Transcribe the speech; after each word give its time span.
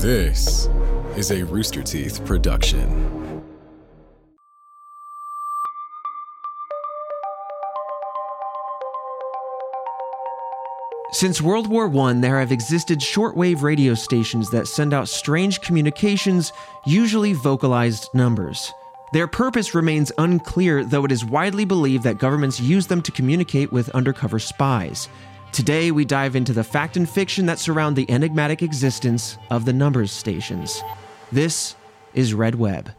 This 0.00 0.68
is 1.16 1.32
a 1.32 1.42
Rooster 1.42 1.82
Teeth 1.82 2.24
production. 2.24 3.42
Since 11.10 11.42
World 11.42 11.68
War 11.68 11.92
I, 11.92 12.12
there 12.12 12.38
have 12.38 12.52
existed 12.52 13.00
shortwave 13.00 13.62
radio 13.62 13.94
stations 13.94 14.50
that 14.50 14.68
send 14.68 14.94
out 14.94 15.08
strange 15.08 15.62
communications, 15.62 16.52
usually 16.86 17.32
vocalized 17.32 18.08
numbers. 18.14 18.72
Their 19.12 19.26
purpose 19.26 19.74
remains 19.74 20.12
unclear, 20.16 20.84
though 20.84 21.06
it 21.06 21.10
is 21.10 21.24
widely 21.24 21.64
believed 21.64 22.04
that 22.04 22.18
governments 22.18 22.60
use 22.60 22.86
them 22.86 23.02
to 23.02 23.10
communicate 23.10 23.72
with 23.72 23.88
undercover 23.88 24.38
spies. 24.38 25.08
Today, 25.52 25.90
we 25.90 26.04
dive 26.04 26.36
into 26.36 26.52
the 26.52 26.62
fact 26.62 26.96
and 26.96 27.08
fiction 27.08 27.46
that 27.46 27.58
surround 27.58 27.96
the 27.96 28.08
enigmatic 28.10 28.62
existence 28.62 29.38
of 29.50 29.64
the 29.64 29.72
numbers 29.72 30.12
stations. 30.12 30.80
This 31.32 31.74
is 32.14 32.32
Red 32.32 32.54
Web. 32.54 32.90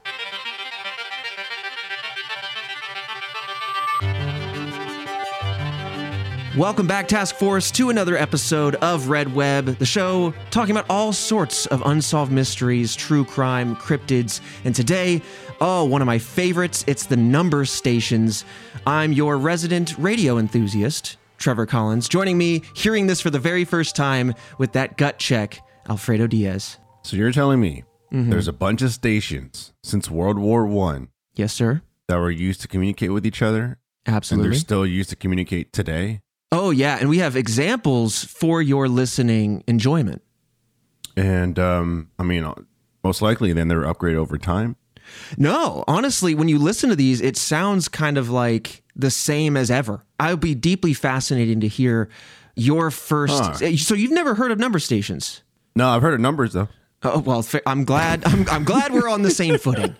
Welcome 6.57 6.87
back, 6.87 7.07
Task 7.07 7.35
Force, 7.35 7.71
to 7.71 7.89
another 7.89 8.17
episode 8.17 8.75
of 8.75 9.07
Red 9.07 9.33
Web, 9.33 9.77
the 9.77 9.85
show 9.85 10.33
talking 10.51 10.71
about 10.75 10.87
all 10.89 11.13
sorts 11.13 11.67
of 11.67 11.81
unsolved 11.85 12.31
mysteries, 12.31 12.95
true 12.95 13.23
crime, 13.23 13.77
cryptids, 13.77 14.41
and 14.65 14.75
today, 14.75 15.21
oh, 15.61 15.85
one 15.85 16.01
of 16.01 16.05
my 16.07 16.19
favorites, 16.19 16.83
it's 16.87 17.05
the 17.05 17.15
number 17.15 17.63
stations. 17.63 18.43
I'm 18.85 19.13
your 19.13 19.37
resident 19.37 19.95
radio 19.97 20.37
enthusiast, 20.37 21.15
Trevor 21.39 21.65
Collins, 21.65 22.07
joining 22.09 22.37
me, 22.37 22.61
hearing 22.75 23.07
this 23.07 23.21
for 23.21 23.29
the 23.29 23.39
very 23.39 23.65
first 23.65 23.95
time 23.95 24.33
with 24.57 24.73
that 24.73 24.97
gut 24.97 25.17
check, 25.17 25.59
Alfredo 25.89 26.27
Diaz. 26.27 26.77
So 27.03 27.15
you're 27.17 27.31
telling 27.31 27.59
me 27.61 27.83
there's 28.11 28.47
a 28.47 28.53
bunch 28.53 28.81
of 28.81 28.91
stations 28.91 29.71
since 29.83 30.09
World 30.09 30.37
War 30.39 30.65
One 30.65 31.09
Yes, 31.35 31.53
sir. 31.53 31.81
that 32.07 32.17
were 32.17 32.31
used 32.31 32.59
to 32.61 32.67
communicate 32.67 33.11
with 33.13 33.25
each 33.25 33.41
other, 33.41 33.77
Absolutely. 34.05 34.45
and 34.47 34.53
they're 34.53 34.59
still 34.59 34.85
used 34.85 35.09
to 35.11 35.15
communicate 35.15 35.71
today? 35.73 36.21
Oh, 36.51 36.71
yeah. 36.71 36.97
And 36.99 37.07
we 37.09 37.19
have 37.19 37.35
examples 37.35 38.23
for 38.25 38.61
your 38.61 38.87
listening 38.89 39.63
enjoyment. 39.67 40.23
And 41.15 41.57
um, 41.59 42.09
I 42.17 42.23
mean, 42.23 42.43
uh, 42.43 42.55
most 43.03 43.21
likely, 43.21 43.53
then 43.53 43.67
they're 43.67 43.83
upgraded 43.83 44.15
over 44.15 44.37
time. 44.37 44.75
No, 45.37 45.83
honestly, 45.87 46.33
when 46.35 46.47
you 46.49 46.57
listen 46.59 46.89
to 46.89 46.95
these, 46.95 47.21
it 47.21 47.37
sounds 47.37 47.87
kind 47.87 48.17
of 48.17 48.29
like 48.29 48.83
the 48.99 49.11
same 49.11 49.55
as 49.57 49.71
ever. 49.71 50.03
I 50.19 50.31
would 50.31 50.39
be 50.39 50.55
deeply 50.55 50.93
fascinating 50.93 51.59
to 51.61 51.67
hear 51.67 52.09
your 52.55 52.91
first. 52.91 53.33
Huh. 53.33 53.57
Eh, 53.61 53.77
so 53.77 53.95
you've 53.95 54.11
never 54.11 54.35
heard 54.35 54.51
of 54.51 54.59
number 54.59 54.79
stations? 54.79 55.41
No, 55.75 55.89
I've 55.89 56.01
heard 56.01 56.13
of 56.13 56.19
numbers 56.19 56.53
though. 56.53 56.67
Oh 57.03 57.19
well, 57.19 57.45
I'm 57.65 57.85
glad. 57.85 58.25
I'm, 58.25 58.47
I'm 58.49 58.63
glad 58.65 58.91
we're 58.91 59.07
on 59.07 59.21
the 59.21 59.31
same 59.31 59.57
footing. 59.57 59.95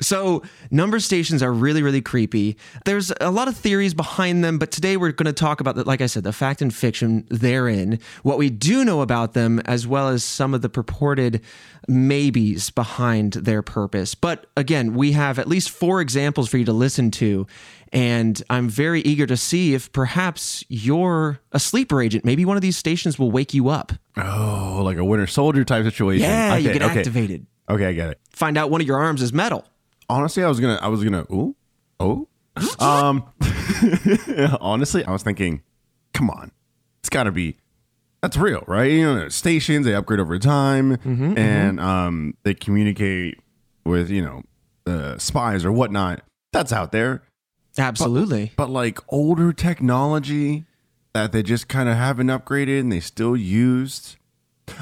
so 0.03 0.42
number 0.70 1.00
stations 1.00 1.42
are 1.42 1.53
really, 1.53 1.83
really 1.83 2.03
creepy. 2.03 2.56
There's 2.84 3.12
a 3.20 3.31
lot 3.31 3.48
of 3.48 3.56
theories 3.56 3.95
behind 3.95 4.45
them, 4.45 4.58
but 4.58 4.70
today 4.70 4.97
we're 4.97 5.12
going 5.12 5.27
to 5.27 5.33
talk 5.33 5.61
about, 5.61 5.77
the, 5.77 5.84
like 5.84 6.00
I 6.00 6.06
said, 6.06 6.25
the 6.25 6.33
fact 6.33 6.61
and 6.61 6.75
fiction 6.75 7.27
therein, 7.31 7.98
what 8.23 8.39
we 8.39 8.50
do 8.50 8.84
know 8.84 9.00
about 9.00 9.33
them, 9.33 9.61
as 9.61 9.86
well 9.86 10.08
as 10.08 10.23
some 10.23 10.53
of 10.53 10.62
the 10.62 10.69
purported 10.69 11.41
maybes 11.89 12.70
behind 12.70 13.33
their 13.34 13.62
purpose. 13.62 14.14
But 14.14 14.47
again, 14.56 14.95
we 14.95 15.12
have 15.12 15.39
at 15.39 15.48
least 15.48 15.70
four 15.70 16.00
examples 16.00 16.48
for 16.48 16.58
you 16.58 16.64
to 16.64 16.73
listen 16.73 17.11
to. 17.12 17.47
And 17.95 18.42
I'm 18.48 18.70
very 18.70 19.03
eager 19.03 19.27
to 19.27 19.36
see 19.36 19.75
if 19.75 19.92
perhaps 19.92 20.64
you're 20.69 21.41
a 21.53 21.61
sleeper 21.61 22.00
agent. 22.00 22.25
Maybe 22.25 22.47
one 22.47 22.56
of 22.56 22.62
these 22.62 22.77
stations 22.77 23.19
will 23.19 23.30
wake 23.30 23.53
you 23.53 23.69
up. 23.69 23.92
Oh, 24.17 24.80
like 24.83 24.97
a 24.97 25.05
Winter 25.05 25.27
Soldier 25.27 25.64
type 25.64 25.84
situation. 25.84 26.23
Yeah, 26.23 26.56
you 26.56 26.73
get 26.73 26.83
okay. 26.83 27.00
activated. 27.00 27.47
Okay, 27.69 27.86
I 27.86 27.92
get 27.92 28.11
it. 28.11 28.20
Find 28.30 28.56
out 28.56 28.70
one 28.70 28.80
of 28.80 28.86
your 28.86 28.98
arms 28.98 29.20
is 29.20 29.33
metal. 29.33 29.67
Honestly, 30.08 30.42
I 30.42 30.48
was 30.48 30.61
gonna, 30.61 30.78
I 30.83 30.89
was 30.89 31.03
gonna, 31.05 31.27
ooh, 31.33 31.56
oh, 32.00 32.29
um, 32.79 33.24
honestly, 34.61 35.05
I 35.05 35.11
was 35.11 35.23
thinking, 35.23 35.63
come 36.13 36.30
on, 36.30 36.52
it's 37.01 37.08
got 37.08 37.24
to 37.24 37.33
be, 37.33 37.57
that's 38.20 38.36
real, 38.36 38.63
right? 38.67 38.90
You 38.90 39.14
know, 39.14 39.29
stations 39.29 39.86
they 39.86 39.95
upgrade 39.95 40.20
over 40.20 40.39
time, 40.39 40.96
Mm-hmm, 40.98 41.39
and 41.39 41.80
um, 41.80 42.35
they 42.42 42.55
communicate 42.55 43.39
with 43.85 44.11
you 44.11 44.23
know, 44.23 44.42
uh, 44.86 45.18
spies 45.18 45.64
or 45.64 45.73
whatnot. 45.73 46.23
That's 46.52 46.73
out 46.73 46.92
there, 46.92 47.23
Absolutely. 47.79 48.52
but 48.57 48.69
like 48.69 48.98
older 49.08 49.52
technology 49.52 50.64
that 51.14 51.33
they 51.33 51.42
just 51.42 51.69
kind 51.69 51.89
of 51.89 51.96
haven't 51.96 52.27
upgraded 52.29 52.80
and 52.80 52.92
they 52.92 53.01
still 53.01 53.36
used. 53.36 54.17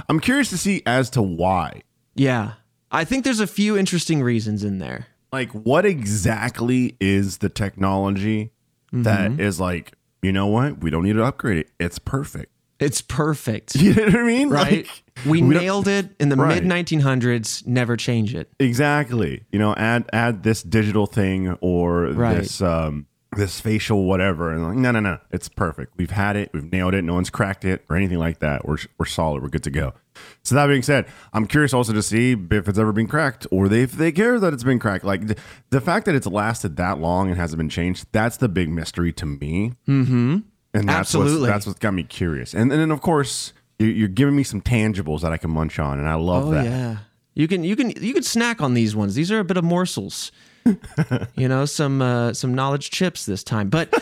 I'm 0.09 0.21
curious 0.21 0.51
to 0.51 0.59
see 0.59 0.83
as 0.87 1.11
to 1.11 1.23
why. 1.23 1.83
Yeah. 2.15 2.55
I 2.93 3.05
think 3.05 3.25
there's 3.25 3.41
a 3.41 3.47
few 3.47 3.77
interesting 3.79 4.23
reasons 4.23 4.63
in 4.65 4.79
there. 4.79 5.07
Like 5.33 5.51
what 5.53 5.85
exactly 5.87 6.97
is 7.01 7.39
the 7.39 7.49
technology 7.49 8.53
that 8.93 9.31
Mm-hmm. 9.31 9.41
is 9.41 9.61
like 9.61 9.93
you 10.23 10.33
know 10.33 10.47
what 10.49 10.81
we 10.83 10.91
don't 10.91 11.05
need 11.05 11.13
to 11.15 11.23
upgrade 11.25 11.59
it 11.59 11.71
it's 11.79 11.99
perfect 12.01 12.51
It's 12.81 13.01
perfect. 13.03 13.75
you 13.77 13.95
know 13.95 14.05
what 14.05 14.17
i 14.17 14.23
mean 14.25 14.49
Right? 14.51 14.87
Like, 14.87 15.03
we, 15.27 15.41
don't- 15.41 15.51
nailed 15.51 15.87
it 15.89 16.11
in 16.19 16.29
the 16.31 16.37
Right. 16.37 16.63
mid 16.65 16.87
1900s. 16.89 17.67
Never 17.67 17.97
change 17.97 18.35
it. 18.35 18.51
exactly 18.59 19.45
you 19.53 19.59
know 19.59 19.75
add 19.75 20.09
add 20.13 20.43
this 20.43 20.63
digital 20.63 21.07
thing 21.07 21.57
or 21.61 22.07
Right. 22.07 22.39
this 22.39 22.61
um 22.61 23.07
this 23.37 23.61
facial 23.61 24.07
whatever 24.07 24.51
and 24.53 24.65
like 24.67 24.77
no 24.77 24.91
no 24.91 24.99
no 24.99 25.19
it's 25.31 25.49
perfect 25.49 25.93
we've 25.97 26.11
had 26.11 26.35
it 26.35 26.51
we've 26.53 26.73
nailed 26.73 26.95
it 26.95 27.03
no 27.03 27.15
one's 27.15 27.31
cracked 27.31 27.65
it 27.65 27.85
or 27.89 27.95
anything 27.95 28.19
like 28.19 28.41
that 28.41 28.67
we're, 28.67 28.79
we're 28.99 29.07
solid 29.07 29.41
we're 29.41 29.49
good 29.49 29.63
to 29.63 29.71
go 29.71 29.93
so 30.43 30.55
that 30.55 30.67
being 30.67 30.83
said 30.83 31.07
i'm 31.33 31.47
curious 31.47 31.73
also 31.75 31.93
to 31.93 32.03
see 32.03 32.33
if 32.51 32.69
it's 32.69 32.79
ever 32.79 32.93
been 32.93 33.07
cracked 33.07 33.47
or 33.51 33.69
they 33.69 33.83
if 33.83 33.93
they 33.93 34.11
care 34.13 34.39
that 34.41 34.53
it's 34.53 34.63
been 34.65 34.79
cracked 34.79 35.05
like 35.05 35.27
the, 35.27 35.37
the 35.71 35.81
fact 35.81 36.07
that 36.07 36.15
it's 36.15 36.27
lasted 36.27 36.77
that 36.77 36.99
long 36.99 37.29
and 37.29 37.37
hasn't 37.39 37.59
been 37.59 37.69
changed 37.69 38.07
that's 38.13 38.37
the 38.39 38.49
big 38.49 38.69
mystery 38.69 39.13
to 39.13 39.27
me 39.27 39.73
mm-hmm 39.89 40.39
and 40.73 40.89
that's 40.89 41.01
Absolutely. 41.01 41.41
what's, 41.41 41.51
that's 41.51 41.67
what's 41.67 41.79
got 41.81 41.93
me 41.95 42.05
curious 42.05 42.55
and, 42.55 42.71
and 42.73 42.81
then 42.81 42.91
of 42.91 43.01
course 43.01 43.53
you- 43.79 43.87
you're 43.89 44.09
giving 44.09 44.37
me 44.37 44.43
some 44.43 44.61
tangibles 44.61 45.21
that 45.23 45.33
i 45.33 45.37
can 45.37 45.51
munch 45.51 45.79
on 45.79 45.99
and 45.99 46.09
i 46.09 46.15
love 46.15 46.47
Oh 46.49 46.51
that 46.53 46.65
yeah. 46.65 46.97
You 47.35 47.47
can 47.47 47.63
you 47.63 47.77
can 47.77 47.91
you 47.91 48.13
can 48.13 48.25
snack 48.25 48.61
on 48.61 48.75
these 48.75 48.95
ones. 48.97 49.15
These 49.15 49.31
are 49.31 49.39
a 49.39 49.45
bit 49.45 49.57
of 49.57 49.63
morsels. 49.65 50.33
you 51.37 51.47
know, 51.49 51.65
some 51.65 52.03
uh, 52.03 52.33
some 52.35 52.55
knowledge 52.55 52.91
chips 52.91 53.25
this 53.25 53.45
time. 53.45 53.71
But 53.71 53.95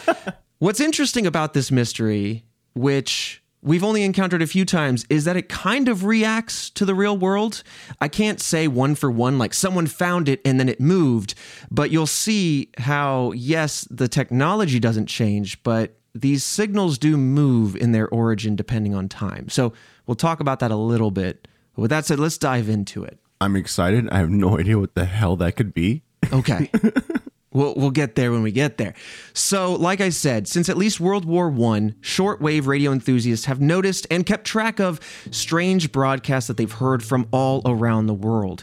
what's 0.59 0.81
interesting 0.81 1.27
about 1.27 1.53
this 1.53 1.71
mystery, 1.71 2.45
which 2.75 3.43
we've 3.63 3.83
only 3.85 4.03
encountered 4.03 4.43
a 4.43 4.47
few 4.47 4.65
times, 4.65 5.05
is 5.11 5.25
that 5.25 5.37
it 5.37 5.49
kind 5.49 5.89
of 5.89 6.05
reacts 6.05 6.71
to 6.71 6.85
the 6.85 6.95
real 6.95 7.17
world. 7.17 7.63
I 8.01 8.09
can't 8.09 8.41
say 8.41 8.69
one 8.69 8.95
for 8.95 9.11
one 9.11 9.39
like 9.39 9.55
someone 9.55 9.87
found 9.87 10.29
it 10.29 10.41
and 10.45 10.59
then 10.61 10.69
it 10.69 10.81
moved, 10.81 11.35
but 11.71 11.91
you'll 11.91 12.07
see 12.07 12.71
how 12.79 13.33
yes, 13.33 13.87
the 13.91 14.09
technology 14.09 14.79
doesn't 14.79 15.07
change, 15.07 15.63
but 15.63 15.97
these 16.15 16.45
signals 16.45 16.99
do 16.99 17.17
move 17.17 17.77
in 17.77 17.93
their 17.93 18.09
origin 18.09 18.57
depending 18.57 18.95
on 18.95 19.09
time. 19.09 19.49
So 19.49 19.73
we'll 20.07 20.15
talk 20.17 20.41
about 20.41 20.61
that 20.61 20.71
a 20.71 20.77
little 20.77 21.11
bit. 21.11 21.47
But 21.75 21.83
with 21.83 21.91
that 21.91 22.05
said, 22.07 22.19
let's 22.19 22.39
dive 22.39 22.69
into 22.69 23.05
it. 23.05 23.19
i'm 23.41 23.55
excited 23.55 24.09
i 24.11 24.19
have 24.19 24.31
no 24.31 24.59
idea 24.59 24.77
what 24.79 24.95
the 24.97 25.05
hell 25.05 25.37
that 25.37 25.55
could 25.57 25.73
be 25.73 26.03
Okay. 26.33 26.69
We'll, 27.59 27.75
we'll 27.75 27.91
get 27.91 28.15
there 28.15 28.31
when 28.31 28.45
we 28.45 28.53
get 28.53 28.79
there. 28.79 28.95
So, 29.33 29.75
like 29.75 30.01
I 30.01 30.11
said, 30.11 30.47
since 30.47 30.69
at 30.69 30.77
least 30.77 31.01
World 31.01 31.25
War 31.25 31.49
I, 31.49 31.93
shortwave 32.03 32.69
radio 32.69 32.93
enthusiasts 32.93 33.47
have 33.47 33.61
noticed 33.61 34.07
and 34.13 34.25
kept 34.25 34.47
track 34.47 34.79
of 34.79 35.01
strange 35.33 35.91
broadcasts 35.91 36.47
that 36.47 36.57
they've 36.57 36.71
heard 36.71 37.03
from 37.03 37.27
all 37.33 37.63
around 37.67 38.07
the 38.07 38.15
world. 38.15 38.63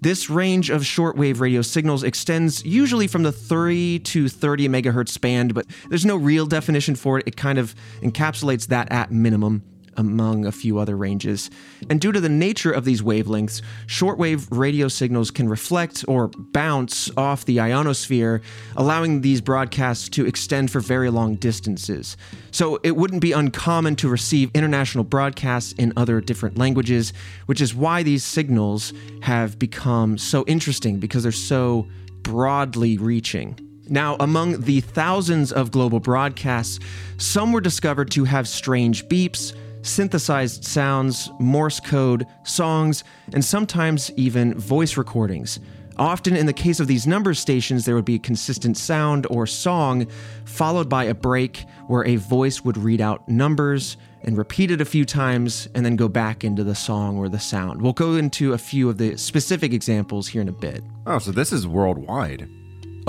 This 0.00 0.30
range 0.30 0.70
of 0.70 0.82
shortwave 0.82 1.40
radio 1.40 1.62
signals 1.62 2.04
extends 2.04 2.64
usually 2.64 3.08
from 3.08 3.24
the 3.24 3.32
3 3.32 3.98
to 3.98 4.28
30 4.28 4.68
megahertz 4.68 5.20
band, 5.20 5.52
but 5.52 5.66
there's 5.88 6.06
no 6.06 6.14
real 6.14 6.46
definition 6.46 6.94
for 6.94 7.18
it. 7.18 7.26
It 7.26 7.36
kind 7.36 7.58
of 7.58 7.74
encapsulates 8.02 8.68
that 8.68 8.92
at 8.92 9.10
minimum 9.10 9.64
among 9.98 10.46
a 10.46 10.52
few 10.52 10.78
other 10.78 10.96
ranges. 10.96 11.50
And 11.90 12.00
due 12.00 12.12
to 12.12 12.20
the 12.20 12.28
nature 12.28 12.72
of 12.72 12.86
these 12.86 13.02
wavelengths, 13.02 13.60
shortwave 13.86 14.46
radio 14.50 14.88
signals 14.88 15.30
can 15.30 15.48
reflect 15.48 16.04
or 16.08 16.28
bounce 16.28 17.10
off 17.16 17.44
the 17.44 17.60
ionosphere, 17.60 18.40
allowing 18.76 19.20
these 19.20 19.40
broadcasts 19.40 20.08
to 20.10 20.24
extend 20.24 20.70
for 20.70 20.80
very 20.80 21.10
long 21.10 21.34
distances. 21.34 22.16
So 22.50 22.78
it 22.82 22.96
wouldn't 22.96 23.20
be 23.20 23.32
uncommon 23.32 23.96
to 23.96 24.08
receive 24.08 24.50
international 24.54 25.04
broadcasts 25.04 25.72
in 25.72 25.92
other 25.96 26.20
different 26.20 26.56
languages, 26.56 27.12
which 27.46 27.60
is 27.60 27.74
why 27.74 28.02
these 28.02 28.24
signals 28.24 28.92
have 29.22 29.58
become 29.58 30.16
so 30.16 30.44
interesting 30.46 30.98
because 30.98 31.24
they're 31.24 31.32
so 31.32 31.86
broadly 32.22 32.98
reaching. 32.98 33.58
Now, 33.90 34.16
among 34.20 34.60
the 34.62 34.80
thousands 34.82 35.50
of 35.50 35.70
global 35.70 35.98
broadcasts, 35.98 36.78
some 37.16 37.52
were 37.52 37.60
discovered 37.60 38.10
to 38.12 38.24
have 38.24 38.46
strange 38.46 39.06
beeps, 39.06 39.54
synthesized 39.82 40.64
sounds, 40.64 41.30
Morse 41.38 41.80
code, 41.80 42.26
songs, 42.42 43.04
and 43.32 43.44
sometimes 43.44 44.10
even 44.16 44.54
voice 44.58 44.96
recordings. 44.96 45.60
Often, 45.98 46.36
in 46.36 46.46
the 46.46 46.52
case 46.52 46.78
of 46.78 46.86
these 46.86 47.08
number 47.08 47.34
stations, 47.34 47.84
there 47.84 47.96
would 47.96 48.04
be 48.04 48.14
a 48.14 48.20
consistent 48.20 48.76
sound 48.76 49.26
or 49.30 49.46
song, 49.46 50.06
followed 50.44 50.88
by 50.88 51.04
a 51.04 51.14
break 51.14 51.64
where 51.88 52.06
a 52.06 52.16
voice 52.16 52.64
would 52.64 52.76
read 52.76 53.00
out 53.00 53.28
numbers 53.28 53.96
and 54.22 54.38
repeat 54.38 54.70
it 54.70 54.80
a 54.80 54.84
few 54.84 55.04
times 55.04 55.68
and 55.74 55.84
then 55.84 55.96
go 55.96 56.08
back 56.08 56.44
into 56.44 56.62
the 56.62 56.74
song 56.74 57.18
or 57.18 57.28
the 57.28 57.40
sound. 57.40 57.82
We'll 57.82 57.92
go 57.92 58.14
into 58.14 58.52
a 58.52 58.58
few 58.58 58.88
of 58.88 58.98
the 58.98 59.16
specific 59.16 59.72
examples 59.72 60.28
here 60.28 60.40
in 60.40 60.48
a 60.48 60.52
bit. 60.52 60.84
Oh, 61.06 61.18
so 61.18 61.32
this 61.32 61.52
is 61.52 61.66
worldwide. 61.66 62.48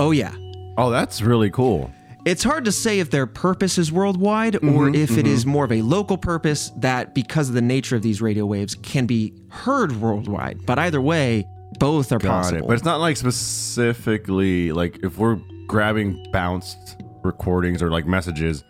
Oh, 0.00 0.10
yeah. 0.10 0.34
Oh, 0.76 0.90
that's 0.90 1.22
really 1.22 1.50
cool. 1.50 1.92
It's 2.26 2.42
hard 2.44 2.64
to 2.66 2.72
say 2.72 3.00
if 3.00 3.10
their 3.10 3.26
purpose 3.26 3.78
is 3.78 3.90
worldwide 3.90 4.62
or 4.64 4.88
if 4.94 5.16
it 5.16 5.26
is 5.26 5.46
more 5.46 5.64
of 5.64 5.72
a 5.72 5.80
local 5.82 6.18
purpose 6.18 6.70
that, 6.76 7.14
because 7.14 7.48
of 7.48 7.54
the 7.54 7.62
nature 7.62 7.96
of 7.96 8.02
these 8.02 8.20
radio 8.20 8.44
waves, 8.44 8.74
can 8.74 9.06
be 9.06 9.32
heard 9.48 9.92
worldwide. 9.96 10.64
But 10.66 10.78
either 10.78 11.00
way, 11.00 11.46
both 11.78 12.12
are 12.12 12.18
Got 12.18 12.28
possible. 12.42 12.58
it. 12.64 12.66
But 12.68 12.74
it's 12.74 12.84
not 12.84 13.00
like 13.00 13.16
specifically 13.16 14.72
like 14.72 14.98
if 15.02 15.18
we're 15.18 15.38
grabbing 15.66 16.26
bounced 16.32 17.00
recordings 17.22 17.82
or 17.82 17.90
like 17.90 18.06
messages 18.06 18.64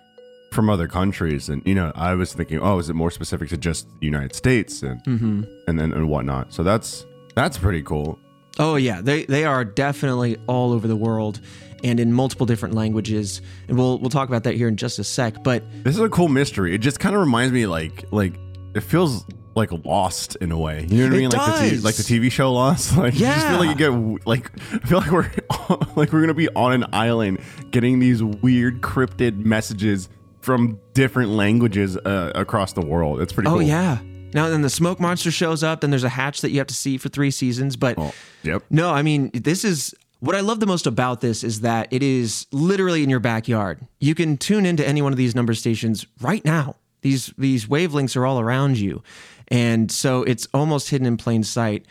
from 0.53 0.69
other 0.69 0.89
countries, 0.89 1.49
and 1.49 1.63
you 1.67 1.75
know, 1.75 1.93
I 1.95 2.15
was 2.15 2.33
thinking, 2.33 2.59
oh, 2.61 2.79
is 2.79 2.91
it 2.91 2.95
more 2.95 3.11
specific 3.11 3.49
to 3.51 3.57
just 3.57 3.87
the 4.01 4.07
United 4.07 4.35
States 4.35 4.83
and 4.83 5.03
Mm-hmm. 5.05 5.43
and 5.69 5.79
then 5.79 5.93
and 5.93 6.09
whatnot? 6.09 6.53
So 6.53 6.63
that's 6.63 7.05
that's 7.35 7.59
pretty 7.59 7.83
cool. 7.83 8.19
Oh 8.59 8.77
yeah, 8.77 9.01
they 9.01 9.25
they 9.25 9.45
are 9.45 9.65
definitely 9.65 10.37
all 10.47 10.73
over 10.73 10.87
the 10.89 10.97
world 10.97 11.41
and 11.85 11.99
in 12.01 12.13
multiple 12.13 12.47
different 12.47 12.75
languages. 12.75 13.41
And 13.69 13.77
we'll 13.79 13.99
we'll 13.99 14.11
talk 14.11 14.29
about 14.29 14.45
that 14.45 14.55
here 14.55 14.69
in 14.69 14.77
just 14.77 14.99
a 14.99 15.05
sec. 15.05 15.43
But 15.43 15.63
This 15.85 15.95
is 15.97 16.01
a 16.01 16.09
cool 16.09 16.29
mystery. 16.29 16.75
It 16.75 16.79
just 16.79 17.01
kind 17.01 17.15
of 17.15 17.21
reminds 17.21 17.53
me 17.53 17.67
like 17.67 18.05
like 18.13 18.35
it 18.75 18.81
feels 18.83 19.25
like 19.57 19.71
Lost 19.85 20.37
in 20.37 20.53
a 20.53 20.59
way. 20.59 20.87
You 20.89 20.99
know 20.99 21.05
what 21.09 21.15
I 21.15 21.19
mean? 21.19 21.31
Like 21.31 21.61
the 21.61 21.71
t- 21.71 21.79
like 21.79 21.95
the 21.97 22.03
TV 22.05 22.31
show 22.31 22.53
Lost. 22.53 22.97
Like 22.97 23.15
you 23.15 23.21
just 23.21 23.47
feel 23.49 23.59
like 23.59 23.69
you 23.71 23.75
get 23.75 24.27
like 24.27 24.51
I 24.73 24.87
feel 24.87 24.99
like 24.99 25.11
we're 25.11 25.31
like 25.97 26.13
we're 26.13 26.21
gonna 26.21 26.35
be 26.35 26.49
on 26.51 26.73
an 26.73 26.87
island 26.93 27.41
getting 27.71 27.99
these 27.99 28.23
weird 28.23 28.81
cryptid 28.81 29.37
messages 29.45 30.09
from 30.41 30.79
different 30.95 31.31
languages 31.33 31.97
uh, 31.99 32.33
across 32.35 32.73
the 32.73 32.81
world. 32.81 33.21
It's 33.21 33.33
pretty 33.33 33.49
oh 33.49 33.55
cool. 33.55 33.63
yeah. 33.63 33.99
Now 34.33 34.49
then 34.49 34.63
the 34.63 34.71
smoke 34.71 35.01
monster 35.01 35.33
shows 35.33 35.65
up, 35.65 35.81
then 35.81 35.91
there's 35.91 36.05
a 36.05 36.09
hatch 36.09 36.41
that 36.43 36.51
you 36.51 36.59
have 36.59 36.69
to 36.69 36.75
see 36.75 36.97
for 36.97 37.09
three 37.09 37.33
seasons. 37.33 37.75
But 37.77 37.99
Oh, 37.99 38.15
yep. 38.45 38.63
no, 38.71 38.91
I 38.91 39.03
mean 39.03 39.31
this 39.35 39.65
is 39.65 39.93
what 40.21 40.37
I 40.37 40.41
love 40.41 40.61
the 40.61 40.67
most 40.67 40.87
about 40.87 41.21
this 41.21 41.43
is 41.43 41.61
that 41.63 41.89
it 41.91 42.03
is 42.03 42.47
literally 42.53 43.03
in 43.03 43.11
your 43.11 43.21
backyard. 43.21 43.87
You 43.99 44.15
can 44.15 44.37
tune 44.37 44.67
into 44.67 44.87
any 44.87 45.03
one 45.03 45.13
of 45.13 45.17
these 45.17 45.35
number 45.35 45.55
stations 45.55 46.07
right 46.21 46.45
now. 46.45 46.77
These 47.03 47.33
these 47.39 47.67
wavelengths 47.67 48.17
are 48.17 48.27
all 48.27 48.39
around 48.39 48.79
you. 48.79 49.03
And 49.49 49.91
so 49.91 50.23
it's 50.23 50.47
almost 50.55 50.91
hidden 50.91 51.07
in 51.07 51.17
plain 51.17 51.43
sight. 51.43 51.87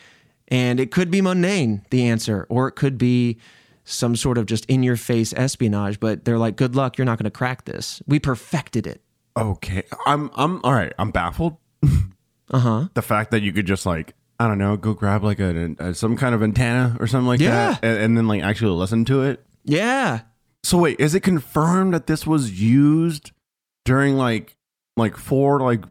And 0.48 0.80
it 0.80 0.92
could 0.92 1.12
be 1.12 1.22
mundane, 1.22 1.86
the 1.90 2.08
answer, 2.08 2.46
or 2.50 2.68
it 2.68 2.72
could 2.74 2.98
be 2.98 3.38
some 3.84 4.16
sort 4.16 4.38
of 4.38 4.46
just 4.46 4.66
in 4.66 4.84
your 4.84 4.96
face 4.96 5.34
espionage, 5.34 6.00
but 6.00 6.26
they're 6.26 6.38
like, 6.38 6.56
good 6.56 6.76
luck, 6.76 6.98
you're 6.98 7.06
not 7.06 7.18
going 7.18 7.26
to 7.26 7.32
crack 7.32 7.66
this. 7.66 8.02
We 8.08 8.20
perfected 8.20 8.86
it. 8.86 9.02
Okay. 9.36 9.84
I'm 10.06 10.30
I'm 10.36 10.64
all 10.64 10.74
right. 10.74 10.94
I'm 11.00 11.12
baffled. 11.12 11.58
Uh 12.52 12.58
huh. 12.58 12.88
The 12.96 13.04
fact 13.04 13.30
that 13.30 13.44
you 13.44 13.54
could 13.54 13.68
just 13.68 13.86
like 13.86 14.16
I 14.40 14.48
don't 14.48 14.58
know, 14.58 14.78
go 14.78 14.94
grab 14.94 15.24
like 15.24 15.40
a, 15.40 15.76
a 15.80 15.94
some 15.94 16.16
kind 16.16 16.34
of 16.34 16.42
antenna 16.42 16.96
or 17.00 17.08
something 17.08 17.28
like 17.28 17.40
Yeah. 17.42 17.72
that, 17.72 17.84
and, 17.84 17.98
and 18.00 18.18
then 18.18 18.28
like 18.28 18.42
actually 18.42 18.72
listen 18.72 19.04
to 19.06 19.24
it. 19.24 19.44
Yeah. 19.66 20.22
So 20.64 20.78
wait, 20.78 21.00
is 21.00 21.14
it 21.16 21.22
confirmed 21.22 21.94
that 21.94 22.08
this 22.08 22.26
was 22.26 22.62
used 22.62 23.32
during 23.86 24.16
like 24.16 24.56
like 24.98 25.18
for 25.18 25.60
like 25.60 25.84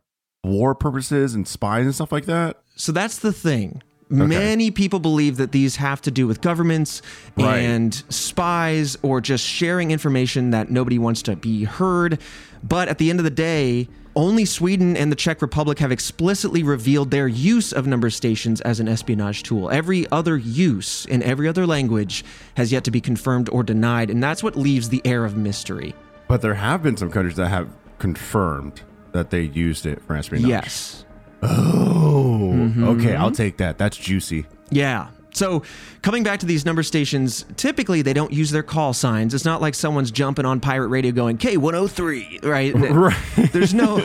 war 0.44 0.74
purposes 0.74 1.34
and 1.34 1.46
spies 1.46 1.84
and 1.84 1.94
stuff 1.94 2.10
like 2.12 2.24
that? 2.26 2.58
So 2.76 2.92
that's 2.92 3.18
the 3.18 3.32
thing. 3.32 3.82
Many 4.10 4.70
people 4.70 5.00
believe 5.00 5.36
that 5.36 5.52
these 5.52 5.76
have 5.76 6.00
to 6.02 6.10
do 6.10 6.26
with 6.26 6.40
governments 6.40 7.02
Right. 7.36 7.58
and 7.58 7.94
spies 8.08 8.96
or 9.02 9.20
just 9.20 9.44
sharing 9.44 9.90
information 9.90 10.50
that 10.52 10.70
nobody 10.70 10.98
wants 10.98 11.20
to 11.22 11.36
be 11.36 11.64
heard. 11.64 12.18
But 12.62 12.88
at 12.88 12.96
the 12.96 13.10
end 13.10 13.20
of 13.20 13.24
the 13.24 13.30
day, 13.30 13.86
only 14.18 14.44
Sweden 14.44 14.96
and 14.96 15.12
the 15.12 15.16
Czech 15.16 15.40
Republic 15.40 15.78
have 15.78 15.92
explicitly 15.92 16.64
revealed 16.64 17.12
their 17.12 17.28
use 17.28 17.72
of 17.72 17.86
number 17.86 18.10
stations 18.10 18.60
as 18.62 18.80
an 18.80 18.88
espionage 18.88 19.44
tool. 19.44 19.70
Every 19.70 20.10
other 20.10 20.36
use 20.36 21.06
in 21.06 21.22
every 21.22 21.46
other 21.46 21.66
language 21.66 22.24
has 22.56 22.72
yet 22.72 22.82
to 22.84 22.90
be 22.90 23.00
confirmed 23.00 23.48
or 23.52 23.62
denied, 23.62 24.10
and 24.10 24.20
that's 24.20 24.42
what 24.42 24.56
leaves 24.56 24.88
the 24.88 25.00
air 25.04 25.24
of 25.24 25.36
mystery. 25.36 25.94
But 26.26 26.42
there 26.42 26.54
have 26.54 26.82
been 26.82 26.96
some 26.96 27.12
countries 27.12 27.36
that 27.36 27.48
have 27.48 27.68
confirmed 28.00 28.82
that 29.12 29.30
they 29.30 29.42
used 29.42 29.86
it 29.86 30.02
for 30.02 30.16
espionage. 30.16 30.48
Yes. 30.48 31.04
Oh, 31.40 32.50
mm-hmm. 32.52 32.88
okay. 32.88 33.14
I'll 33.14 33.30
take 33.30 33.58
that. 33.58 33.78
That's 33.78 33.96
juicy. 33.96 34.46
Yeah. 34.70 35.10
So, 35.32 35.62
coming 36.02 36.22
back 36.22 36.40
to 36.40 36.46
these 36.46 36.64
number 36.64 36.82
stations, 36.82 37.44
typically 37.56 38.02
they 38.02 38.12
don't 38.12 38.32
use 38.32 38.50
their 38.50 38.62
call 38.62 38.92
signs. 38.92 39.34
It's 39.34 39.44
not 39.44 39.60
like 39.60 39.74
someone's 39.74 40.10
jumping 40.10 40.44
on 40.44 40.60
pirate 40.60 40.88
radio 40.88 41.12
going 41.12 41.38
K103, 41.38 42.44
right? 42.44 42.74
Right. 42.98 43.52
There's 43.52 43.74
no. 43.74 43.98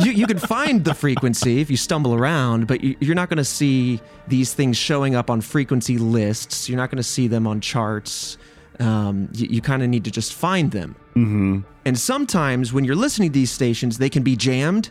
you, 0.00 0.12
you 0.12 0.26
can 0.26 0.38
find 0.38 0.84
the 0.84 0.94
frequency 0.94 1.60
if 1.60 1.70
you 1.70 1.76
stumble 1.76 2.14
around, 2.14 2.66
but 2.66 2.82
you, 2.82 2.96
you're 3.00 3.14
not 3.14 3.28
going 3.28 3.38
to 3.38 3.44
see 3.44 4.00
these 4.28 4.52
things 4.52 4.76
showing 4.76 5.14
up 5.14 5.30
on 5.30 5.40
frequency 5.40 5.98
lists. 5.98 6.68
You're 6.68 6.76
not 6.76 6.90
going 6.90 6.98
to 6.98 7.02
see 7.02 7.28
them 7.28 7.46
on 7.46 7.60
charts. 7.60 8.36
Um, 8.80 9.28
you 9.32 9.46
you 9.48 9.60
kind 9.60 9.82
of 9.82 9.88
need 9.88 10.04
to 10.04 10.10
just 10.10 10.34
find 10.34 10.70
them. 10.72 10.96
Mm-hmm. 11.14 11.60
And 11.84 11.98
sometimes 11.98 12.72
when 12.72 12.84
you're 12.84 12.96
listening 12.96 13.30
to 13.30 13.34
these 13.34 13.50
stations, 13.50 13.98
they 13.98 14.10
can 14.10 14.22
be 14.22 14.36
jammed. 14.36 14.90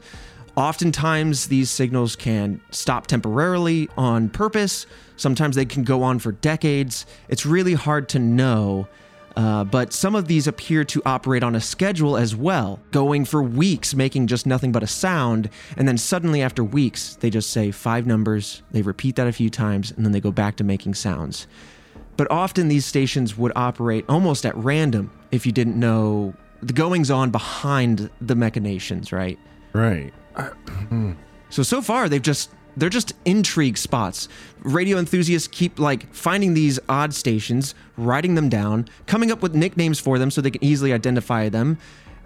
Oftentimes, 0.56 1.48
these 1.48 1.70
signals 1.70 2.16
can 2.16 2.62
stop 2.72 3.08
temporarily 3.08 3.88
on 3.98 4.30
purpose. 4.30 4.86
Sometimes 5.16 5.56
they 5.56 5.66
can 5.66 5.84
go 5.84 6.04
on 6.04 6.20
for 6.20 6.34
decades. 6.34 7.06
It's 7.30 7.46
really 7.46 7.74
hard 7.74 8.10
to 8.10 8.20
know. 8.20 8.88
Uh, 9.38 9.64
but 9.64 9.94
some 9.94 10.14
of 10.14 10.28
these 10.28 10.48
appear 10.48 10.84
to 10.84 11.02
operate 11.06 11.42
on 11.42 11.56
a 11.56 11.62
schedule 11.62 12.18
as 12.18 12.36
well, 12.36 12.82
going 12.92 13.24
for 13.24 13.42
weeks, 13.42 13.96
making 13.96 14.28
just 14.28 14.46
nothing 14.46 14.74
but 14.74 14.84
a 14.84 14.88
sound. 14.88 15.50
And 15.78 15.88
then 15.88 15.98
suddenly, 15.98 16.42
after 16.42 16.64
weeks, 16.66 17.16
they 17.16 17.30
just 17.30 17.52
say 17.52 17.72
five 17.72 18.06
numbers, 18.06 18.62
they 18.72 18.82
repeat 18.82 19.16
that 19.16 19.28
a 19.28 19.32
few 19.32 19.50
times, 19.50 19.92
and 19.92 20.04
then 20.06 20.12
they 20.12 20.20
go 20.20 20.32
back 20.32 20.58
to 20.58 20.66
making 20.66 20.96
sounds. 20.96 21.48
But 22.18 22.30
often 22.30 22.68
these 22.68 22.86
stations 22.86 23.38
would 23.38 23.54
operate 23.56 24.04
almost 24.10 24.46
at 24.46 24.56
random 24.58 25.12
if 25.32 25.46
you 25.46 25.54
didn't 25.54 25.80
know 25.80 26.34
the 26.62 26.74
goings 26.74 27.10
on 27.10 27.32
behind 27.32 28.10
the 28.20 28.36
machinations, 28.36 29.14
right? 29.14 29.40
Right. 29.74 30.14
So 31.50 31.64
so 31.64 31.82
far 31.82 32.08
they've 32.10 32.22
just 32.22 32.52
they're 32.78 32.90
just 32.90 33.14
intrigue 33.26 33.78
spots. 33.78 34.30
Radio 34.62 34.98
enthusiasts 34.98 35.48
keep 35.48 35.80
like 35.80 36.14
finding 36.14 36.54
these 36.54 36.80
odd 36.88 37.14
stations, 37.14 37.76
writing 37.98 38.36
them 38.36 38.48
down, 38.50 38.88
coming 39.08 39.32
up 39.32 39.42
with 39.42 39.54
nicknames 39.54 40.00
for 40.00 40.18
them 40.18 40.32
so 40.32 40.40
they 40.42 40.52
can 40.52 40.64
easily 40.64 40.94
identify 40.94 41.50
them, 41.50 41.78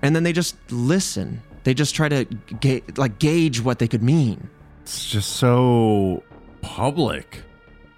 and 0.02 0.16
then 0.16 0.24
they 0.24 0.34
just 0.34 0.56
listen. 0.72 1.42
They 1.63 1.74
just 1.74 1.96
try 1.96 2.10
to 2.10 2.25
ga- 2.60 2.84
like 2.96 3.18
gauge 3.18 3.62
what 3.62 3.80
they 3.80 3.88
could 3.88 4.04
mean. 4.04 4.50
It's 4.84 5.10
just 5.10 5.31
so 5.38 6.24
public. 6.62 7.41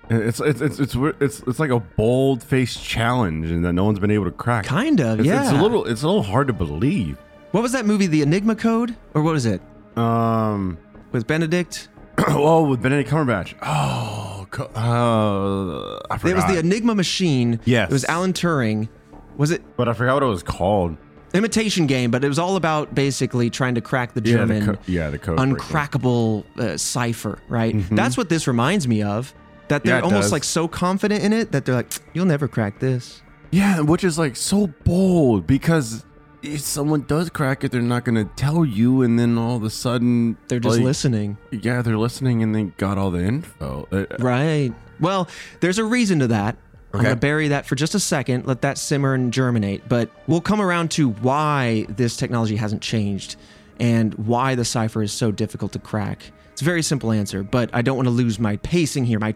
It's 0.10 0.40
it's 0.40 0.62
it's 0.62 0.80
it's 0.80 0.96
it's, 0.96 1.40
it's 1.42 1.60
like 1.60 1.72
a 1.72 1.82
bold 1.82 2.42
faced 2.42 2.82
challenge, 2.82 3.52
and 3.52 3.66
that 3.66 3.74
no 3.74 3.84
one's 3.84 4.00
been 4.00 4.12
able 4.12 4.24
to 4.24 4.32
crack. 4.32 4.64
Kind 4.64 5.02
of, 5.02 5.20
It's, 5.20 5.28
yeah. 5.28 5.42
it's 5.44 5.52
a 5.52 5.62
little 5.62 5.84
it's 5.86 6.04
a 6.04 6.08
little 6.08 6.24
hard 6.24 6.48
to 6.48 6.54
believe. 6.54 7.18
What 7.52 7.62
was 7.62 7.74
that 7.74 7.86
movie, 7.86 8.08
The 8.08 8.22
Enigma 8.22 8.56
Code, 8.56 8.96
or 9.14 9.22
what 9.22 9.34
was 9.34 9.46
it 9.46 9.62
Um. 9.98 10.78
with 11.12 11.28
Benedict? 11.28 11.90
oh, 12.30 12.68
with 12.68 12.82
Benedict 12.82 13.10
Cumberbatch. 13.10 13.54
Oh, 13.62 14.48
co- 14.50 14.66
uh, 14.76 16.00
I 16.14 16.18
forgot. 16.18 16.32
It 16.32 16.36
was 16.36 16.46
the 16.46 16.60
Enigma 16.60 16.96
Machine. 16.96 17.60
Yes. 17.66 17.90
It 17.90 17.94
was 17.94 18.06
Alan 18.06 18.34
Turing. 18.34 18.90
Was 19.38 19.52
it 19.52 19.62
but 19.78 19.88
I 19.88 19.94
forgot 19.94 20.16
what 20.16 20.24
it 20.24 20.28
was 20.28 20.42
called. 20.44 20.98
imitation 21.36 21.86
game? 21.86 22.10
But 22.10 22.24
it 22.24 22.28
was 22.28 22.40
all 22.40 22.56
about 22.56 22.96
basically 22.96 23.50
trying 23.52 23.76
to 23.76 23.82
crack 23.82 24.14
the 24.16 24.22
Yeah, 24.22 24.38
the 24.46 24.54
German 24.60 24.66
co- 24.76 24.82
yeah, 24.88 25.10
the 25.12 25.20
code 25.20 25.38
breaking. 25.38 25.56
uncrackable 25.58 26.44
uh, 26.60 26.78
cipher. 26.78 27.38
Right. 27.48 27.76
That's 27.92 28.18
what 28.18 28.30
this 28.30 28.48
reminds 28.48 28.88
me 28.88 29.04
of. 29.04 29.34
That 29.68 29.84
they're 29.84 29.96
Yeah, 29.96 30.00
it 30.00 30.04
almost 30.06 30.24
does. 30.26 30.32
like 30.32 30.44
so 30.44 30.68
confident 30.68 31.24
in 31.24 31.34
it 31.34 31.52
that 31.52 31.66
they're 31.66 31.76
like, 31.76 31.92
"You'll 32.14 32.26
never 32.26 32.48
crack 32.48 32.80
this." 32.80 33.22
Yeah, 33.52 33.82
which 33.82 34.04
is 34.04 34.18
like 34.18 34.36
so 34.38 34.68
bold 34.86 35.46
because 35.46 36.04
if 36.42 36.62
someone 36.62 37.02
does 37.02 37.30
crack 37.30 37.64
it, 37.64 37.72
they're 37.72 37.82
not 37.82 38.06
going 38.06 38.16
to 38.16 38.32
tell 38.36 38.64
you, 38.64 39.02
and 39.02 39.18
then 39.18 39.38
all 39.38 39.56
of 39.56 39.64
a 39.64 39.70
sudden 39.70 40.38
They're 40.48 40.60
just 40.60 40.78
like, 40.78 40.86
listening. 40.86 41.38
Yeah, 41.52 41.82
they're 41.82 41.98
listening, 41.98 42.44
and 42.44 42.54
they 42.54 42.64
got 42.64 42.98
all 42.98 43.12
the 43.12 43.24
info. 43.24 43.88
Uh, 43.92 44.06
Right. 44.20 44.74
Well, 45.00 45.28
there's 45.60 45.78
a 45.78 45.84
reason 45.86 46.20
to 46.20 46.28
that. 46.28 46.58
I'm 46.94 47.04
going 47.04 47.14
to 47.16 47.20
bury 47.20 47.50
that 47.50 47.66
for 47.68 47.76
just 47.76 47.94
a 47.94 48.00
second, 48.00 48.48
let 48.48 48.62
that 48.62 48.78
simmer 48.78 49.14
and 49.14 49.32
germinate. 49.32 49.88
But 49.88 50.10
we'll 50.26 50.42
come 50.42 50.62
around 50.62 50.90
to 50.92 51.10
why 51.10 51.86
this 51.90 52.18
technology 52.18 52.56
hasn't 52.56 52.82
changed 52.82 53.36
and 53.80 54.16
why 54.16 54.56
the 54.56 54.66
cipher 54.66 55.04
is 55.04 55.12
so 55.12 55.32
difficult 55.32 55.74
to 55.74 55.80
crack. 55.80 56.32
It's 56.54 56.62
a 56.62 56.66
very 56.66 56.82
simple 56.82 57.12
answer, 57.12 57.44
but 57.44 57.70
I 57.72 57.84
don't 57.84 57.98
want 57.98 58.08
to 58.08 58.12
lose 58.12 58.40
my 58.40 58.56
pacing 58.58 59.06
here. 59.06 59.20
My, 59.20 59.36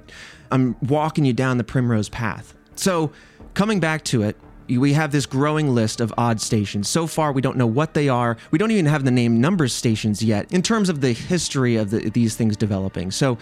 I'm 0.52 0.76
walking 0.82 1.24
you 1.24 1.34
down 1.34 1.58
the 1.58 1.64
primrose 1.64 2.10
path. 2.10 2.56
So, 2.76 3.12
coming 3.54 3.80
back 3.80 4.04
to 4.06 4.24
it, 4.24 4.38
we 4.78 4.94
have 4.94 5.12
this 5.12 5.26
growing 5.26 5.74
list 5.76 6.02
of 6.02 6.14
odd 6.18 6.40
stations. 6.42 6.88
So 6.88 7.08
far, 7.08 7.32
we 7.32 7.42
don't 7.42 7.58
know 7.58 7.68
what 7.68 7.94
they 7.94 8.10
are. 8.10 8.38
We 8.52 8.58
don't 8.58 8.72
even 8.72 8.86
have 8.86 9.04
the 9.04 9.12
name 9.12 9.42
number 9.42 9.68
stations 9.68 10.24
yet 10.24 10.52
in 10.52 10.62
terms 10.62 10.90
of 10.90 11.02
the 11.02 11.14
history 11.14 11.76
of 11.76 11.90
the, 11.90 12.10
these 12.10 12.36
things 12.36 12.56
developing. 12.58 13.12
So, 13.12 13.38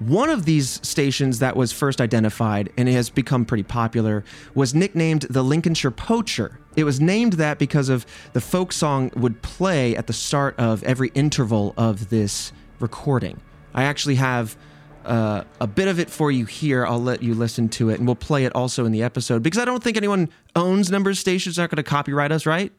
One 0.00 0.28
of 0.28 0.44
these 0.44 0.80
stations 0.82 1.38
that 1.38 1.54
was 1.54 1.70
first 1.72 2.00
identified 2.00 2.72
and 2.76 2.88
has 2.88 3.10
become 3.10 3.44
pretty 3.44 3.62
popular 3.62 4.24
was 4.52 4.74
nicknamed 4.74 5.22
the 5.30 5.42
Lincolnshire 5.44 5.92
Poacher. 5.92 6.58
It 6.74 6.82
was 6.82 7.00
named 7.00 7.34
that 7.34 7.60
because 7.60 7.88
of 7.88 8.04
the 8.32 8.40
folk 8.40 8.72
song 8.72 9.12
would 9.14 9.40
play 9.42 9.94
at 9.96 10.08
the 10.08 10.12
start 10.12 10.58
of 10.58 10.82
every 10.82 11.12
interval 11.14 11.74
of 11.76 12.10
this 12.10 12.52
recording. 12.80 13.40
I 13.72 13.84
actually 13.84 14.16
have 14.16 14.56
uh, 15.04 15.44
a 15.60 15.66
bit 15.66 15.88
of 15.88 15.98
it 15.98 16.10
for 16.10 16.30
you 16.30 16.44
here. 16.44 16.86
I'll 16.86 17.02
let 17.02 17.22
you 17.22 17.34
listen 17.34 17.68
to 17.70 17.90
it, 17.90 17.98
and 17.98 18.06
we'll 18.06 18.16
play 18.16 18.44
it 18.44 18.54
also 18.54 18.84
in 18.84 18.92
the 18.92 19.02
episode 19.02 19.42
because 19.42 19.58
I 19.58 19.64
don't 19.64 19.82
think 19.82 19.96
anyone 19.96 20.28
owns 20.56 20.90
numbers 20.90 21.18
stations. 21.18 21.58
Not 21.58 21.70
going 21.70 21.76
to 21.76 21.82
copyright 21.82 22.32
us, 22.32 22.46
right? 22.46 22.72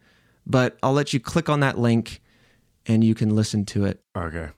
But 0.46 0.78
I'll 0.84 0.94
let 0.94 1.14
you 1.14 1.20
click 1.20 1.50
on 1.50 1.62
that 1.62 1.78
link, 1.78 2.22
and 2.86 3.04
you 3.04 3.16
can 3.16 3.36
listen 3.36 3.66
to 3.66 3.86
it. 3.86 4.02
Okay. 4.16 4.50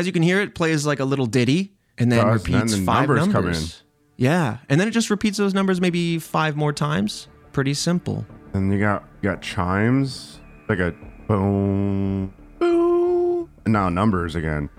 As 0.00 0.06
you 0.06 0.14
can 0.14 0.22
hear, 0.22 0.40
it 0.40 0.54
plays 0.54 0.86
like 0.86 0.98
a 0.98 1.04
little 1.04 1.26
ditty, 1.26 1.74
and 1.98 2.10
then 2.10 2.24
Does, 2.24 2.40
repeats 2.40 2.72
then 2.72 2.80
the 2.80 2.86
five 2.86 3.06
numbers 3.06 3.26
numbers. 3.26 3.58
come 3.58 3.84
in. 4.16 4.24
Yeah, 4.24 4.56
and 4.70 4.80
then 4.80 4.88
it 4.88 4.92
just 4.92 5.10
repeats 5.10 5.36
those 5.36 5.52
numbers 5.52 5.78
maybe 5.78 6.18
five 6.18 6.56
more 6.56 6.72
times. 6.72 7.28
Pretty 7.52 7.74
simple. 7.74 8.24
And 8.54 8.72
you 8.72 8.80
got 8.80 9.04
you 9.20 9.28
got 9.28 9.42
chimes, 9.42 10.40
like 10.70 10.78
a 10.78 10.94
boom, 11.28 12.32
boom. 12.58 13.50
And 13.66 13.74
now 13.74 13.90
numbers 13.90 14.36
again. 14.36 14.70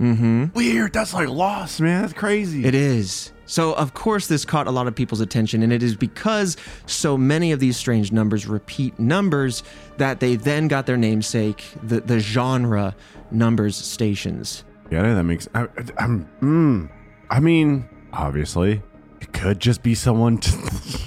Mm-hmm. 0.00 0.46
Weird. 0.54 0.92
That's 0.92 1.14
like 1.14 1.28
lost, 1.28 1.80
man. 1.80 2.02
That's 2.02 2.14
crazy. 2.14 2.64
It 2.64 2.74
is. 2.74 3.30
So, 3.46 3.74
of 3.74 3.92
course, 3.94 4.26
this 4.26 4.44
caught 4.44 4.66
a 4.66 4.70
lot 4.70 4.86
of 4.86 4.94
people's 4.94 5.20
attention, 5.20 5.62
and 5.62 5.72
it 5.72 5.82
is 5.82 5.94
because 5.96 6.56
so 6.86 7.16
many 7.18 7.52
of 7.52 7.60
these 7.60 7.76
strange 7.76 8.10
numbers 8.12 8.46
repeat 8.46 8.98
numbers 8.98 9.62
that 9.98 10.20
they 10.20 10.36
then 10.36 10.66
got 10.68 10.86
their 10.86 10.96
namesake, 10.96 11.64
the, 11.82 12.00
the 12.00 12.18
genre 12.20 12.94
numbers 13.30 13.76
stations. 13.76 14.64
Yeah, 14.90 15.14
that 15.14 15.24
makes. 15.24 15.48
I, 15.54 15.66
I'm. 15.98 16.28
Mm, 16.40 16.90
I 17.30 17.40
mean, 17.40 17.88
obviously, 18.12 18.82
it 19.20 19.32
could 19.32 19.60
just 19.60 19.82
be 19.82 19.94
someone 19.94 20.38
t- 20.38 20.56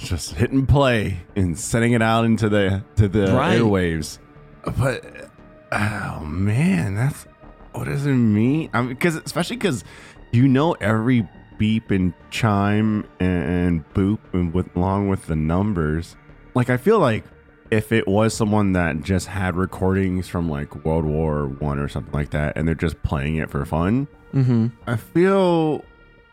just 0.04 0.34
hitting 0.34 0.66
play 0.66 1.18
and 1.36 1.58
sending 1.58 1.92
it 1.92 2.02
out 2.02 2.24
into 2.24 2.48
the 2.48 2.84
to 2.96 3.08
the 3.08 3.32
Right. 3.32 3.58
airwaves. 3.60 4.18
But 4.64 5.30
oh 5.72 6.20
man, 6.24 6.94
that's 6.96 7.26
what 7.72 7.84
does 7.84 8.04
it 8.06 8.12
mean? 8.14 8.70
I 8.72 8.80
mean, 8.80 8.90
because 8.90 9.14
especially 9.16 9.56
because 9.56 9.84
you 10.32 10.48
know 10.48 10.72
every 10.80 11.26
beep 11.58 11.90
and 11.90 12.14
chime 12.30 13.04
and 13.20 13.84
boop 13.94 14.18
and 14.32 14.54
with 14.54 14.74
along 14.76 15.08
with 15.08 15.26
the 15.26 15.36
numbers. 15.36 16.16
Like 16.54 16.70
I 16.70 16.76
feel 16.76 16.98
like 16.98 17.24
if 17.70 17.92
it 17.92 18.08
was 18.08 18.32
someone 18.32 18.72
that 18.72 19.02
just 19.02 19.26
had 19.26 19.54
recordings 19.56 20.26
from 20.28 20.48
like 20.48 20.74
World 20.84 21.04
War 21.04 21.46
One 21.48 21.78
or 21.78 21.88
something 21.88 22.12
like 22.14 22.30
that, 22.30 22.56
and 22.56 22.66
they're 22.66 22.74
just 22.74 23.02
playing 23.02 23.36
it 23.36 23.50
for 23.50 23.64
fun, 23.64 24.08
Mm-hmm. 24.34 24.66
I 24.86 24.96
feel 24.96 25.82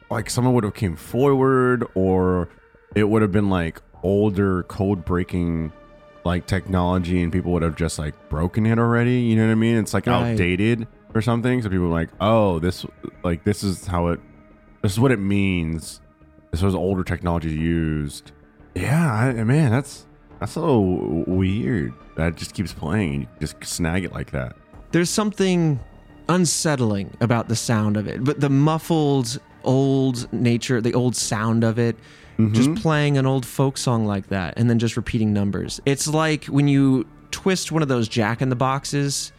like 0.09 0.29
someone 0.29 0.53
would 0.53 0.63
have 0.65 0.73
came 0.73 0.95
forward, 0.97 1.85
or 1.95 2.49
it 2.93 3.05
would 3.05 3.21
have 3.21 3.31
been 3.31 3.49
like 3.49 3.81
older 4.03 4.63
code 4.63 5.03
breaking 5.05 5.71
like 6.25 6.45
technology, 6.45 7.21
and 7.23 7.31
people 7.31 7.51
would 7.53 7.61
have 7.63 7.75
just 7.75 7.97
like 7.99 8.13
broken 8.29 8.65
it 8.65 8.77
already. 8.79 9.19
You 9.21 9.35
know 9.37 9.45
what 9.45 9.51
I 9.51 9.55
mean? 9.55 9.77
It's 9.77 9.93
like 9.93 10.07
Right. 10.07 10.31
outdated 10.31 10.87
or 11.13 11.21
something. 11.21 11.61
So 11.61 11.69
people 11.69 11.85
are 11.85 11.89
like, 11.89 12.09
oh, 12.19 12.59
this 12.59 12.85
like 13.23 13.43
this 13.45 13.63
is 13.63 13.85
how 13.87 14.07
it, 14.07 14.19
this 14.85 14.91
is 14.91 14.99
what 14.99 15.11
it 15.11 15.19
means. 15.19 15.99
This 16.51 16.61
was 16.61 16.75
older 16.75 17.03
technology 17.03 17.49
used. 17.49 18.31
Yeah, 18.75 19.11
I, 19.11 19.43
man, 19.43 19.71
that's 19.71 20.05
that's 20.39 20.51
so 20.51 21.23
weird. 21.25 21.91
That 22.17 22.35
just 22.35 22.53
keeps 22.53 22.71
playing, 22.71 23.13
and 23.13 23.21
you 23.23 23.27
just 23.39 23.63
snag 23.63 24.03
it 24.03 24.13
like 24.13 24.29
that. 24.31 24.55
There's 24.91 25.09
something 25.09 25.79
unsettling 26.29 27.17
about 27.19 27.47
the 27.47 27.55
sound 27.55 27.97
of 27.97 28.07
it, 28.07 28.23
but 28.23 28.39
the 28.39 28.49
muffled 28.49 29.39
old 29.63 30.31
nature, 30.31 30.81
the 30.81 30.93
old 30.93 31.15
sound 31.15 31.63
of 31.63 31.79
it, 31.79 31.97
mm-hmm. 32.37 32.53
just 32.53 32.75
playing 32.75 33.17
an 33.17 33.25
old 33.25 33.43
folk 33.43 33.79
song 33.79 34.05
like 34.05 34.27
that 34.27 34.53
and 34.55 34.69
then 34.69 34.77
just 34.77 34.95
repeating 34.95 35.33
numbers. 35.33 35.81
It's 35.87 36.07
like 36.07 36.45
when 36.45 36.67
you 36.67 37.07
twist 37.31 37.71
one 37.71 37.81
of 37.81 37.87
those 37.87 38.07
jack 38.07 38.39
in 38.39 38.49
the 38.49 38.55
boxes. 38.55 39.31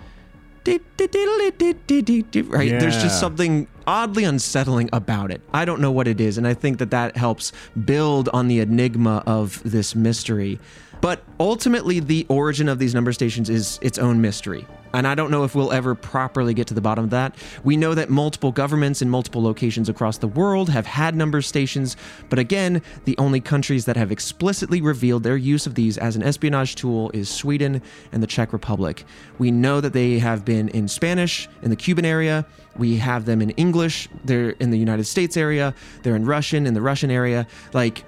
Right? 2.48 2.80
There's 2.80 3.00
just 3.00 3.20
something 3.20 3.68
oddly 3.86 4.24
unsettling 4.24 4.90
about 4.92 5.30
it. 5.30 5.40
I 5.52 5.64
don't 5.64 5.80
know 5.80 5.92
what 5.92 6.08
it 6.08 6.20
is, 6.20 6.38
and 6.38 6.46
I 6.46 6.54
think 6.54 6.78
that 6.78 6.90
that 6.90 7.16
helps 7.16 7.52
build 7.84 8.28
on 8.30 8.48
the 8.48 8.60
enigma 8.60 9.22
of 9.26 9.62
this 9.64 9.94
mystery. 9.94 10.58
But 11.00 11.22
ultimately, 11.38 12.00
the 12.00 12.26
origin 12.28 12.68
of 12.68 12.78
these 12.78 12.94
number 12.94 13.12
stations 13.12 13.50
is 13.50 13.78
its 13.82 13.98
own 13.98 14.20
mystery. 14.20 14.66
And 14.96 15.06
I 15.06 15.14
don't 15.14 15.30
know 15.30 15.44
if 15.44 15.54
we'll 15.54 15.72
ever 15.72 15.94
properly 15.94 16.54
get 16.54 16.66
to 16.68 16.74
the 16.74 16.80
bottom 16.80 17.04
of 17.04 17.10
that. 17.10 17.34
We 17.64 17.76
know 17.76 17.94
that 17.94 18.08
multiple 18.08 18.50
governments 18.50 19.02
in 19.02 19.10
multiple 19.10 19.42
locations 19.42 19.88
across 19.88 20.18
the 20.18 20.26
world 20.26 20.70
have 20.70 20.86
had 20.86 21.14
number 21.14 21.42
stations, 21.42 21.96
but 22.30 22.38
again, 22.38 22.80
the 23.04 23.16
only 23.18 23.40
countries 23.40 23.84
that 23.84 23.96
have 23.96 24.10
explicitly 24.10 24.80
revealed 24.80 25.22
their 25.22 25.36
use 25.36 25.66
of 25.66 25.74
these 25.74 25.98
as 25.98 26.16
an 26.16 26.22
espionage 26.22 26.76
tool 26.76 27.10
is 27.12 27.28
Sweden 27.28 27.82
and 28.10 28.22
the 28.22 28.26
Czech 28.26 28.52
Republic. 28.54 29.04
We 29.38 29.50
know 29.50 29.80
that 29.82 29.92
they 29.92 30.18
have 30.18 30.44
been 30.44 30.68
in 30.70 30.88
Spanish 30.88 31.46
in 31.62 31.68
the 31.70 31.76
Cuban 31.76 32.04
area. 32.06 32.46
We 32.76 32.96
have 32.96 33.26
them 33.26 33.42
in 33.42 33.50
English. 33.50 34.08
They're 34.24 34.50
in 34.50 34.70
the 34.70 34.78
United 34.78 35.04
States 35.04 35.36
area. 35.36 35.74
They're 36.02 36.16
in 36.16 36.24
Russian 36.24 36.66
in 36.66 36.72
the 36.74 36.80
Russian 36.82 37.10
area. 37.10 37.46
Like, 37.74 38.04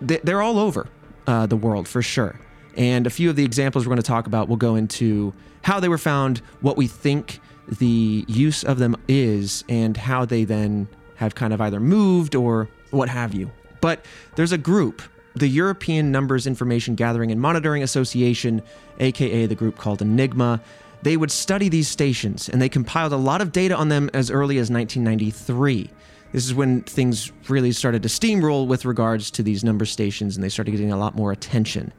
they- 0.00 0.20
they're 0.24 0.42
all 0.42 0.58
over 0.58 0.88
uh, 1.28 1.46
the 1.46 1.56
world 1.56 1.86
for 1.86 2.02
sure. 2.02 2.40
And 2.76 3.06
a 3.06 3.10
few 3.10 3.30
of 3.30 3.36
the 3.36 3.44
examples 3.44 3.86
we're 3.86 3.90
going 3.90 4.02
to 4.02 4.06
talk 4.08 4.26
about 4.26 4.48
will 4.48 4.56
go 4.56 4.74
into 4.74 5.32
how 5.62 5.80
they 5.80 5.88
were 5.88 5.98
found, 5.98 6.38
what 6.60 6.76
we 6.76 6.86
think 6.86 7.40
the 7.68 8.24
use 8.28 8.64
of 8.64 8.78
them 8.78 8.96
is, 9.08 9.64
and 9.68 9.96
how 9.96 10.24
they 10.24 10.44
then 10.44 10.88
have 11.16 11.34
kind 11.34 11.52
of 11.52 11.60
either 11.60 11.80
moved 11.80 12.34
or 12.34 12.68
what 12.90 13.08
have 13.08 13.32
you. 13.32 13.50
But 13.80 14.04
there's 14.36 14.52
a 14.52 14.58
group, 14.58 15.02
the 15.34 15.48
European 15.48 16.12
Numbers 16.12 16.46
Information 16.46 16.94
Gathering 16.94 17.30
and 17.30 17.40
Monitoring 17.40 17.82
Association, 17.82 18.62
aka 18.98 19.46
the 19.46 19.54
group 19.54 19.78
called 19.78 20.02
Enigma. 20.02 20.60
They 21.02 21.16
would 21.16 21.32
study 21.32 21.68
these 21.68 21.88
stations 21.88 22.48
and 22.48 22.62
they 22.62 22.68
compiled 22.68 23.12
a 23.12 23.16
lot 23.16 23.40
of 23.40 23.50
data 23.50 23.76
on 23.76 23.88
them 23.88 24.08
as 24.14 24.30
early 24.30 24.58
as 24.58 24.70
1993. 24.70 25.90
This 26.32 26.46
is 26.46 26.54
when 26.54 26.82
things 26.82 27.32
really 27.48 27.72
started 27.72 28.02
to 28.04 28.08
steamroll 28.08 28.66
with 28.66 28.84
regards 28.84 29.30
to 29.32 29.42
these 29.42 29.64
number 29.64 29.84
stations 29.84 30.36
and 30.36 30.44
they 30.44 30.48
started 30.48 30.70
getting 30.70 30.92
a 30.92 30.96
lot 30.96 31.16
more 31.16 31.32
attention. 31.32 31.92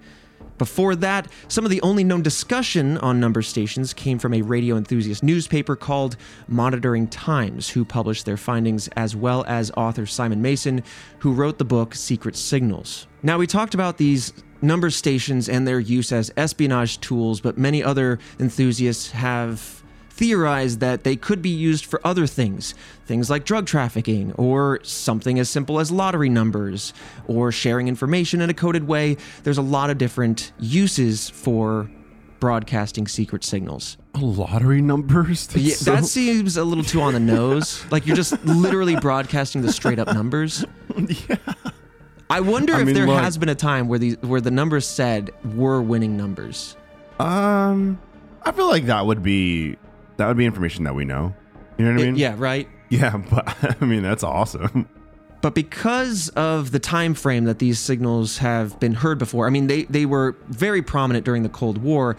Before 0.63 0.96
that, 0.96 1.27
some 1.50 1.65
of 1.65 1.72
the 1.72 1.82
only 1.82 2.05
known 2.05 2.22
discussion 2.22 2.98
on 3.00 3.20
number 3.20 3.41
stations 3.41 3.93
came 3.93 4.17
from 4.17 4.34
a 4.34 4.41
radio 4.41 4.77
enthusiast 4.77 5.22
newspaper 5.22 5.75
called 5.75 6.15
Monitoring 6.48 7.10
Times, 7.10 7.72
who 7.72 7.84
published 7.84 8.25
their 8.25 8.38
findings, 8.38 8.88
as 8.96 9.13
well 9.13 9.43
as 9.46 9.72
author 9.75 10.05
Simon 10.05 10.41
Mason, 10.41 10.82
who 11.20 11.34
wrote 11.34 11.58
the 11.58 11.65
book 11.65 11.93
Secret 11.93 12.38
Signals. 12.38 13.08
Now, 13.24 13.38
we 13.38 13.46
talked 13.46 13.74
about 13.74 13.98
these 13.98 14.32
number 14.62 14.89
stations 14.89 15.50
and 15.50 15.67
their 15.67 15.82
use 15.82 16.13
as 16.13 16.32
espionage 16.38 17.01
tools, 17.01 17.41
but 17.41 17.58
many 17.58 17.84
other 17.84 18.17
enthusiasts 18.39 19.12
have 19.12 19.83
theorized 20.15 20.79
that 20.79 21.03
they 21.03 21.15
could 21.15 21.41
be 21.41 21.50
used 21.50 21.86
for 21.86 22.00
other 22.05 22.27
things, 22.27 22.75
things 23.05 23.29
like 23.29 23.46
drug 23.46 23.65
trafficking, 23.65 24.32
or 24.34 24.79
something 24.84 25.39
as 25.39 25.50
simple 25.50 25.79
as 25.79 25.91
lottery 25.91 26.29
numbers, 26.29 26.93
or 27.27 27.51
sharing 27.51 27.88
information 27.88 28.39
in 28.41 28.50
a 28.50 28.53
coded 28.53 28.88
way. 28.88 29.17
There's 29.43 29.58
a 29.58 29.62
lot 29.63 29.89
of 29.89 29.98
different 29.98 30.51
uses 30.60 31.29
for 31.29 31.89
broadcasting 32.39 33.08
secret 33.08 33.43
signals. 33.43 33.98
Lottery 34.20 34.82
numbers. 34.82 35.48
That's 35.48 35.63
Yeah, 35.65 35.75
so- 35.75 35.96
that 35.96 36.05
seems 36.05 36.58
a 36.58 36.63
little 36.63 36.84
too 36.84 37.01
on 37.01 37.13
the 37.13 37.20
nose. 37.38 37.84
Like 37.89 38.05
you're 38.05 38.15
just 38.15 38.43
literally 38.46 38.96
broadcasting 38.98 39.62
the 39.63 39.72
straight 39.72 39.98
up 39.98 40.08
numbers. 40.13 40.63
yeah. 41.29 41.38
I 42.29 42.39
wonder 42.41 42.74
I 42.75 42.82
if 42.82 42.86
mean, 42.86 42.96
there 42.96 43.08
look- 43.08 43.22
has 43.24 43.38
been 43.38 43.50
a 43.50 43.55
time 43.55 43.88
where 43.88 43.98
these 44.00 44.17
where 44.22 44.41
the 44.41 44.51
numbers 44.51 44.86
said 44.86 45.32
were 45.55 45.82
winning 45.82 46.17
numbers. 46.17 46.75
Um, 47.20 48.00
I 48.43 48.51
feel 48.51 48.67
like 48.67 48.86
that 48.88 49.05
would 49.05 49.24
be 49.24 49.77
that 50.17 50.27
would 50.27 50.38
be 50.38 50.46
information 50.46 50.84
that 50.86 50.96
we 50.96 51.05
know. 51.05 51.34
You 51.77 51.86
know 51.86 51.93
what 51.93 52.01
I 52.01 52.05
mean? 52.05 52.15
yeah, 52.15 52.36
right. 52.38 52.67
Yeah, 52.89 53.17
but 53.29 53.82
I 53.82 53.86
mean 53.86 54.03
that's 54.03 54.24
awesome. 54.24 54.88
But 55.41 55.55
because 55.55 56.29
of 56.29 56.72
the 56.72 56.79
time 56.79 57.13
frame 57.13 57.43
that 57.46 57.60
these 57.60 57.77
signals 57.77 58.38
have 58.38 58.79
been 58.79 58.93
heard 58.93 59.20
before, 59.20 59.48
I 59.48 59.50
mean 59.50 59.67
they 59.67 59.84
they 59.84 60.05
were 60.05 60.36
very 60.48 60.82
prominent 60.82 61.25
during 61.25 61.43
the 61.43 61.50
Cold 61.50 61.79
War. 61.79 62.15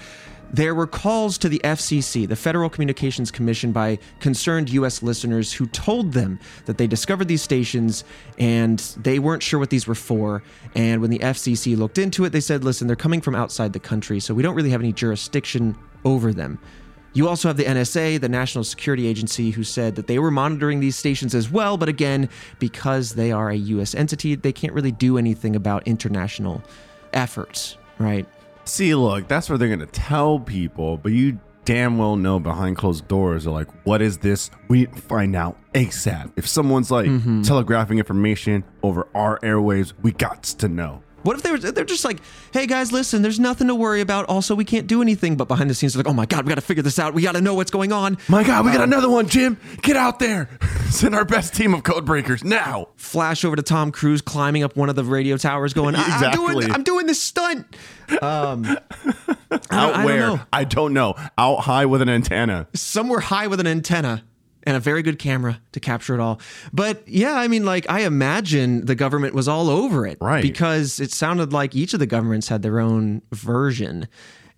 There 0.53 0.75
were 0.75 0.87
calls 0.87 1.37
to 1.39 1.49
the 1.49 1.61
FCC, 1.65 2.29
the 2.29 2.37
Federal 2.37 2.71
Communications 2.71 3.33
Commission, 3.33 3.73
by 3.73 3.99
concerned 4.21 4.71
U.S. 4.71 5.03
listeners 5.03 5.53
who 5.53 5.67
told 5.67 6.13
them 6.13 6.39
that 6.67 6.79
they 6.79 6.87
discovered 6.87 7.27
these 7.27 7.43
stations 7.43 8.05
and 8.39 8.79
they 8.99 9.19
weren't 9.19 9.43
sure 9.43 9.59
what 9.59 9.71
these 9.71 9.89
were 9.89 9.97
for. 9.97 10.45
And 10.77 11.01
when 11.01 11.11
the 11.11 11.19
FCC 11.19 11.77
looked 11.77 11.99
into 11.99 12.25
it, 12.25 12.31
they 12.31 12.39
said, 12.39 12.63
listen, 12.63 12.87
they're 12.87 12.95
coming 12.95 13.21
from 13.21 13.35
outside 13.35 13.73
the 13.73 13.81
country, 13.81 14.21
so 14.21 14.33
we 14.33 14.45
don't 14.45 14.55
really 14.55 14.71
have 14.71 14.81
any 14.81 14.93
jurisdiction 14.93 15.77
over 16.05 16.33
them. 16.33 16.61
You 17.15 17.29
also 17.29 17.49
have 17.49 17.57
the 17.57 17.65
NSA, 17.65 18.21
the 18.21 18.29
National 18.29 18.65
Security 18.65 19.07
Agency, 19.07 19.53
who 19.53 19.63
said 19.63 19.95
that 19.95 20.09
they 20.09 20.19
were 20.19 20.33
monitoring 20.33 20.81
these 20.81 20.97
stations 20.97 21.33
as 21.33 21.49
well, 21.49 21.77
but 21.77 21.89
again, 21.89 22.29
because 22.59 23.15
they 23.15 23.31
are 23.31 23.51
a 23.51 23.55
U.S. 23.55 23.95
entity, 23.95 24.35
they 24.35 24.53
can't 24.53 24.73
really 24.73 24.91
do 24.91 25.17
anything 25.17 25.55
about 25.55 25.87
international 25.87 26.61
efforts, 27.13 27.77
right? 27.99 28.27
See, 28.65 28.97
look, 28.97 29.29
that's 29.29 29.49
what 29.49 29.61
they're 29.61 29.69
gonna 29.69 29.87
tell 29.87 30.41
people, 30.41 30.97
but 30.97 31.13
you 31.13 31.39
damn 31.65 31.99
well 31.99 32.17
know 32.17 32.41
behind 32.41 32.77
closed 32.77 33.07
doors, 33.07 33.45
they're 33.45 33.53
like, 33.53 33.69
"What 33.87 34.03
is 34.03 34.19
this? 34.19 34.51
We 34.67 34.87
to 34.87 35.01
find 35.01 35.37
out 35.37 35.57
ASAP." 35.73 36.33
If 36.37 36.49
someone's 36.49 36.91
like 36.91 37.07
mm-hmm. 37.07 37.43
telegraphing 37.43 37.99
information 37.99 38.65
over 38.83 39.07
our 39.15 39.39
airwaves, 39.39 39.93
we 40.03 40.11
got 40.11 40.43
to 40.43 40.69
know. 40.69 41.04
What 41.25 41.37
if 41.37 41.43
they 41.43 41.51
were, 41.51 41.59
they're 41.59 41.85
just 41.85 42.05
like, 42.05 42.21
hey 42.53 42.67
guys, 42.67 42.93
listen, 42.93 43.23
there's 43.23 43.41
nothing 43.41 43.67
to 43.69 43.75
worry 43.75 44.01
about. 44.01 44.27
Also, 44.27 44.55
we 44.55 44.65
can't 44.65 44.87
do 44.87 45.03
anything. 45.03 45.37
But 45.37 45.49
behind 45.49 45.69
the 45.69 45.75
scenes, 45.75 45.95
they're 45.95 46.03
like, 46.03 46.11
oh 46.11 46.15
my 46.15 46.27
God, 46.27 46.45
we 46.45 46.51
got 46.51 46.55
to 46.57 46.61
figure 46.61 46.83
this 46.83 46.99
out. 46.99 47.15
We 47.15 47.23
got 47.23 47.33
to 47.33 47.41
know 47.41 47.55
what's 47.55 47.71
going 47.73 47.93
on. 47.93 48.19
My 48.29 48.45
God, 48.45 48.65
we 48.65 48.73
got 48.73 48.83
another 48.83 49.11
one, 49.11 49.27
Jim. 49.29 49.59
Get 49.83 49.97
out 49.97 50.19
there. 50.21 50.49
Send 50.91 51.15
our 51.15 51.25
best 51.25 51.55
team 51.55 51.75
of 51.75 51.83
code 51.83 52.05
breakers 52.05 52.45
now. 52.45 52.89
Flash 52.97 53.45
over 53.45 53.57
to 53.57 53.63
Tom 53.63 53.91
Cruise 53.91 54.21
climbing 54.23 54.63
up 54.63 54.77
one 54.77 54.89
of 54.89 54.97
the 54.97 55.03
radio 55.05 55.37
towers 55.37 55.73
going, 55.75 55.97
I- 55.97 56.03
I'm, 56.03 56.33
doing, 56.33 56.71
I'm 56.71 56.83
doing 56.85 57.07
this 57.07 57.21
stunt. 57.21 57.67
Um, 58.23 58.65
I 58.67 58.77
don't- 59.51 59.73
Out 59.73 59.95
don't 59.95 60.05
where? 60.05 60.21
know. 60.21 60.41
I 60.53 60.65
don't 60.65 60.93
know. 60.93 61.15
Out 61.39 61.61
high 61.61 61.87
with 61.87 62.03
an 62.03 62.09
antenna. 62.09 62.69
somewhere 62.75 63.21
high 63.21 63.47
with 63.47 63.61
an 63.61 63.67
antenna 63.67 64.25
and 64.65 64.77
a 64.77 64.81
very 64.81 65.03
good 65.03 65.19
camera 65.19 65.61
to 65.73 65.81
capture 65.81 66.15
it 66.15 66.21
all. 66.21 66.41
But 66.73 67.07
yeah, 67.07 67.35
I 67.35 67.49
mean, 67.49 67.65
like, 67.65 67.89
I 67.89 68.01
imagine 68.01 68.87
the 68.87 68.95
government 68.95 69.35
was 69.35 69.47
all 69.49 69.71
over 69.71 70.07
it. 70.07 70.19
Right. 70.21 70.43
Because 70.43 71.01
it 71.01 71.13
sounded 71.13 71.53
like 71.53 71.75
each 71.75 71.95
of 71.95 72.01
the 72.01 72.07
governments 72.07 72.49
had 72.49 72.63
their 72.63 72.81
own 72.81 73.23
version. 73.33 74.09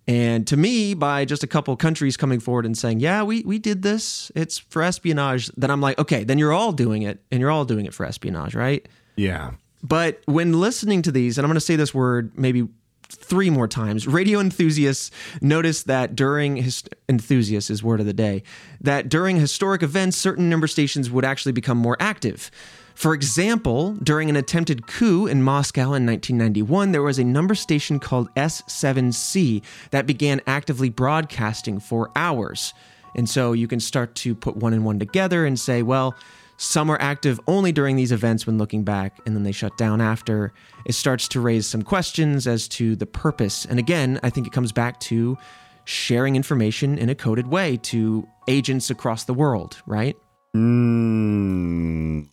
And 0.07 0.47
to 0.47 0.55
me, 0.55 0.93
by 0.93 1.25
just 1.25 1.43
a 1.43 1.47
couple 1.47 1.75
countries 1.75 2.15
coming 2.15 2.39
forward 2.39 2.65
and 2.65 2.77
saying, 2.77 3.01
yeah, 3.01 3.23
we, 3.23 3.43
we 3.43 3.59
did 3.59 3.81
this, 3.81 4.31
it's 4.35 4.57
for 4.57 4.81
espionage, 4.81 5.47
then 5.57 5.69
I'm 5.69 5.81
like, 5.81 5.99
okay, 5.99 6.23
then 6.23 6.37
you're 6.37 6.53
all 6.53 6.71
doing 6.71 7.01
it 7.01 7.21
and 7.29 7.41
you're 7.41 7.51
all 7.51 7.65
doing 7.65 7.85
it 7.85 7.93
for 7.93 8.05
espionage, 8.05 8.55
right? 8.55 8.87
Yeah. 9.17 9.51
But 9.83 10.21
when 10.25 10.59
listening 10.59 11.01
to 11.03 11.11
these, 11.11 11.37
and 11.37 11.45
I'm 11.45 11.49
going 11.49 11.55
to 11.55 11.61
say 11.61 11.75
this 11.75 11.93
word 11.93 12.37
maybe 12.37 12.67
three 13.09 13.49
more 13.49 13.67
times, 13.67 14.07
radio 14.07 14.39
enthusiasts 14.39 15.11
noticed 15.41 15.87
that 15.87 16.15
during 16.15 16.57
his 16.57 16.83
enthusiasts 17.09 17.69
is 17.69 17.83
word 17.83 17.99
of 17.99 18.05
the 18.05 18.13
day, 18.13 18.43
that 18.81 19.09
during 19.09 19.37
historic 19.37 19.83
events, 19.83 20.17
certain 20.17 20.49
number 20.49 20.67
stations 20.67 21.09
would 21.09 21.25
actually 21.25 21.51
become 21.51 21.77
more 21.77 21.97
active. 21.99 22.51
For 22.95 23.13
example, 23.13 23.93
during 24.01 24.27
an 24.27 24.35
attempted 24.35 24.87
coup 24.87 25.27
in 25.27 25.43
Moscow 25.43 25.93
in 25.93 26.05
1991, 26.05 26.93
there 26.93 27.03
was 27.03 27.19
a 27.19 27.23
number 27.23 27.53
station 27.53 27.99
called 27.99 28.33
S7C 28.33 29.61
that 29.91 30.07
began 30.07 30.41
actively 30.47 30.89
broadcasting 30.89 31.79
for 31.79 32.09
hours. 32.15 32.73
And 33.13 33.29
so 33.29 33.53
you 33.53 33.67
can 33.67 33.79
start 33.79 34.15
to 34.15 34.33
put 34.33 34.57
one 34.57 34.73
and 34.73 34.83
one 34.83 34.97
together 34.97 35.45
and 35.45 35.59
say, 35.59 35.83
well, 35.83 36.15
some 36.57 36.89
are 36.89 36.99
active 36.99 37.39
only 37.47 37.71
during 37.71 37.95
these 37.95 38.11
events 38.11 38.47
when 38.47 38.57
looking 38.57 38.83
back, 38.83 39.19
and 39.25 39.35
then 39.35 39.43
they 39.43 39.51
shut 39.51 39.77
down 39.77 40.01
after. 40.01 40.51
It 40.85 40.93
starts 40.93 41.27
to 41.29 41.39
raise 41.39 41.67
some 41.67 41.83
questions 41.83 42.47
as 42.47 42.67
to 42.69 42.95
the 42.95 43.05
purpose. 43.05 43.65
And 43.65 43.77
again, 43.77 44.19
I 44.23 44.31
think 44.31 44.47
it 44.47 44.53
comes 44.53 44.71
back 44.71 44.99
to 45.01 45.37
sharing 45.85 46.35
information 46.35 46.97
in 46.97 47.09
a 47.09 47.15
coded 47.15 47.47
way 47.47 47.77
to 47.77 48.27
agents 48.47 48.89
across 48.89 49.23
the 49.25 49.35
world, 49.35 49.77
right? 49.85 50.17
Mm. 50.55 52.27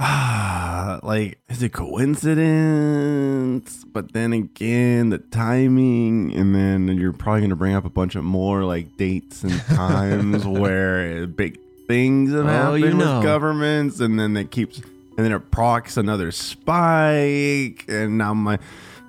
Ah, 0.00 0.98
like, 1.02 1.38
is 1.50 1.62
it 1.62 1.74
coincidence? 1.74 3.04
But 3.84 4.14
then 4.14 4.32
again, 4.32 5.10
the 5.10 5.18
timing, 5.18 6.32
and 6.34 6.54
then 6.54 6.88
you're 6.88 7.12
probably 7.12 7.42
going 7.42 7.50
to 7.50 7.56
bring 7.56 7.74
up 7.74 7.84
a 7.84 7.90
bunch 7.90 8.14
of 8.14 8.24
more 8.24 8.64
like 8.64 8.96
dates 8.96 9.42
and 9.42 9.60
times 9.66 10.46
where 10.46 11.26
big 11.26 11.58
things 11.86 12.32
have 12.32 12.46
Oh, 12.46 12.48
happened 12.48 12.84
you 12.84 12.94
know. 12.94 13.16
with 13.16 13.24
governments, 13.24 14.00
and 14.00 14.18
then 14.18 14.36
it 14.36 14.50
keeps, 14.50 14.78
and 14.78 15.18
then 15.18 15.32
it 15.32 15.50
procs 15.50 15.96
another 15.96 16.30
spike, 16.32 17.84
and 17.88 18.18
now 18.18 18.34
my. 18.34 18.58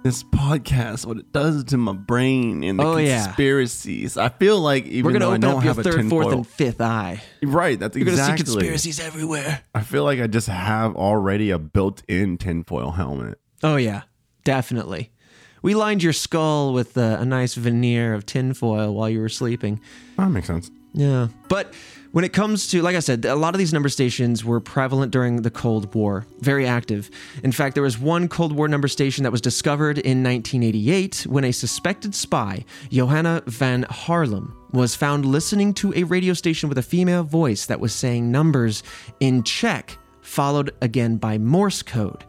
This 0.04 0.22
podcast, 0.22 1.06
what 1.06 1.16
it 1.16 1.32
does 1.32 1.64
to 1.66 1.78
my 1.78 1.94
brain 1.94 2.62
and 2.66 2.78
the 2.78 2.84
Oh, 2.84 2.98
yeah. 2.98 3.24
conspiracies. 3.24 4.18
I 4.18 4.28
feel 4.28 4.60
like 4.60 4.86
even 4.88 5.06
We're 5.06 5.14
to 5.14 5.20
though 5.20 5.26
I 5.28 5.30
open 5.36 5.42
don't 5.42 5.58
up 5.60 5.64
your 5.64 5.74
have 5.76 5.84
third, 5.86 5.94
fourth, 6.10 6.26
tinfoil- 6.26 6.32
and 6.34 6.46
fifth 6.48 6.82
eye. 6.82 7.24
right, 7.42 7.80
that's 7.80 7.96
You're 7.96 8.04
going 8.08 8.18
to 8.18 8.26
see 8.26 8.34
conspiracies 8.36 9.00
everywhere. 9.00 9.62
I 9.74 9.80
feel 9.82 10.04
like 10.04 10.20
I 10.20 10.28
just 10.28 10.48
have 10.50 10.94
already 10.98 11.52
a 11.52 11.58
built-in 11.58 12.38
tinfoil 12.38 12.92
helmet. 12.92 13.40
Oh, 13.64 13.78
yeah, 13.78 14.02
definitely. 14.44 15.14
We 15.62 15.74
lined 15.74 16.04
your 16.04 16.12
skull 16.12 16.74
with 16.74 16.98
uh, 16.98 17.16
a 17.22 17.24
nice 17.26 17.54
veneer 17.56 18.14
of 18.14 18.26
tinfoil 18.26 18.94
while 18.94 19.10
you 19.10 19.22
were 19.22 19.30
sleeping. 19.30 19.80
That 20.18 20.30
makes 20.32 20.48
sense. 20.48 20.70
Yeah. 20.94 21.30
But 21.48 21.74
when 22.14 22.24
it 22.24 22.32
comes 22.32 22.68
to, 22.68 22.84
like 22.84 22.96
I 22.96 23.00
said, 23.00 23.26
a 23.26 23.36
lot 23.36 23.56
of 23.56 23.58
these 23.58 23.74
number 23.74 23.90
stations 23.90 24.46
were 24.46 24.60
prevalent 24.60 25.12
during 25.12 25.42
the 25.42 25.50
Cold 25.50 25.96
War, 25.96 26.28
very 26.42 26.68
active. 26.68 27.10
In 27.44 27.52
fact, 27.52 27.74
there 27.74 27.82
was 27.82 27.98
one 27.98 28.28
Cold 28.28 28.52
War 28.52 28.68
number 28.68 28.88
station 28.88 29.24
that 29.24 29.32
was 29.32 29.42
discovered 29.42 29.98
in 29.98 30.24
1988 30.24 31.26
when 31.28 31.44
a 31.44 31.52
suspected 31.52 32.14
spy, 32.14 32.66
Johanna 32.92 33.42
van 33.48 33.88
Harlem, 33.90 34.56
was 34.72 34.96
found 34.96 35.26
listening 35.26 35.74
to 35.74 35.92
a 35.96 36.04
radio 36.04 36.36
station 36.36 36.70
with 36.70 36.78
a 36.78 36.84
female 36.84 37.24
voice 37.24 37.66
that 37.66 37.80
was 37.80 37.94
saying 37.94 38.32
numbers 38.32 38.84
in 39.20 39.42
Czech, 39.42 39.98
followed 40.22 40.70
again 40.82 41.18
by 41.18 41.40
Morse 41.40 41.82
code. 41.82 42.24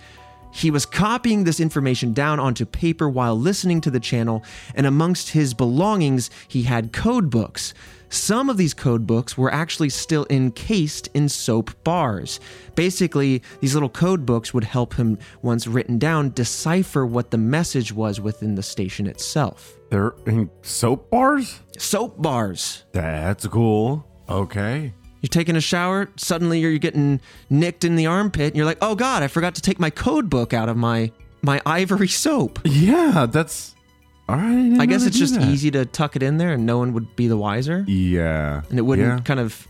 He 0.51 0.71
was 0.71 0.87
copying 0.87 1.45
this 1.45 1.61
information 1.61 2.15
down 2.15 2.41
onto 2.41 2.65
paper 2.65 3.07
while 3.07 3.39
listening 3.39 3.83
to 3.83 3.91
the 3.91 4.01
channel, 4.01 4.45
and 4.75 4.87
amongst 4.87 5.31
his 5.31 5.53
belongings, 5.53 6.31
he 6.49 6.63
had 6.63 6.93
code 6.93 7.29
books. 7.29 7.75
Some 8.09 8.49
of 8.49 8.57
these 8.57 8.75
code 8.75 9.07
books 9.07 9.37
were 9.37 9.53
actually 9.53 9.89
still 9.89 10.27
encased 10.31 11.09
in 11.15 11.29
soap 11.29 11.71
bars. 11.85 12.41
Basically, 12.75 13.43
these 13.61 13.75
little 13.75 13.89
code 13.89 14.25
books 14.25 14.55
would 14.55 14.65
help 14.65 14.95
him, 14.95 15.19
once 15.43 15.67
written 15.67 15.99
down, 15.99 16.31
decipher 16.31 17.05
what 17.05 17.31
the 17.31 17.39
message 17.39 17.93
was 17.93 18.21
within 18.21 18.55
the 18.55 18.63
station 18.63 19.07
itself. 19.07 19.75
They're 19.91 20.15
in 20.27 20.51
soap 20.63 21.11
bars? 21.11 21.61
Soap 21.79 22.21
bars. 22.21 22.85
That's 22.93 23.47
cool. 23.47 24.07
Okay. 24.29 24.93
You're 25.21 25.29
taking 25.29 25.57
a 25.57 25.61
shower, 25.61 26.11
suddenly 26.17 26.61
you're 26.61 26.77
getting 26.79 27.21
nicked 27.49 27.85
in 27.85 27.97
the 27.97 28.07
armpit, 28.07 28.49
and 28.49 28.57
you're 28.57 28.67
like, 28.67 28.79
oh 28.83 28.95
god, 28.95 29.23
I 29.23 29.29
forgot 29.29 29.55
to 29.55 29.63
take 29.63 29.81
my 29.81 29.89
code 29.89 30.29
book 30.29 30.53
out 30.53 30.69
of 30.69 30.77
my 30.77 31.13
my 31.41 31.61
ivory 31.65 32.09
soap. 32.09 32.59
Yeah, 32.65 33.27
that's 33.31 33.74
all 34.29 34.37
right. 34.37 34.51
didn't 34.57 34.81
I 34.81 34.87
guess 34.87 35.05
it's 35.07 35.19
just 35.19 35.35
that. 35.35 35.49
easy 35.49 35.71
to 35.73 35.85
tuck 35.85 36.17
it 36.17 36.23
in 36.23 36.39
there 36.39 36.53
and 36.55 36.65
no 36.67 36.79
one 36.79 36.93
would 36.95 37.15
be 37.17 37.29
the 37.29 37.37
wiser. 37.37 37.85
Yeah. 37.87 38.63
And 38.71 38.79
it 38.79 38.83
wouldn't 38.83 39.07
Yeah. 39.09 39.19
kind 39.25 39.41
of 39.41 39.67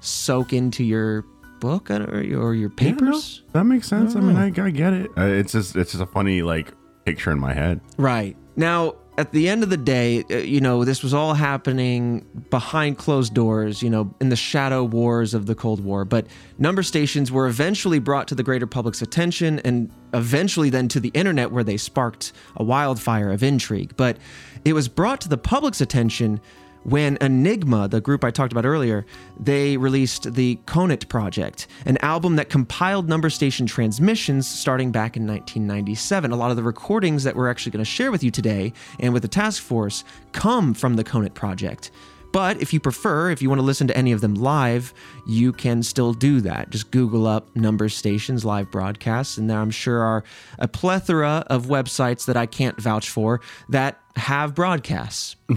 soak 0.00 0.52
into 0.52 0.84
your 0.84 1.24
book 1.60 1.90
or, 1.90 2.02
or 2.04 2.20
your 2.54 2.70
Yeah, 2.78 2.90
no, 2.90 2.96
papers. 2.98 3.42
that 3.52 3.64
makes 3.64 3.88
sense. 3.88 4.14
I 4.14 4.20
mean, 4.20 4.36
I, 4.36 4.46
I 4.46 4.70
get 4.70 4.92
it. 4.92 5.10
Uh, 5.16 5.22
it's 5.24 5.52
just 5.52 5.74
it's 5.76 5.92
just 5.92 6.02
a 6.02 6.06
funny 6.06 6.42
like 6.42 6.72
picture 7.04 7.30
in 7.30 7.38
my 7.40 7.54
head. 7.54 7.80
Right. 7.96 8.36
Now, 8.56 8.96
at 9.18 9.32
the 9.32 9.48
end 9.48 9.62
of 9.62 9.70
the 9.70 9.76
day, 9.76 10.24
uh, 10.30 10.36
you 10.36 10.60
know, 10.60 10.84
this 10.84 11.02
was 11.02 11.14
all 11.14 11.34
happening 11.34 12.26
behind 12.50 12.98
closed 12.98 13.34
doors, 13.34 13.82
you 13.82 13.88
know, 13.88 14.14
in 14.20 14.28
the 14.28 14.36
shadow 14.36 14.84
wars 14.84 15.32
of 15.32 15.46
the 15.46 15.54
Cold 15.54 15.82
War. 15.82 16.04
But 16.04 16.26
number 16.58 16.82
stations 16.82 17.32
were 17.32 17.46
eventually 17.46 17.98
brought 17.98 18.28
to 18.28 18.34
the 18.34 18.42
greater 18.42 18.66
public's 18.66 19.00
attention 19.00 19.58
and 19.60 19.90
eventually 20.12 20.70
then 20.70 20.88
to 20.88 21.00
the 21.00 21.10
internet 21.14 21.50
where 21.50 21.64
they 21.64 21.76
sparked 21.76 22.32
a 22.56 22.64
wildfire 22.64 23.30
of 23.30 23.42
intrigue. 23.42 23.94
But 23.96 24.18
it 24.64 24.74
was 24.74 24.88
brought 24.88 25.20
to 25.22 25.28
the 25.28 25.38
public's 25.38 25.80
attention 25.80 26.40
when 26.86 27.18
Enigma, 27.20 27.88
the 27.88 28.00
group 28.00 28.22
I 28.22 28.30
talked 28.30 28.52
about 28.52 28.64
earlier, 28.64 29.04
they 29.40 29.76
released 29.76 30.34
the 30.34 30.54
Conet 30.66 31.08
Project, 31.08 31.66
an 31.84 31.98
album 31.98 32.36
that 32.36 32.48
compiled 32.48 33.08
number 33.08 33.28
station 33.28 33.66
transmissions 33.66 34.46
starting 34.46 34.92
back 34.92 35.16
in 35.16 35.26
1997. 35.26 36.30
A 36.30 36.36
lot 36.36 36.50
of 36.50 36.56
the 36.56 36.62
recordings 36.62 37.24
that 37.24 37.34
we're 37.34 37.50
actually 37.50 37.72
going 37.72 37.84
to 37.84 37.90
share 37.90 38.12
with 38.12 38.22
you 38.22 38.30
today 38.30 38.72
and 39.00 39.12
with 39.12 39.22
the 39.22 39.28
task 39.28 39.64
force 39.64 40.04
come 40.30 40.74
from 40.74 40.94
the 40.94 41.02
Conet 41.02 41.34
Project. 41.34 41.90
But 42.30 42.62
if 42.62 42.72
you 42.72 42.78
prefer, 42.78 43.30
if 43.30 43.42
you 43.42 43.48
want 43.48 43.58
to 43.58 43.64
listen 43.64 43.88
to 43.88 43.96
any 43.96 44.12
of 44.12 44.20
them 44.20 44.36
live, 44.36 44.94
you 45.26 45.52
can 45.52 45.82
still 45.82 46.12
do 46.12 46.40
that. 46.42 46.70
Just 46.70 46.92
Google 46.92 47.26
up 47.26 47.48
number 47.56 47.88
stations 47.88 48.44
live 48.44 48.70
broadcasts, 48.70 49.38
and 49.38 49.50
there 49.50 49.58
I'm 49.58 49.72
sure 49.72 50.02
are 50.02 50.22
a 50.60 50.68
plethora 50.68 51.44
of 51.48 51.66
websites 51.66 52.26
that 52.26 52.36
I 52.36 52.46
can't 52.46 52.80
vouch 52.80 53.10
for 53.10 53.40
that 53.70 53.98
have 54.14 54.54
broadcasts. 54.54 55.34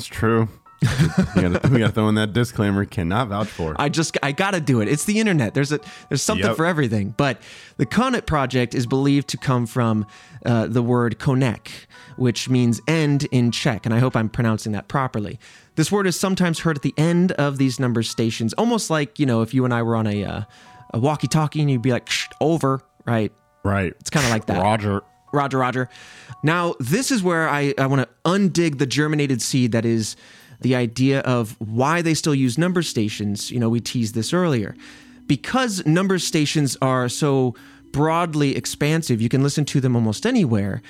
It's 0.00 0.06
true. 0.06 0.48
We 0.80 1.42
gotta, 1.42 1.68
we 1.70 1.78
gotta 1.78 1.92
throw 1.92 2.08
in 2.08 2.14
that 2.14 2.32
disclaimer. 2.32 2.84
Cannot 2.84 3.28
vouch 3.28 3.48
for. 3.48 3.74
I 3.78 3.88
just 3.88 4.16
I 4.22 4.32
gotta 4.32 4.60
do 4.60 4.80
it. 4.80 4.88
It's 4.88 5.04
the 5.04 5.18
internet. 5.20 5.52
There's 5.54 5.72
a 5.72 5.80
there's 6.08 6.22
something 6.22 6.46
Yep. 6.46 6.56
for 6.56 6.64
everything. 6.64 7.14
But 7.16 7.40
the 7.76 7.84
Conet 7.86 8.26
project 8.26 8.74
is 8.74 8.86
believed 8.86 9.28
to 9.28 9.36
come 9.36 9.66
from 9.66 10.06
uh, 10.46 10.66
the 10.68 10.82
word 10.82 11.18
konec, 11.18 11.70
which 12.16 12.48
means 12.48 12.80
end 12.88 13.26
in 13.30 13.50
Czech, 13.50 13.84
and 13.84 13.94
I 13.94 13.98
hope 13.98 14.16
I'm 14.16 14.28
pronouncing 14.30 14.72
that 14.72 14.88
properly. 14.88 15.38
This 15.76 15.92
word 15.92 16.06
is 16.06 16.18
sometimes 16.18 16.60
heard 16.60 16.76
at 16.76 16.82
the 16.82 16.94
end 16.96 17.32
of 17.32 17.58
these 17.58 17.78
number 17.78 18.02
stations, 18.02 18.52
almost 18.54 18.88
like 18.90 19.18
you 19.18 19.26
know 19.26 19.42
if 19.42 19.52
you 19.52 19.64
and 19.66 19.74
I 19.74 19.82
were 19.82 19.96
on 19.96 20.06
a 20.06 20.24
uh, 20.24 20.42
a 20.94 20.98
walkie-talkie 20.98 21.60
and 21.60 21.70
you'd 21.70 21.82
be 21.82 21.92
like 21.92 22.08
Shh, 22.08 22.26
over, 22.40 22.80
right? 23.06 23.32
right. 23.64 23.92
It's 24.00 24.10
kind 24.10 24.24
of 24.24 24.32
like 24.32 24.46
that. 24.46 24.60
Roger. 24.62 25.02
Roger, 25.32 25.58
Roger. 25.58 25.88
Now, 26.42 26.74
this 26.80 27.12
is 27.12 27.22
where 27.22 27.48
I, 27.48 27.72
I 27.78 27.86
want 27.86 28.02
to 28.02 28.08
undig 28.28 28.78
the 28.78 28.86
germinated 28.86 29.40
seed 29.40 29.70
that 29.70 29.84
is 29.84 30.16
the 30.60 30.74
idea 30.74 31.20
of 31.20 31.56
why 31.58 32.02
they 32.02 32.14
still 32.14 32.34
use 32.34 32.58
number 32.58 32.82
stations. 32.82 33.50
You 33.50 33.58
know, 33.58 33.68
we 33.68 33.80
teased 33.80 34.14
this 34.14 34.32
earlier. 34.32 34.74
Because 35.26 35.84
number 35.86 36.18
stations 36.18 36.76
are 36.82 37.08
so 37.08 37.54
broadly 37.92 38.56
expansive, 38.56 39.20
you 39.20 39.28
can 39.28 39.42
listen 39.42 39.64
to 39.66 39.80
them 39.80 39.94
almost 39.96 40.26
anywhere, 40.26 40.82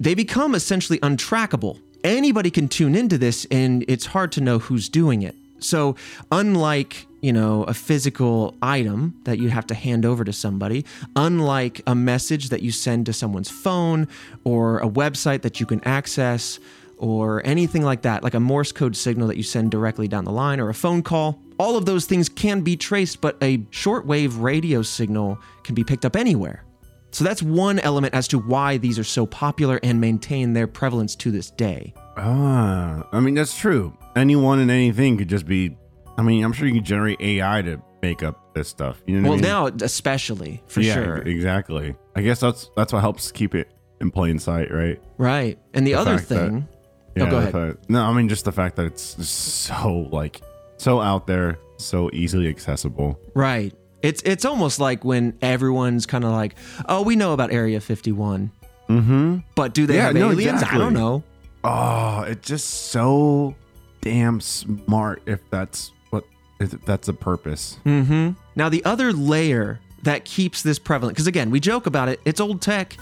they 0.00 0.14
become 0.14 0.54
essentially 0.54 0.98
untrackable. 1.00 1.78
Anybody 2.04 2.50
can 2.50 2.68
tune 2.68 2.94
into 2.94 3.18
this, 3.18 3.46
and 3.50 3.84
it's 3.88 4.06
hard 4.06 4.30
to 4.32 4.40
know 4.40 4.58
who's 4.58 4.88
doing 4.88 5.22
it. 5.22 5.34
So, 5.60 5.96
unlike 6.30 7.06
you 7.20 7.32
know 7.32 7.64
a 7.64 7.74
physical 7.74 8.54
item 8.62 9.20
that 9.24 9.38
you 9.38 9.48
have 9.48 9.66
to 9.68 9.74
hand 9.74 10.06
over 10.06 10.24
to 10.24 10.32
somebody, 10.32 10.84
unlike 11.16 11.80
a 11.86 11.94
message 11.94 12.50
that 12.50 12.62
you 12.62 12.70
send 12.70 13.06
to 13.06 13.12
someone's 13.12 13.50
phone 13.50 14.06
or 14.44 14.78
a 14.78 14.88
website 14.88 15.42
that 15.42 15.58
you 15.58 15.66
can 15.66 15.82
access 15.84 16.60
or 16.98 17.40
anything 17.46 17.82
like 17.82 18.02
that, 18.02 18.22
like 18.22 18.34
a 18.34 18.40
Morse 18.40 18.72
code 18.72 18.96
signal 18.96 19.28
that 19.28 19.36
you 19.36 19.42
send 19.42 19.70
directly 19.70 20.08
down 20.08 20.24
the 20.24 20.32
line 20.32 20.60
or 20.60 20.68
a 20.68 20.74
phone 20.74 21.02
call, 21.02 21.40
all 21.58 21.76
of 21.76 21.86
those 21.86 22.06
things 22.06 22.28
can 22.28 22.60
be 22.60 22.76
traced, 22.76 23.20
but 23.20 23.36
a 23.42 23.58
shortwave 23.70 24.40
radio 24.40 24.82
signal 24.82 25.38
can 25.64 25.74
be 25.74 25.84
picked 25.84 26.04
up 26.04 26.16
anywhere. 26.16 26.64
So 27.10 27.24
that's 27.24 27.42
one 27.42 27.78
element 27.78 28.14
as 28.14 28.28
to 28.28 28.38
why 28.38 28.76
these 28.76 28.98
are 28.98 29.04
so 29.04 29.24
popular 29.26 29.80
and 29.82 30.00
maintain 30.00 30.52
their 30.52 30.66
prevalence 30.66 31.16
to 31.16 31.30
this 31.30 31.50
day. 31.50 31.94
Ah, 32.18 33.06
I 33.12 33.20
mean 33.20 33.34
that's 33.34 33.56
true. 33.56 33.96
Anyone 34.16 34.58
and 34.58 34.70
anything 34.70 35.16
could 35.16 35.28
just 35.28 35.46
be. 35.46 35.76
I 36.18 36.22
mean, 36.22 36.44
I'm 36.44 36.52
sure 36.52 36.66
you 36.66 36.74
can 36.74 36.84
generate 36.84 37.20
AI 37.20 37.62
to 37.62 37.80
make 38.02 38.22
up 38.24 38.52
this 38.54 38.68
stuff. 38.68 39.00
You 39.06 39.20
know 39.20 39.22
Well, 39.30 39.38
I 39.38 39.40
mean? 39.40 39.44
now 39.44 39.66
especially 39.82 40.62
for 40.66 40.80
yeah, 40.80 40.94
sure, 40.94 41.16
exactly. 41.18 41.94
I 42.16 42.22
guess 42.22 42.40
that's 42.40 42.70
that's 42.76 42.92
what 42.92 43.00
helps 43.00 43.30
keep 43.32 43.54
it 43.54 43.72
in 44.00 44.10
plain 44.10 44.38
sight, 44.38 44.70
right? 44.72 45.00
right? 45.16 45.58
And 45.74 45.86
the, 45.86 45.94
other 45.94 46.18
fact 46.18 46.28
that- 46.28 46.50
thing, 46.50 46.68
Yeah. 47.18 47.26
oh, 47.26 47.30
go 47.30 47.36
I 47.36 47.40
ahead. 47.40 47.52
thought- 47.52 47.90
no, 47.90 48.02
I 48.04 48.12
mean 48.12 48.28
just 48.28 48.44
the 48.44 48.52
fact 48.52 48.76
that 48.76 48.86
it's 48.86 49.26
so 49.28 50.08
like 50.12 50.40
so 50.76 51.00
out 51.00 51.26
there, 51.26 51.58
so 51.76 52.10
easily 52.12 52.48
accessible. 52.48 53.18
Right. 53.34 53.74
It's 54.02 54.22
it's 54.22 54.44
almost 54.44 54.78
like 54.78 55.04
when 55.04 55.36
everyone's 55.42 56.06
kind 56.06 56.22
of 56.24 56.30
like, 56.30 56.54
"Oh, 56.88 57.02
we 57.02 57.16
know 57.16 57.32
about 57.32 57.52
Area 57.52 57.80
51." 57.80 58.50
Mm-hmm. 58.88 59.38
But 59.56 59.74
do 59.74 59.86
they 59.86 59.96
Yeah, 59.96 60.06
have 60.06 60.14
no, 60.14 60.30
aliens? 60.30 60.62
I 60.62 60.78
don't 60.78 60.94
know. 60.94 61.22
Oh, 61.64 62.22
it's 62.22 62.46
just 62.46 62.68
so 62.92 63.54
damn 64.00 64.40
smart. 64.40 65.22
If 65.26 65.40
that's 65.50 65.90
what, 66.10 66.24
if 66.60 66.70
that's 66.86 67.08
a 67.08 67.12
purpose. 67.12 67.78
Mm-hmm. 67.84 68.30
Now, 68.54 68.68
the 68.68 68.84
other 68.84 69.12
layer 69.12 69.80
that 70.04 70.24
keeps 70.24 70.62
this 70.62 70.78
prevalent, 70.78 71.16
because 71.16 71.26
again, 71.26 71.50
we 71.50 71.58
joke 71.60 71.86
about 71.86 72.08
it, 72.08 72.20
it's 72.24 72.40
old 72.40 72.62
tech, 72.62 72.96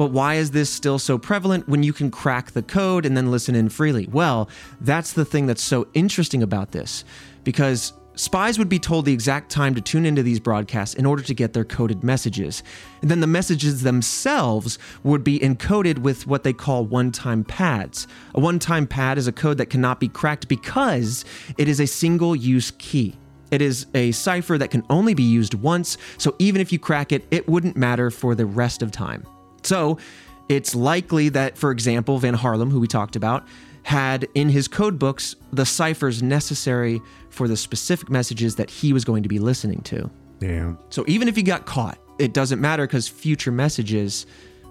but 0.00 0.12
why 0.12 0.36
is 0.36 0.52
this 0.52 0.70
still 0.70 0.98
so 0.98 1.18
prevalent 1.18 1.68
when 1.68 1.82
you 1.82 1.92
can 1.92 2.10
crack 2.10 2.52
the 2.52 2.62
code 2.62 3.04
and 3.04 3.14
then 3.14 3.30
listen 3.30 3.54
in 3.54 3.68
freely? 3.68 4.08
Well, 4.10 4.48
that's 4.80 5.12
the 5.12 5.26
thing 5.26 5.46
that's 5.46 5.62
so 5.62 5.88
interesting 5.92 6.42
about 6.42 6.72
this, 6.72 7.04
because 7.44 7.92
spies 8.14 8.58
would 8.58 8.70
be 8.70 8.78
told 8.78 9.04
the 9.04 9.12
exact 9.12 9.50
time 9.50 9.74
to 9.74 9.82
tune 9.82 10.06
into 10.06 10.22
these 10.22 10.40
broadcasts 10.40 10.94
in 10.94 11.04
order 11.04 11.22
to 11.24 11.34
get 11.34 11.52
their 11.52 11.66
coded 11.66 12.02
messages. 12.02 12.62
And 13.02 13.10
then 13.10 13.20
the 13.20 13.26
messages 13.26 13.82
themselves 13.82 14.78
would 15.02 15.22
be 15.22 15.38
encoded 15.38 15.98
with 15.98 16.26
what 16.26 16.44
they 16.44 16.54
call 16.54 16.86
one 16.86 17.12
time 17.12 17.44
pads. 17.44 18.06
A 18.34 18.40
one 18.40 18.58
time 18.58 18.86
pad 18.86 19.18
is 19.18 19.26
a 19.26 19.32
code 19.32 19.58
that 19.58 19.66
cannot 19.66 20.00
be 20.00 20.08
cracked 20.08 20.48
because 20.48 21.26
it 21.58 21.68
is 21.68 21.78
a 21.78 21.86
single 21.86 22.34
use 22.34 22.70
key. 22.78 23.18
It 23.50 23.60
is 23.60 23.84
a 23.94 24.12
cipher 24.12 24.56
that 24.56 24.70
can 24.70 24.82
only 24.88 25.12
be 25.12 25.24
used 25.24 25.52
once, 25.52 25.98
so 26.16 26.36
even 26.38 26.62
if 26.62 26.72
you 26.72 26.78
crack 26.78 27.12
it, 27.12 27.26
it 27.30 27.46
wouldn't 27.46 27.76
matter 27.76 28.10
for 28.10 28.34
the 28.34 28.46
rest 28.46 28.80
of 28.80 28.90
time. 28.90 29.26
So, 29.62 29.98
it's 30.48 30.74
likely 30.74 31.28
that, 31.30 31.56
for 31.56 31.70
example, 31.70 32.18
Van 32.18 32.34
Harlem, 32.34 32.70
who 32.70 32.80
we 32.80 32.86
talked 32.88 33.14
about, 33.16 33.46
had 33.84 34.26
in 34.34 34.48
his 34.48 34.68
code 34.68 34.98
books 34.98 35.36
the 35.52 35.64
ciphers 35.64 36.22
necessary 36.22 37.00
for 37.30 37.46
the 37.48 37.56
specific 37.56 38.10
messages 38.10 38.56
that 38.56 38.68
he 38.70 38.92
was 38.92 39.04
going 39.04 39.22
to 39.22 39.28
be 39.28 39.38
listening 39.38 39.80
to. 39.82 40.10
Damn. 40.40 40.78
So, 40.90 41.04
even 41.06 41.28
if 41.28 41.36
he 41.36 41.42
got 41.42 41.66
caught, 41.66 41.98
it 42.18 42.32
doesn't 42.34 42.60
matter 42.60 42.86
because 42.86 43.08
future 43.08 43.52
messages 43.52 44.26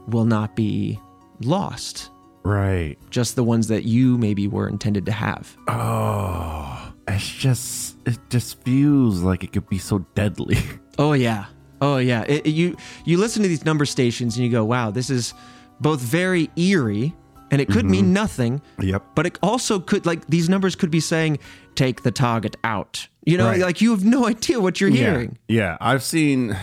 will 0.07 0.25
not 0.25 0.55
be 0.55 0.99
lost, 1.41 2.09
Right. 2.43 2.97
just 3.09 3.35
the 3.35 3.43
ones 3.43 3.67
that 3.67 3.83
you 3.85 4.17
maybe 4.17 4.47
were 4.47 4.67
intended 4.67 5.05
to 5.05 5.11
have. 5.11 5.55
Oh, 5.67 6.93
it's 7.07 7.27
just 7.27 7.95
it 8.05 8.17
just 8.29 8.61
feels 8.63 9.21
like 9.21 9.43
it 9.43 9.51
could 9.51 9.67
be 9.69 9.77
so 9.77 9.99
deadly. 10.15 10.57
Oh 10.97 11.13
yeah. 11.13 11.45
Oh 11.81 11.97
yeah. 11.97 12.23
It, 12.27 12.45
it- 12.45 12.51
you 12.51 12.75
you 13.05 13.17
listen 13.17 13.41
to 13.43 13.47
these 13.49 13.65
number 13.65 13.85
stations 13.85 14.35
and 14.35 14.45
you 14.45 14.51
go, 14.51 14.63
"Wow, 14.65 14.91
this 14.91 15.09
is 15.09 15.33
both 15.79 15.99
very 16.01 16.49
eerie 16.55 17.13
and 17.51 17.59
it 17.61 17.67
could 17.69 17.85
mean 17.85 18.13
nothing, 18.13 18.61
yep. 18.79 19.03
but 19.15 19.25
it 19.25 19.39
also 19.41 19.79
could 19.79 20.05
like 20.05 20.27
these 20.27 20.49
numbers 20.49 20.75
could 20.75 20.91
be 20.91 20.99
saying 20.99 21.39
take 21.75 22.03
the 22.03 22.11
target 22.11 22.55
out." 22.63 23.07
You 23.25 23.37
know, 23.37 23.47
Right. 23.47 23.59
like 23.61 23.81
you 23.81 23.91
have 23.91 24.03
no 24.05 24.25
idea 24.27 24.59
what 24.59 24.79
you're 24.81 24.89
hearing. 24.89 25.37
Yeah. 25.47 25.57
yeah, 25.61 25.77
I've 25.81 26.03
seen 26.03 26.55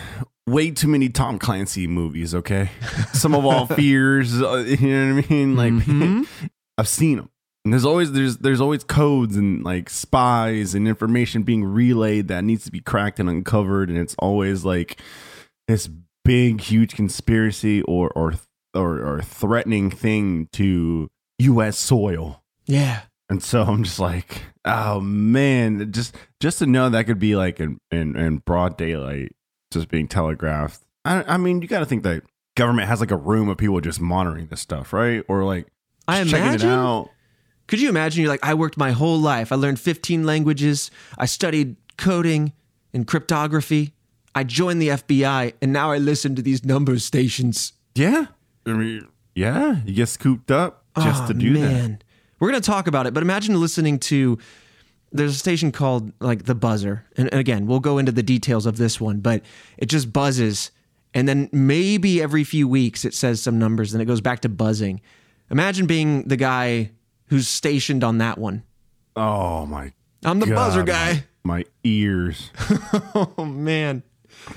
way 0.47 0.71
too 0.71 0.87
many 0.87 1.09
Tom 1.09 1.39
Clancy 1.39 1.87
movies. 1.87 2.33
Okay, 2.35 2.69
Sum 3.13 3.33
of 3.35 3.45
all 3.45 3.65
fears. 3.81 4.41
uh, 4.41 4.63
You 4.67 4.87
know 4.87 5.15
what 5.15 5.25
I 5.25 5.33
mean? 5.33 5.55
Like 5.55 5.73
Mhm. 5.73 6.27
I've 6.77 6.87
seen 6.87 7.17
them. 7.17 7.29
And 7.67 7.73
there's 7.73 7.83
always 7.83 8.13
there's 8.13 8.37
there's 8.37 8.61
always 8.61 8.85
codes 8.85 9.35
and 9.35 9.61
like 9.61 9.89
spies 9.89 10.73
and 10.73 10.87
information 10.87 11.43
being 11.43 11.65
relayed 11.65 12.29
that 12.29 12.45
needs 12.45 12.63
to 12.63 12.71
be 12.71 12.79
cracked 12.79 13.19
and 13.19 13.29
uncovered, 13.29 13.89
and 13.89 13.97
it's 13.97 14.15
always 14.19 14.63
like 14.63 15.01
this 15.67 15.89
big, 16.23 16.61
huge 16.61 16.95
conspiracy 16.95 17.81
or 17.81 18.09
or 18.11 18.35
or, 18.73 18.99
or 19.05 19.21
threatening 19.21 19.91
thing 19.91 20.47
to 20.53 21.09
U.S. 21.39 21.77
soil. 21.77 22.41
Yeah. 22.67 23.01
And 23.29 23.43
so 23.43 23.63
I'm 23.63 23.83
just 23.83 23.99
like, 23.99 24.43
oh 24.63 25.01
man, 25.01 25.91
just 25.91 26.15
just 26.39 26.59
to 26.59 26.65
know 26.65 26.87
that 26.87 27.05
could 27.05 27.19
be 27.19 27.35
like 27.35 27.59
in 27.59 27.81
in, 27.91 28.15
in 28.15 28.37
broad 28.37 28.77
daylight, 28.77 29.35
just 29.73 29.89
being 29.89 30.07
telegraphed. 30.07 30.79
I, 31.03 31.33
I 31.33 31.35
mean, 31.35 31.61
you 31.61 31.67
got 31.67 31.79
to 31.79 31.85
think 31.85 32.03
that 32.03 32.23
government 32.55 32.87
has 32.87 33.01
like 33.01 33.11
a 33.11 33.17
room 33.17 33.49
of 33.49 33.57
people 33.57 33.81
just 33.81 33.99
monitoring 33.99 34.47
this 34.47 34.61
stuff, 34.61 34.93
right? 34.93 35.21
Or 35.27 35.43
like 35.43 35.67
I 36.07 36.21
imagine. 36.21 37.09
Could 37.67 37.81
you 37.81 37.89
imagine? 37.89 38.21
You're 38.21 38.31
like, 38.31 38.43
I 38.45 38.53
worked 38.53 38.77
my 38.77 38.91
whole 38.91 39.17
life. 39.19 39.51
I 39.51 39.55
learned 39.55 39.79
15 39.79 40.25
languages. 40.25 40.89
I 41.17 41.25
studied 41.25 41.75
coding 41.97 42.53
and 42.93 43.05
cryptography. 43.05 43.93
I 44.33 44.43
joined 44.43 44.81
the 44.81 44.89
FBI, 44.89 45.53
and 45.61 45.73
now 45.73 45.91
I 45.91 45.97
listen 45.97 46.35
to 46.35 46.41
these 46.41 46.63
number 46.63 46.97
stations. 46.99 47.73
Yeah, 47.95 48.27
I 48.65 48.73
mean, 48.73 49.07
yeah, 49.35 49.81
you 49.85 49.93
get 49.95 50.07
scooped 50.09 50.51
up 50.51 50.83
just 50.97 51.23
Oh, 51.23 51.27
to 51.27 51.33
do 51.33 51.53
that. 51.53 51.59
man. 51.59 52.01
We're 52.39 52.49
gonna 52.49 52.61
talk 52.61 52.87
about 52.87 53.07
it, 53.07 53.13
but 53.13 53.23
imagine 53.23 53.59
listening 53.59 53.99
to. 53.99 54.37
There's 55.11 55.33
a 55.35 55.39
station 55.39 55.71
called 55.71 56.11
like 56.19 56.43
the 56.45 56.53
buzzer, 56.53 57.05
and 57.17 57.29
and 57.31 57.39
again, 57.39 57.65
we'll 57.65 57.79
go 57.79 57.97
into 57.97 58.11
the 58.11 58.21
details 58.21 58.65
of 58.65 58.77
this 58.77 59.01
one, 59.01 59.19
but 59.21 59.41
it 59.77 59.87
just 59.87 60.13
buzzes, 60.13 60.69
and 61.15 61.27
then 61.27 61.49
maybe 61.51 62.21
every 62.21 62.43
few 62.43 62.67
weeks 62.67 63.05
it 63.05 63.13
says 63.15 63.41
some 63.41 63.57
numbers, 63.57 63.91
then 63.93 64.01
it 64.01 64.05
goes 64.05 64.21
back 64.21 64.41
to 64.41 64.49
buzzing. 64.49 65.01
Imagine 65.49 65.87
being 65.87 66.23
the 66.27 66.35
guy 66.37 66.91
who's 67.27 67.47
stationed 67.47 68.03
on 68.03 68.17
that 68.19 68.37
one. 68.37 68.63
Oh 69.15 69.65
my, 69.65 69.93
I'm 70.25 70.39
the 70.39 70.45
God, 70.47 70.55
buzzer 70.55 70.83
guy. 70.83 71.23
My, 71.43 71.57
my 71.59 71.65
ears. 71.83 72.51
Oh 73.15 73.45
man. 73.45 74.03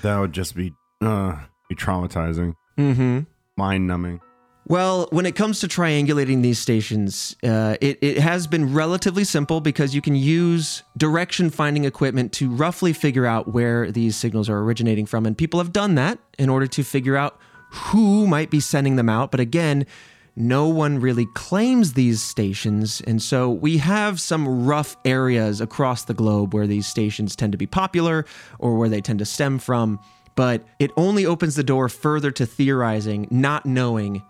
that 0.03 0.19
would 0.19 0.33
just 0.33 0.55
be 0.55 0.73
uh 1.01 1.37
be 1.69 1.75
traumatizing, 1.75 2.55
Mm-hmm. 2.79 3.21
mind 3.57 3.87
numbing. 3.87 4.21
Well, 4.67 5.09
when 5.11 5.27
it 5.27 5.35
comes 5.35 5.59
to 5.61 5.69
triangulating 5.69 6.43
these 6.43 6.59
stations, 6.61 7.35
uh, 7.43 7.77
it, 7.81 7.99
it 8.03 8.19
has 8.19 8.47
been 8.47 8.73
relatively 8.73 9.25
simple 9.25 9.61
because 9.61 9.95
you 9.97 10.01
can 10.03 10.15
use 10.15 10.85
direction 10.97 11.51
finding 11.51 11.85
equipment 11.87 12.33
to 12.35 12.49
roughly 12.51 12.93
figure 12.93 13.27
out 13.27 13.53
where 13.53 13.91
these 13.91 14.15
signals 14.15 14.49
are 14.49 14.59
originating 14.59 15.07
from. 15.07 15.27
And 15.27 15.37
people 15.37 15.59
have 15.59 15.73
done 15.73 15.97
that 15.97 16.21
in 16.39 16.49
order 16.49 16.69
to 16.69 16.85
figure 16.85 17.17
out 17.17 17.41
who 17.71 18.29
might 18.29 18.49
be 18.51 18.61
sending 18.61 18.95
them 18.95 19.09
out. 19.09 19.33
But 19.33 19.41
again, 19.41 19.87
no 20.37 20.69
one 20.69 21.01
really 21.01 21.27
claims 21.35 21.93
these 21.93 22.23
stations. 22.23 23.01
And 23.07 23.21
so 23.21 23.51
we 23.51 23.79
have 23.79 24.21
some 24.21 24.65
rough 24.65 24.97
areas 25.05 25.61
across 25.61 26.05
the 26.05 26.15
globe 26.15 26.55
where 26.55 26.67
these 26.67 26.87
stations 26.87 27.37
tend 27.37 27.53
to 27.53 27.59
be 27.59 27.67
popular 27.67 28.25
or 28.59 28.77
where 28.77 28.89
they 28.89 29.01
tend 29.01 29.19
to 29.21 29.25
stem 29.25 29.59
from. 29.59 29.99
But 30.37 30.65
it 30.79 30.91
only 30.97 31.27
opens 31.27 31.57
the 31.57 31.65
door 31.65 31.89
further 31.89 32.31
to 32.33 32.47
theorizing, 32.47 33.29
not 33.31 33.67
knowing 33.67 34.23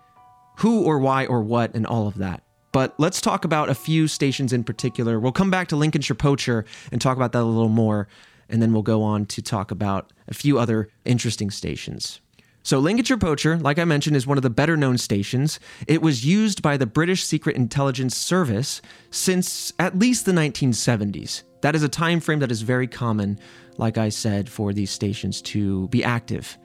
who 0.57 0.83
or 0.83 0.99
why 0.99 1.25
or 1.25 1.41
what 1.41 1.73
and 1.73 1.85
all 1.85 2.07
of 2.07 2.17
that. 2.17 2.43
But 2.71 2.93
let's 2.97 3.19
talk 3.19 3.43
about 3.43 3.69
a 3.69 3.75
few 3.75 4.07
stations 4.07 4.53
in 4.53 4.63
particular. 4.63 5.19
We'll 5.19 5.31
come 5.31 5.51
back 5.51 5.67
to 5.69 5.75
Lincolnshire 5.75 6.15
Poacher 6.15 6.65
and 6.91 7.01
talk 7.01 7.17
about 7.17 7.33
that 7.33 7.41
a 7.41 7.43
little 7.43 7.69
more, 7.69 8.07
and 8.49 8.61
then 8.61 8.71
we'll 8.71 8.81
go 8.81 9.03
on 9.03 9.25
to 9.27 9.41
talk 9.41 9.71
about 9.71 10.11
a 10.27 10.33
few 10.33 10.57
other 10.57 10.89
interesting 11.03 11.51
stations. 11.51 12.21
So, 12.63 12.79
Lincolnshire 12.79 13.17
Poacher, 13.17 13.57
like 13.57 13.79
I 13.79 13.85
mentioned, 13.85 14.15
is 14.15 14.27
one 14.27 14.37
of 14.37 14.43
the 14.43 14.49
better 14.49 14.77
known 14.77 14.97
stations. 14.97 15.59
It 15.87 16.01
was 16.01 16.25
used 16.25 16.61
by 16.61 16.77
the 16.77 16.85
British 16.85 17.23
Secret 17.23 17.55
Intelligence 17.55 18.15
Service 18.15 18.81
since 19.09 19.73
at 19.79 19.97
least 19.97 20.25
the 20.25 20.31
1970s. 20.31 21.43
That 21.61 21.75
is 21.75 21.83
a 21.83 21.89
time 21.89 22.19
frame 22.19 22.39
that 22.39 22.51
is 22.51 22.61
very 22.61 22.87
common, 22.87 23.39
like 23.77 23.97
I 23.97 24.09
said, 24.09 24.47
for 24.47 24.73
these 24.73 24.91
stations 24.91 25.41
to 25.43 25.87
be 25.87 26.03
active. 26.03 26.57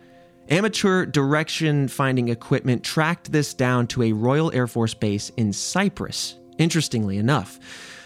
Amateur 0.48 1.06
direction 1.06 1.88
finding 1.88 2.28
equipment 2.28 2.84
tracked 2.84 3.32
this 3.32 3.52
down 3.52 3.86
to 3.88 4.02
a 4.04 4.12
Royal 4.12 4.52
Air 4.52 4.66
Force 4.66 4.94
base 4.94 5.30
in 5.36 5.52
Cyprus, 5.52 6.36
interestingly 6.58 7.16
enough. 7.18 7.58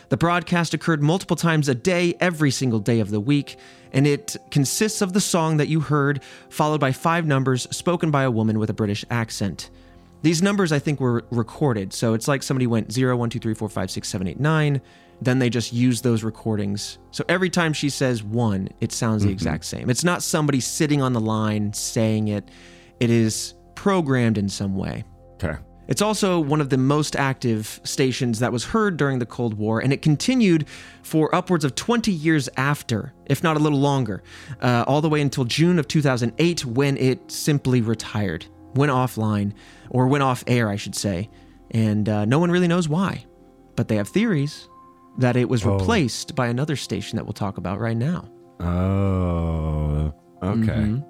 The 0.08 0.16
broadcast 0.16 0.74
occurred 0.74 1.02
multiple 1.02 1.36
times 1.36 1.68
a 1.68 1.74
day, 1.74 2.14
every 2.18 2.50
single 2.50 2.80
day 2.80 2.98
of 3.00 3.10
the 3.10 3.20
week, 3.20 3.56
and 3.92 4.06
it 4.06 4.36
consists 4.50 5.02
of 5.02 5.12
the 5.12 5.20
song 5.20 5.56
that 5.58 5.68
you 5.68 5.80
heard, 5.80 6.22
followed 6.48 6.80
by 6.80 6.92
five 6.92 7.26
numbers 7.26 7.66
spoken 7.70 8.10
by 8.10 8.22
a 8.22 8.30
woman 8.30 8.58
with 8.58 8.70
a 8.70 8.74
British 8.74 9.04
accent. 9.10 9.70
These 10.22 10.42
numbers, 10.42 10.70
I 10.70 10.78
think, 10.78 11.00
were 11.00 11.24
recorded, 11.30 11.92
so 11.92 12.12
it's 12.14 12.28
like 12.28 12.42
somebody 12.42 12.66
went 12.66 12.92
0, 12.92 13.16
1, 13.16 13.30
2, 13.30 13.38
3, 13.38 13.54
4, 13.54 13.68
5, 13.68 13.90
6, 13.90 14.08
7, 14.08 14.26
8, 14.26 14.40
9. 14.40 14.80
Then 15.22 15.38
they 15.38 15.50
just 15.50 15.72
use 15.72 16.00
those 16.02 16.22
recordings. 16.22 16.98
So 17.10 17.24
every 17.28 17.50
time 17.50 17.72
she 17.72 17.90
says 17.90 18.22
one, 18.22 18.68
it 18.80 18.92
sounds 18.92 19.22
the 19.22 19.28
mm-hmm. 19.28 19.34
exact 19.34 19.64
same. 19.64 19.90
It's 19.90 20.04
not 20.04 20.22
somebody 20.22 20.60
sitting 20.60 21.02
on 21.02 21.12
the 21.12 21.20
line 21.20 21.72
saying 21.72 22.28
it, 22.28 22.50
it 23.00 23.10
is 23.10 23.54
programmed 23.74 24.38
in 24.38 24.48
some 24.48 24.76
way. 24.76 25.04
Okay. 25.34 25.58
It's 25.90 26.00
also 26.00 26.38
one 26.38 26.60
of 26.60 26.70
the 26.70 26.78
most 26.78 27.16
active 27.16 27.80
stations 27.82 28.38
that 28.38 28.52
was 28.52 28.64
heard 28.64 28.96
during 28.96 29.18
the 29.18 29.26
Cold 29.26 29.54
War, 29.54 29.80
and 29.80 29.92
it 29.92 30.02
continued 30.02 30.66
for 31.02 31.34
upwards 31.34 31.64
of 31.64 31.74
20 31.74 32.12
years 32.12 32.48
after, 32.56 33.12
if 33.26 33.42
not 33.42 33.56
a 33.56 33.58
little 33.58 33.80
longer, 33.80 34.22
uh, 34.62 34.84
all 34.86 35.00
the 35.00 35.08
way 35.08 35.20
until 35.20 35.44
June 35.44 35.80
of 35.80 35.88
2008 35.88 36.64
when 36.64 36.96
it 36.96 37.30
simply 37.30 37.80
retired, 37.80 38.46
went 38.76 38.92
offline, 38.92 39.52
or 39.90 40.06
went 40.06 40.22
off 40.22 40.44
air, 40.46 40.68
I 40.68 40.76
should 40.76 40.94
say. 40.94 41.28
And 41.72 42.08
uh, 42.08 42.24
no 42.24 42.38
one 42.38 42.52
really 42.52 42.68
knows 42.68 42.88
why. 42.88 43.24
But 43.74 43.88
they 43.88 43.96
have 43.96 44.08
theories 44.08 44.68
that 45.18 45.34
it 45.34 45.48
was 45.48 45.66
replaced 45.66 46.36
by 46.36 46.46
another 46.46 46.76
station 46.76 47.16
that 47.16 47.24
we'll 47.24 47.32
talk 47.32 47.58
about 47.58 47.80
right 47.80 47.96
now. 47.96 48.30
Oh. 48.60 50.14
Okay. 50.40 50.66
Mm-hmm. 50.66 51.00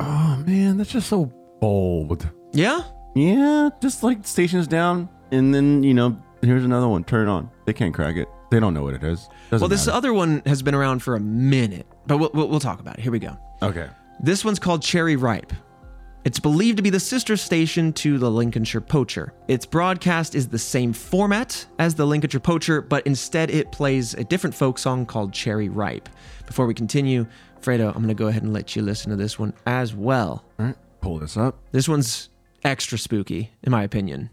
Oh 0.00 0.42
man, 0.44 0.78
that's 0.78 0.90
just 0.90 1.08
so 1.08 1.26
bold. 1.60 2.28
Yeah? 2.52 2.82
Yeah, 3.16 3.70
just 3.80 4.02
like 4.02 4.26
stations 4.26 4.66
down, 4.68 5.08
and 5.32 5.54
then 5.54 5.82
you 5.82 5.94
know, 5.94 6.16
here's 6.42 6.64
another 6.64 6.86
one. 6.88 7.02
Turn 7.02 7.26
it 7.28 7.30
on. 7.30 7.50
They 7.64 7.72
can't 7.72 7.94
crack 7.94 8.16
it. 8.16 8.28
They 8.50 8.60
don't 8.60 8.74
know 8.74 8.82
what 8.82 8.94
it 8.94 9.02
is. 9.02 9.28
Doesn't 9.50 9.62
Well, 9.64 9.68
this 9.68 9.86
matter. 9.86 9.96
other 9.96 10.12
one 10.12 10.42
has 10.46 10.62
been 10.62 10.74
around 10.74 11.00
for 11.00 11.16
a 11.16 11.20
minute, 11.20 11.86
but 12.06 12.18
we'll, 12.18 12.30
we'll, 12.34 12.48
we'll 12.48 12.60
talk 12.60 12.78
about 12.78 12.98
it. 12.98 13.02
Here 13.02 13.10
we 13.12 13.18
go. 13.18 13.36
okay. 13.62 13.88
This 14.20 14.44
one's 14.44 14.58
called 14.58 14.82
Cherry 14.82 15.16
Ripe. 15.16 15.52
It's 16.24 16.40
believed 16.40 16.76
to 16.78 16.82
be 16.82 16.90
the 16.90 16.98
sister 17.00 17.36
station 17.36 17.92
to 17.94 18.18
the 18.18 18.30
Lincolnshire 18.30 18.80
Poacher. 18.80 19.32
Its 19.46 19.64
broadcast 19.66 20.34
is 20.34 20.48
the 20.48 20.58
same 20.58 20.92
format 20.92 21.66
as 21.78 21.94
the 21.94 22.06
Lincolnshire 22.06 22.40
Poacher, 22.40 22.80
but 22.82 23.06
instead 23.06 23.50
it 23.50 23.70
plays 23.72 24.14
a 24.14 24.24
different 24.24 24.54
folk 24.54 24.78
song 24.78 25.06
called 25.06 25.32
Cherry 25.32 25.68
Ripe. 25.68 26.08
Before 26.46 26.66
we 26.66 26.74
continue, 26.74 27.26
Fredo, 27.60 27.88
I'm 27.88 27.94
going 28.02 28.08
to 28.08 28.14
go 28.14 28.26
ahead 28.28 28.42
and 28.42 28.52
let 28.52 28.74
you 28.74 28.82
listen 28.82 29.10
to 29.10 29.16
this 29.16 29.38
one 29.38 29.52
as 29.66 29.94
well. 29.94 30.44
All 30.58 30.66
right. 30.66 30.76
Pull 31.00 31.18
this 31.18 31.36
up. 31.36 31.58
This 31.72 31.88
one's 31.88 32.30
extra 32.66 32.98
spooky, 32.98 33.52
in 33.62 33.70
my 33.70 33.82
opinion. 33.84 34.30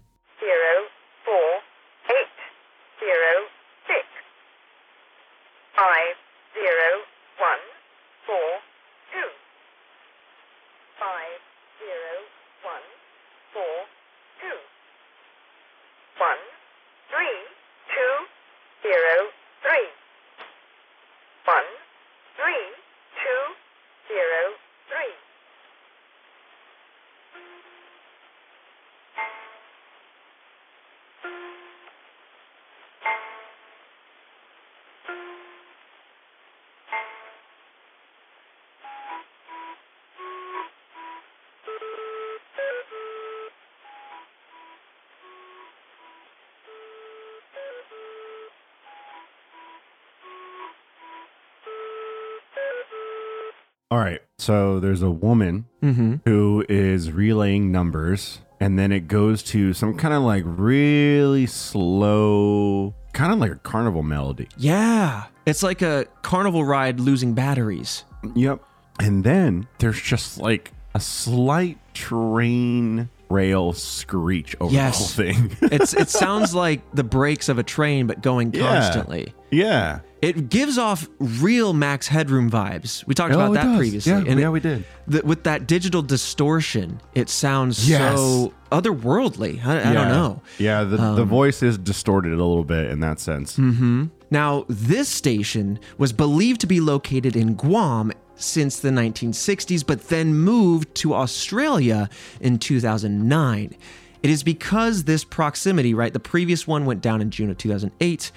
All 53.94 54.00
right. 54.00 54.20
So 54.38 54.80
there's 54.80 55.02
a 55.02 55.10
woman 55.10 55.66
Mm-hmm. 55.84 56.14
who 56.28 56.64
is 56.68 57.12
relaying 57.12 57.70
numbers, 57.70 58.40
and 58.58 58.76
then 58.76 58.90
it 58.90 59.06
goes 59.06 59.42
to 59.44 59.72
some 59.72 59.96
kind 59.96 60.12
of 60.14 60.22
like 60.24 60.42
really 60.46 61.46
slow, 61.46 62.92
kind 63.12 63.32
of 63.32 63.38
like 63.38 63.52
a 63.52 63.56
carnival 63.56 64.02
melody. 64.02 64.48
Yeah, 64.56 65.26
it's 65.46 65.62
like 65.62 65.80
a 65.82 66.06
carnival 66.22 66.64
ride 66.64 66.98
losing 66.98 67.34
batteries. 67.34 68.02
Yep. 68.34 68.62
And 68.98 69.22
then 69.22 69.68
there's 69.78 70.00
just 70.00 70.38
like 70.38 70.72
a 70.94 71.00
slight 71.00 71.78
train 71.94 73.10
rail 73.30 73.72
screech 73.72 74.54
over 74.60 74.72
Yes. 74.72 75.14
the 75.14 75.24
whole 75.32 75.32
thing. 75.32 75.56
It's 75.72 75.94
it 75.94 76.08
sounds 76.10 76.54
like 76.54 76.80
the 76.94 77.04
brakes 77.04 77.48
of 77.48 77.58
a 77.58 77.62
train, 77.62 78.06
but 78.06 78.22
going 78.22 78.52
Yeah. 78.52 78.62
constantly. 78.80 79.34
yeah. 79.50 80.00
It 80.22 80.48
gives 80.48 80.78
off 80.78 81.06
real 81.18 81.74
Max 81.74 82.08
Headroom 82.08 82.50
vibes. 82.50 83.06
We 83.06 83.12
talked 83.12 83.34
Oh, 83.34 83.40
about 83.40 83.52
that 83.54 83.64
does. 83.64 83.76
previously. 83.76 84.10
Yeah, 84.12 84.24
and 84.26 84.40
yeah, 84.40 84.46
it- 84.46 84.52
we 84.52 84.60
did. 84.60 84.84
the- 85.06 85.20
with 85.22 85.42
that 85.44 85.66
digital 85.66 86.00
distortion, 86.00 86.98
it 87.14 87.28
sounds 87.28 87.86
Yes. 87.86 88.16
so 88.16 88.54
otherworldly. 88.72 89.64
I, 89.64 89.90
I 89.90 89.92
don't 89.92 90.08
know. 90.08 90.24
Um, 90.24 90.40
Yeah, 90.58 90.84
the, 90.84 90.96
the 91.14 91.24
voice 91.24 91.62
is 91.62 91.76
distorted 91.76 92.32
a 92.32 92.36
little 92.36 92.64
bit 92.64 92.90
in 92.90 93.00
that 93.00 93.20
sense. 93.20 93.56
Hmm. 93.56 94.04
Now, 94.30 94.64
this 94.68 95.08
station 95.10 95.78
was 95.98 96.12
believed 96.14 96.60
to 96.62 96.66
be 96.66 96.80
located 96.80 97.36
in 97.36 97.54
Guam 97.54 98.10
since 98.36 98.80
the 98.80 98.90
1960s, 98.90 99.86
but 99.86 100.08
then 100.08 100.34
moved 100.34 100.94
to 100.96 101.14
Australia 101.14 102.08
in 102.40 102.58
2009. 102.58 103.76
It 104.22 104.30
is 104.30 104.42
because 104.42 105.04
this 105.04 105.24
proximity, 105.24 105.94
right? 105.94 106.12
The 106.12 106.20
previous 106.20 106.66
one 106.66 106.86
went 106.86 107.02
down 107.02 107.20
in 107.20 107.30
June 107.30 107.50
of 107.50 107.58
2008, 107.58 108.32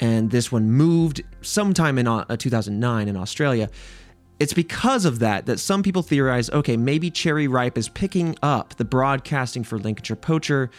and 0.00 0.30
this 0.30 0.50
one 0.50 0.70
moved 0.70 1.22
sometime 1.42 1.98
in 1.98 2.08
uh, 2.08 2.24
2009 2.36 3.08
in 3.08 3.16
Australia. 3.16 3.70
It's 4.40 4.52
because 4.52 5.04
of 5.04 5.18
that 5.20 5.46
that 5.46 5.58
some 5.58 5.82
people 5.82 6.02
theorize 6.02 6.48
okay, 6.50 6.76
maybe 6.76 7.10
Cherry 7.10 7.48
Ripe 7.48 7.76
is 7.76 7.88
picking 7.88 8.36
up 8.42 8.74
the 8.76 8.84
broadcasting 8.84 9.64
for 9.64 9.78
Lincolnshire 9.78 10.16
Poacher. 10.16 10.70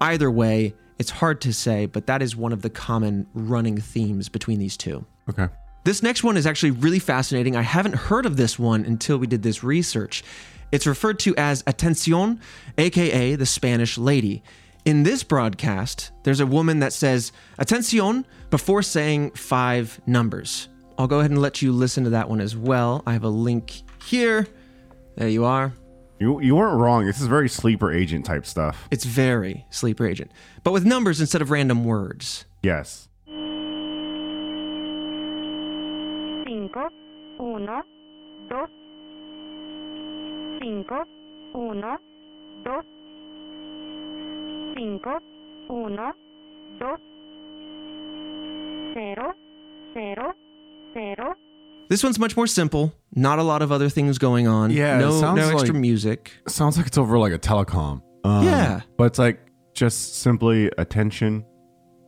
Either 0.00 0.30
way, 0.30 0.74
it's 0.98 1.10
hard 1.10 1.40
to 1.42 1.52
say, 1.52 1.86
but 1.86 2.06
that 2.06 2.22
is 2.22 2.36
one 2.36 2.52
of 2.52 2.62
the 2.62 2.70
common 2.70 3.26
running 3.32 3.78
themes 3.78 4.28
between 4.28 4.58
these 4.58 4.76
two. 4.76 5.04
Okay. 5.28 5.48
This 5.88 6.02
next 6.02 6.22
one 6.22 6.36
is 6.36 6.46
actually 6.46 6.72
really 6.72 6.98
fascinating. 6.98 7.56
I 7.56 7.62
haven't 7.62 7.94
heard 7.94 8.26
of 8.26 8.36
this 8.36 8.58
one 8.58 8.84
until 8.84 9.16
we 9.16 9.26
did 9.26 9.42
this 9.42 9.64
research. 9.64 10.22
It's 10.70 10.86
referred 10.86 11.18
to 11.20 11.34
as 11.36 11.62
Atención, 11.62 12.40
aka 12.76 13.36
the 13.36 13.46
Spanish 13.46 13.96
lady. 13.96 14.42
In 14.84 15.02
this 15.02 15.22
broadcast, 15.22 16.10
there's 16.24 16.40
a 16.40 16.46
woman 16.46 16.80
that 16.80 16.92
says 16.92 17.32
Atención 17.58 18.26
before 18.50 18.82
saying 18.82 19.30
five 19.30 19.98
numbers. 20.04 20.68
I'll 20.98 21.06
go 21.06 21.20
ahead 21.20 21.30
and 21.30 21.40
let 21.40 21.62
you 21.62 21.72
listen 21.72 22.04
to 22.04 22.10
that 22.10 22.28
one 22.28 22.42
as 22.42 22.54
well. 22.54 23.02
I 23.06 23.14
have 23.14 23.24
a 23.24 23.30
link 23.30 23.80
here. 24.04 24.46
There 25.16 25.30
you 25.30 25.46
are. 25.46 25.72
You 26.18 26.38
you 26.42 26.54
weren't 26.54 26.78
wrong. 26.78 27.06
This 27.06 27.18
is 27.18 27.28
very 27.28 27.48
sleeper 27.48 27.90
agent 27.90 28.26
type 28.26 28.44
stuff. 28.44 28.88
It's 28.90 29.06
very 29.06 29.64
sleeper 29.70 30.06
agent, 30.06 30.32
but 30.64 30.72
with 30.72 30.84
numbers 30.84 31.18
instead 31.18 31.40
of 31.40 31.50
random 31.50 31.86
words. 31.86 32.44
Yes. 32.62 33.07
Cinco, 36.78 36.92
uno, 37.38 37.82
dos, 38.48 38.68
cinco, 40.60 41.04
uno, 41.54 41.98
dos, 42.64 42.84
cinco, 44.76 45.18
uno, 45.68 46.12
dos, 46.78 47.00
cero, 48.94 49.34
cero, 49.94 50.34
cero. 50.94 51.34
This 51.88 52.02
one's 52.04 52.18
much 52.18 52.36
more 52.36 52.46
simple. 52.46 52.92
Not 53.14 53.38
a 53.38 53.42
lot 53.42 53.62
of 53.62 53.72
other 53.72 53.88
things 53.88 54.18
going 54.18 54.46
on. 54.46 54.70
Yeah, 54.70 54.98
no, 54.98 55.20
sounds 55.20 55.38
no 55.40 55.48
extra 55.50 55.72
like- 55.72 55.80
music. 55.80 56.32
Sounds 56.46 56.76
like 56.76 56.86
it's 56.86 56.98
over 56.98 57.18
like 57.18 57.32
a 57.32 57.38
telecom. 57.38 58.02
Um, 58.24 58.44
Yeah. 58.44 58.82
But 58.96 59.04
it's 59.04 59.18
like 59.18 59.40
just 59.74 60.16
simply 60.16 60.70
attention 60.76 61.44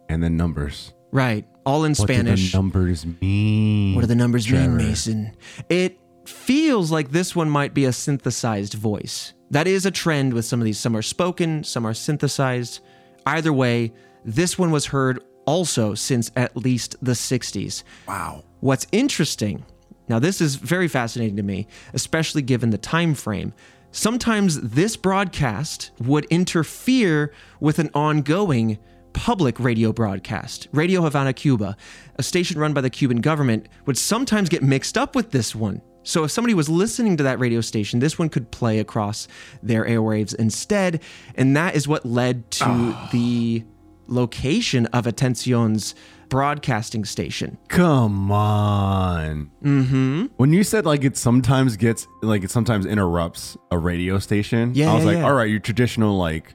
and 0.08 0.22
then 0.22 0.36
numbers. 0.36 0.92
Right. 1.12 1.46
All 1.66 1.84
in 1.84 1.90
What 1.92 1.98
Spanish. 2.08 2.46
do 2.46 2.50
the 2.52 2.56
numbers 2.58 3.06
mean? 3.20 3.94
What 3.94 4.02
do 4.02 4.06
the 4.06 4.14
numbers 4.14 4.46
Trevor? 4.46 4.76
mean, 4.76 4.88
Mason? 4.88 5.36
It 5.68 5.98
feels 6.26 6.90
like 6.90 7.10
this 7.10 7.34
one 7.36 7.50
might 7.50 7.74
be 7.74 7.84
a 7.84 7.92
synthesized 7.92 8.74
voice. 8.74 9.34
That 9.50 9.66
is 9.66 9.84
a 9.84 9.90
trend 9.90 10.32
with 10.32 10.44
some 10.44 10.60
of 10.60 10.64
these. 10.64 10.78
Some 10.78 10.96
are 10.96 11.02
spoken, 11.02 11.64
some 11.64 11.86
are 11.86 11.94
synthesized. 11.94 12.80
Either 13.26 13.52
way, 13.52 13.92
this 14.24 14.58
one 14.58 14.70
was 14.70 14.86
heard 14.86 15.22
also 15.44 15.94
since 15.94 16.30
at 16.36 16.56
least 16.56 16.96
the 17.02 17.12
60s. 17.12 17.82
Wow. 18.06 18.44
What's 18.60 18.86
interesting, 18.92 19.64
now 20.08 20.18
this 20.18 20.40
is 20.40 20.54
very 20.56 20.88
fascinating 20.88 21.36
to 21.36 21.42
me, 21.42 21.66
especially 21.94 22.42
given 22.42 22.70
the 22.70 22.78
time 22.78 23.14
frame. 23.14 23.52
Sometimes 23.92 24.60
this 24.60 24.96
broadcast 24.96 25.90
would 26.00 26.24
interfere 26.26 27.32
with 27.58 27.80
an 27.80 27.90
ongoing 27.92 28.78
public 29.12 29.58
radio 29.60 29.92
broadcast. 29.92 30.68
Radio 30.72 31.02
Havana, 31.02 31.32
Cuba, 31.32 31.76
a 32.16 32.22
station 32.22 32.58
run 32.58 32.72
by 32.72 32.80
the 32.80 32.90
Cuban 32.90 33.20
government, 33.20 33.68
would 33.86 33.98
sometimes 33.98 34.48
get 34.48 34.62
mixed 34.62 34.96
up 34.96 35.14
with 35.14 35.30
this 35.30 35.54
one. 35.54 35.82
So 36.02 36.24
if 36.24 36.30
somebody 36.30 36.54
was 36.54 36.68
listening 36.68 37.16
to 37.18 37.22
that 37.24 37.38
radio 37.38 37.60
station, 37.60 38.00
this 38.00 38.18
one 38.18 38.28
could 38.30 38.50
play 38.50 38.78
across 38.78 39.28
their 39.62 39.84
airwaves 39.84 40.34
instead, 40.34 41.02
and 41.34 41.54
that 41.56 41.74
is 41.74 41.86
what 41.86 42.06
led 42.06 42.50
to 42.52 42.96
the 43.12 43.64
location 44.06 44.86
of 44.86 45.04
Atencion's 45.04 45.94
broadcasting 46.30 47.04
station. 47.04 47.58
Come 47.68 48.30
on. 48.32 49.50
Mm-hmm. 49.62 50.26
When 50.36 50.52
you 50.52 50.62
said 50.64 50.86
like 50.86 51.04
it 51.04 51.16
sometimes 51.16 51.76
gets 51.76 52.06
like 52.22 52.44
it 52.44 52.50
sometimes 52.50 52.86
interrupts 52.86 53.56
a 53.70 53.76
radio 53.78 54.18
station, 54.18 54.72
Yeah, 54.74 54.92
I 54.92 54.94
was 54.94 55.02
yeah, 55.04 55.10
like, 55.10 55.18
yeah. 55.18 55.24
all 55.24 55.34
right, 55.34 55.50
your 55.50 55.60
traditional 55.60 56.16
like, 56.16 56.54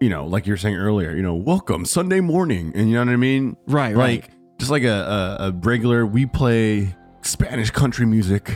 you 0.00 0.08
know, 0.08 0.26
like 0.26 0.46
you 0.46 0.52
were 0.52 0.56
saying 0.58 0.76
earlier, 0.76 1.12
you 1.14 1.22
know, 1.22 1.34
welcome 1.34 1.84
Sunday 1.84 2.20
morning, 2.20 2.72
and 2.74 2.88
you 2.88 2.94
know 2.94 3.04
what 3.04 3.08
I 3.12 3.16
mean, 3.16 3.56
Right, 3.66 3.94
Like 3.96 4.22
right. 4.22 4.30
just 4.58 4.70
like 4.70 4.84
a, 4.84 5.36
a, 5.40 5.48
a 5.48 5.52
regular, 5.52 6.06
we 6.06 6.26
play 6.26 6.94
Spanish 7.22 7.70
country 7.70 8.06
music. 8.06 8.54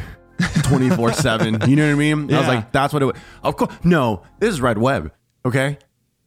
24 0.65 1.13
7 1.13 1.59
you 1.69 1.77
know 1.77 1.87
what 1.87 1.93
i 1.93 1.95
mean 1.95 2.35
i 2.35 2.39
was 2.39 2.49
like 2.49 2.73
that's 2.73 2.93
what 2.93 3.01
it 3.01 3.07
was 3.07 3.17
of 3.45 3.55
course 3.57 3.73
no 3.85 4.23
this 4.41 4.53
is 4.53 4.61
red 4.61 4.77
web 4.77 5.13
okay 5.47 5.79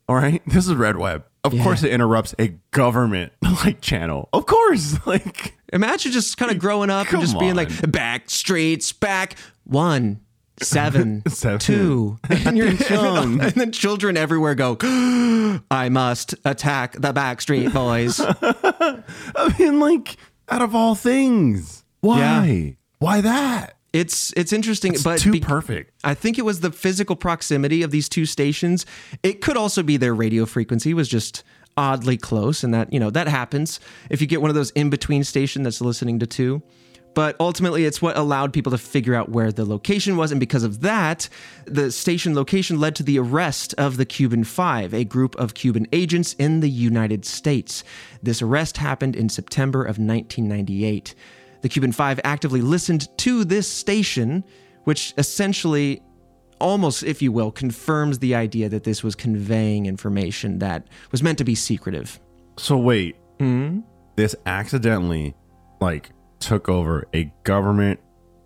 all 0.08 0.15
right 0.15 0.41
this 0.47 0.67
is 0.69 0.73
red 0.75 0.95
web 0.95 1.25
of 1.43 1.54
Yeah. 1.54 1.62
course 1.63 1.84
it 1.84 1.91
interrupts 1.91 2.34
a 2.39 2.56
government 2.71 3.34
like 3.65 3.82
channel 3.82 4.30
of 4.32 4.45
course 4.45 5.06
like 5.06 5.56
Imagine 5.73 6.13
just 6.13 6.38
kind 6.38 6.49
of 6.49 6.60
growing 6.60 6.89
up 6.89 7.08
Come 7.08 7.19
and 7.19 7.28
just 7.28 7.38
being 7.38 7.51
on. 7.51 7.58
like, 7.58 7.91
back 7.91 8.30
streets, 8.30 8.93
back 8.93 9.36
one, 9.65 10.21
seven, 10.61 11.23
Seven. 11.29 11.59
two. 11.59 12.17
And, 12.29 12.57
you're, 12.57 12.67
and 12.89 13.39
then 13.39 13.71
children 13.71 14.17
everywhere 14.17 14.55
go, 14.55 14.77
I 15.71 15.89
must 15.89 16.35
attack 16.45 16.93
the 16.93 17.13
Backstreet 17.13 17.73
Boys. 17.73 18.19
I 18.21 19.55
mean, 19.59 19.79
like, 19.79 20.17
out 20.49 20.61
of 20.61 20.75
all 20.75 20.95
things, 20.95 21.83
why? 22.01 22.77
Why 22.99 23.21
that? 23.21 23.77
It's 23.93 24.33
it's 24.35 24.51
interesting, 24.51 24.93
It's 24.93 25.03
but 25.03 25.19
too 25.19 25.31
be- 25.31 25.39
perfect. 25.39 25.91
I 26.03 26.13
think 26.15 26.37
it 26.37 26.41
was 26.43 26.59
the 26.59 26.71
physical 26.71 27.15
proximity 27.15 27.81
of 27.81 27.91
these 27.91 28.09
two 28.09 28.25
stations. 28.25 28.85
It 29.23 29.39
could 29.41 29.55
also 29.55 29.83
be 29.83 29.95
their 29.97 30.13
radio 30.13 30.45
frequency 30.45 30.93
was 30.93 31.07
just 31.07 31.43
oddly 31.77 32.17
close, 32.17 32.63
and 32.63 32.73
that 32.73 32.91
you 32.91 32.99
know 32.99 33.09
that 33.09 33.27
happens 33.29 33.79
if 34.09 34.19
you 34.19 34.27
get 34.27 34.41
one 34.41 34.49
of 34.49 34.55
those 34.55 34.71
in 34.71 34.89
between 34.89 35.23
station 35.23 35.63
that's 35.63 35.79
listening 35.79 36.19
to 36.19 36.27
two. 36.27 36.61
But 37.15 37.36
ultimately, 37.39 37.86
it's 37.86 38.01
what 38.01 38.17
allowed 38.17 38.54
people 38.54 38.71
to 38.71 38.78
figure 38.78 39.15
out 39.15 39.30
where 39.30 39.51
the 39.51 39.65
location 39.65 40.17
was, 40.17 40.32
and 40.32 40.39
because 40.39 40.63
of 40.63 40.82
that, 40.82 41.28
the 41.65 41.89
station 41.91 42.36
location 42.36 42.78
led 42.80 42.93
to 42.97 43.04
the 43.04 43.17
arrest 43.17 43.73
of 43.78 43.97
the 43.97 44.06
Cuban 44.06 44.43
Five, 44.43 44.93
a 44.93 45.06
group 45.06 45.36
of 45.38 45.54
Cuban 45.54 45.88
agents 45.93 46.34
in 46.34 46.60
the 46.60 46.69
United 46.69 47.25
States. 47.25 47.84
This 48.21 48.41
arrest 48.41 48.78
happened 48.78 49.15
in 49.15 49.30
September 49.30 49.82
of 49.82 49.97
1998. 49.97 51.15
The 51.62 51.69
Cuban 51.69 51.93
Five 51.93 52.19
actively 52.23 52.62
listened 52.62 53.08
to 53.19 53.45
this 53.45 53.67
station, 53.67 54.43
which 54.84 55.13
essentially, 55.17 56.01
almost, 56.60 57.01
if 57.04 57.21
you 57.21 57.32
will, 57.32 57.49
confirms 57.49 58.19
the 58.19 58.36
idea 58.36 58.67
that 58.69 58.84
this 58.84 59.04
was 59.04 59.15
conveying 59.15 59.86
information 59.86 60.60
that 60.60 60.86
was 61.12 61.23
meant 61.23 61.38
to 61.38 61.43
be 61.45 61.56
secretive. 61.56 62.19
So 62.58 62.78
wait, 62.78 63.15
Hmm? 63.39 63.80
this 64.15 64.36
accidentally, 64.45 65.34
like, 65.82 66.12
took 66.39 66.69
over 66.69 67.08
a 67.13 67.32
government 67.43 68.00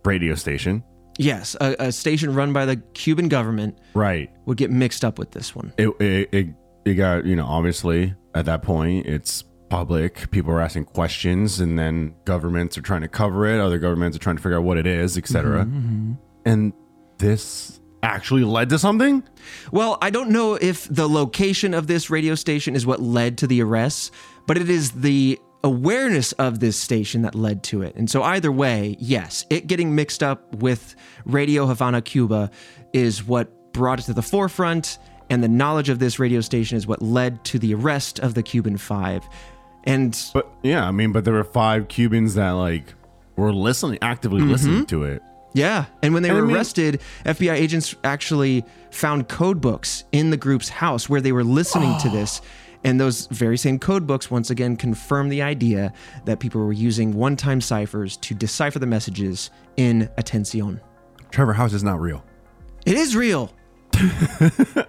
radio 0.06 0.36
station, 0.36 0.84
Yes, 1.18 1.54
a, 1.60 1.76
a 1.80 1.92
station 1.92 2.34
run 2.34 2.54
by 2.54 2.66
the 2.66 2.78
Cuban 2.78 3.28
government 3.28 3.78
right? 3.94 4.32
would 4.46 4.58
get 4.58 4.72
mixed 4.72 5.04
up 5.04 5.20
with 5.20 5.32
this 5.32 5.54
one. 5.54 5.74
It 5.78 5.90
it 6.00 6.30
it, 6.32 6.48
it 6.86 6.94
got 6.94 7.26
you 7.26 7.36
know 7.36 7.46
obviously 7.46 8.16
at 8.34 8.46
that 8.46 8.62
point 8.62 9.06
it's 9.06 9.44
public. 9.70 10.32
People 10.32 10.54
are 10.54 10.62
asking 10.62 10.86
questions, 10.86 11.60
and 11.60 11.78
then 11.78 12.16
governments 12.24 12.78
are 12.78 12.82
trying 12.82 13.02
to 13.02 13.10
cover 13.10 13.46
it. 13.46 13.60
Other 13.60 13.80
governments 13.80 14.16
are 14.16 14.22
trying 14.22 14.38
to 14.38 14.42
figure 14.42 14.58
out 14.58 14.64
what 14.64 14.78
it 14.78 14.88
is, 14.88 15.18
etc. 15.18 15.66
Mm-hmm, 15.66 16.14
And 16.46 16.72
this 17.18 17.82
actually 18.02 18.46
led 18.46 18.70
to 18.70 18.80
something. 18.80 19.22
Well, 19.74 19.98
I 20.02 20.10
don't 20.12 20.30
know 20.30 20.54
if 20.56 20.88
the 20.88 21.10
location 21.10 21.74
of 21.74 21.88
this 21.88 22.10
radio 22.10 22.34
station 22.34 22.78
is 22.78 22.86
what 22.86 23.02
led 23.02 23.38
to 23.40 23.48
the 23.48 23.62
arrests, 23.62 24.12
but 24.48 24.58
it 24.58 24.70
is 24.70 24.92
the 24.92 25.38
awareness 25.64 26.32
of 26.34 26.60
this 26.60 26.78
station 26.78 27.22
that 27.24 27.36
led 27.36 27.64
to 27.64 27.82
it. 27.82 27.96
And 27.96 28.10
so, 28.10 28.24
either 28.24 28.52
way, 28.52 28.96
yes, 29.00 29.46
it 29.50 29.68
getting 29.68 29.96
mixed 29.96 30.24
up 30.24 30.56
with 30.56 30.96
Radio 31.26 31.66
Havana, 31.66 32.02
Cuba 32.02 32.50
is 32.94 33.24
what 33.26 33.50
brought 33.74 34.00
it 34.00 34.04
to 34.04 34.14
the 34.14 34.22
forefront, 34.22 34.98
and 35.30 35.44
the 35.44 35.48
knowledge 35.48 35.90
of 35.90 36.00
this 36.00 36.18
radio 36.20 36.42
station 36.42 36.78
is 36.78 36.88
what 36.88 37.02
led 37.02 37.44
to 37.46 37.60
the 37.60 37.74
arrest 37.76 38.20
of 38.20 38.34
the 38.34 38.44
Cuban 38.44 38.78
Five. 38.78 39.24
And 39.84 40.18
But 40.34 40.50
yeah, 40.64 40.88
I 40.88 40.92
mean, 40.92 41.12
but 41.12 41.24
there 41.26 41.34
were 41.34 41.44
five 41.44 41.88
Cubans 41.88 42.34
that 42.36 42.52
like 42.52 42.94
were 43.36 43.54
listening, 43.54 44.00
actively 44.02 44.42
Mm-hmm. 44.42 44.52
listening 44.52 44.86
to 44.88 45.04
it. 45.04 45.22
Yeah, 45.54 45.86
and 46.04 46.14
when 46.14 46.22
they 46.24 46.30
And 46.30 46.38
were 46.38 46.44
I 46.44 46.48
mean- 46.48 46.56
arrested, 46.56 47.02
FBI 47.26 47.54
agents 47.54 47.96
actually 48.04 48.64
found 48.92 49.28
code 49.30 49.60
books 49.62 50.04
in 50.12 50.30
the 50.30 50.38
group's 50.38 50.70
house 50.70 51.10
where 51.10 51.22
they 51.22 51.32
were 51.32 51.44
listening 51.44 51.98
to 52.02 52.10
this. 52.18 52.42
And 52.84 53.00
those 53.00 53.28
very 53.28 53.58
same 53.58 53.78
code 53.78 54.08
books 54.08 54.32
once 54.32 54.50
again 54.50 54.78
confirm 54.78 55.30
the 55.30 55.42
idea 55.42 55.94
that 56.26 56.40
people 56.40 56.62
were 56.62 56.74
using 56.74 57.14
one 57.14 57.36
time 57.36 57.60
ciphers 57.60 58.16
to 58.18 58.34
decipher 58.34 58.80
the 58.80 58.86
messages 58.86 59.50
in 59.78 60.10
Atencion. 60.18 60.80
Trevor 61.32 61.54
House 61.54 61.74
is 61.74 61.84
not 61.84 62.00
real. 62.00 62.24
It 62.86 62.96
is 62.96 63.16
real. 63.16 63.54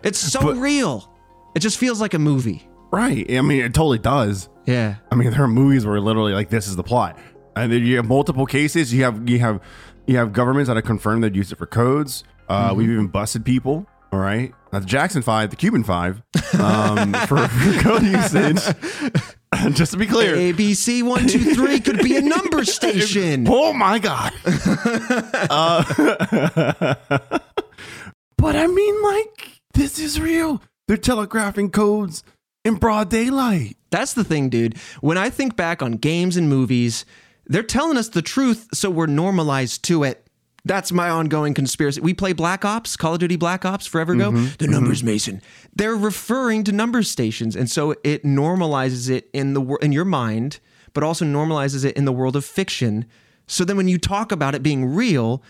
it's 0.04 0.18
so 0.18 0.52
real. 0.52 1.12
It 1.54 1.60
just 1.60 1.78
feels 1.78 2.00
like 2.00 2.14
a 2.14 2.18
movie. 2.18 2.68
Right. 2.92 3.26
I 3.30 3.40
mean, 3.40 3.62
it 3.64 3.74
totally 3.74 3.98
does. 3.98 4.48
Yeah. 4.66 4.96
I 5.10 5.14
mean, 5.16 5.30
there 5.30 5.42
are 5.42 5.48
movies 5.48 5.84
where 5.84 6.00
literally 6.00 6.32
like 6.32 6.48
this 6.48 6.68
is 6.68 6.76
the 6.76 6.82
plot, 6.82 7.18
and 7.56 7.72
then 7.72 7.84
you 7.84 7.96
have 7.96 8.06
multiple 8.06 8.46
cases. 8.46 8.92
You 8.94 9.04
have 9.04 9.28
you 9.28 9.38
have 9.40 9.60
you 10.06 10.16
have 10.16 10.32
governments 10.32 10.68
that 10.68 10.76
have 10.76 10.84
confirmed 10.84 11.24
they'd 11.24 11.34
use 11.36 11.50
it 11.52 11.58
for 11.58 11.66
codes. 11.66 12.24
Uh, 12.48 12.72
We've 12.76 12.90
even 12.90 13.06
busted 13.08 13.44
people. 13.44 13.86
All 14.12 14.18
right, 14.18 14.52
not 14.72 14.80
the 14.80 14.86
Jackson 14.86 15.22
Five, 15.22 15.50
the 15.50 15.56
Cuban 15.56 15.84
Five, 15.84 16.22
um, 16.58 17.12
for, 17.28 17.46
for 17.48 17.80
code 17.80 18.02
usage. 18.02 18.58
Just 19.74 19.92
to 19.92 19.98
be 19.98 20.06
clear. 20.06 20.36
ABC 20.36 21.02
one 21.02 21.26
two 21.26 21.54
three 21.54 21.80
could 21.80 21.98
be 21.98 22.16
a 22.16 22.20
number 22.22 22.64
station. 22.64 23.46
Oh 23.48 23.72
my 23.72 23.98
god. 23.98 24.32
Uh, 25.50 25.84
but 28.36 28.56
I 28.56 28.66
mean, 28.66 29.02
like, 29.02 29.60
this 29.74 29.98
is 29.98 30.20
real. 30.20 30.62
They're 30.88 30.96
telegraphing 30.96 31.70
codes 31.70 32.22
in 32.64 32.76
broad 32.76 33.10
daylight. 33.10 33.76
That's 33.90 34.14
the 34.14 34.24
thing, 34.24 34.48
dude. 34.48 34.76
When 35.00 35.18
I 35.18 35.30
think 35.30 35.56
back 35.56 35.82
on 35.82 35.92
games 35.92 36.36
and 36.36 36.48
movies, 36.48 37.04
they're 37.46 37.62
telling 37.62 37.96
us 37.96 38.08
the 38.08 38.22
truth, 38.22 38.68
so 38.72 38.88
we're 38.90 39.06
normalized 39.06 39.84
to 39.84 40.04
it. 40.04 40.26
That's 40.64 40.92
my 40.92 41.08
ongoing 41.08 41.54
conspiracy. 41.54 42.00
We 42.00 42.12
play 42.14 42.32
Black 42.32 42.64
Ops, 42.64 42.96
Call 42.96 43.14
of 43.14 43.20
Duty 43.20 43.36
Black 43.36 43.64
Ops 43.64 43.86
forever 43.86 44.12
ago. 44.12 44.30
The 44.58 44.66
numbers, 44.66 45.02
Mason. 45.02 45.40
They're 45.74 45.96
referring 45.96 46.64
to 46.64 46.72
number 46.72 47.02
stations, 47.02 47.56
and 47.56 47.70
so 47.70 47.94
it 48.04 48.24
normalizes 48.24 49.08
it 49.10 49.28
in 49.32 49.54
the 49.54 49.62
in 49.80 49.92
your 49.92 50.04
mind, 50.04 50.60
but 50.92 51.02
also 51.02 51.24
normalizes 51.24 51.84
it 51.84 51.96
in 51.96 52.04
the 52.04 52.12
world 52.12 52.36
of 52.36 52.44
fiction. 52.44 53.06
So 53.46 53.64
then, 53.64 53.76
when 53.76 53.88
you 53.88 53.98
talk 53.98 54.32
about 54.32 54.54
it 54.54 54.62
being 54.62 54.94
real, 54.94 55.42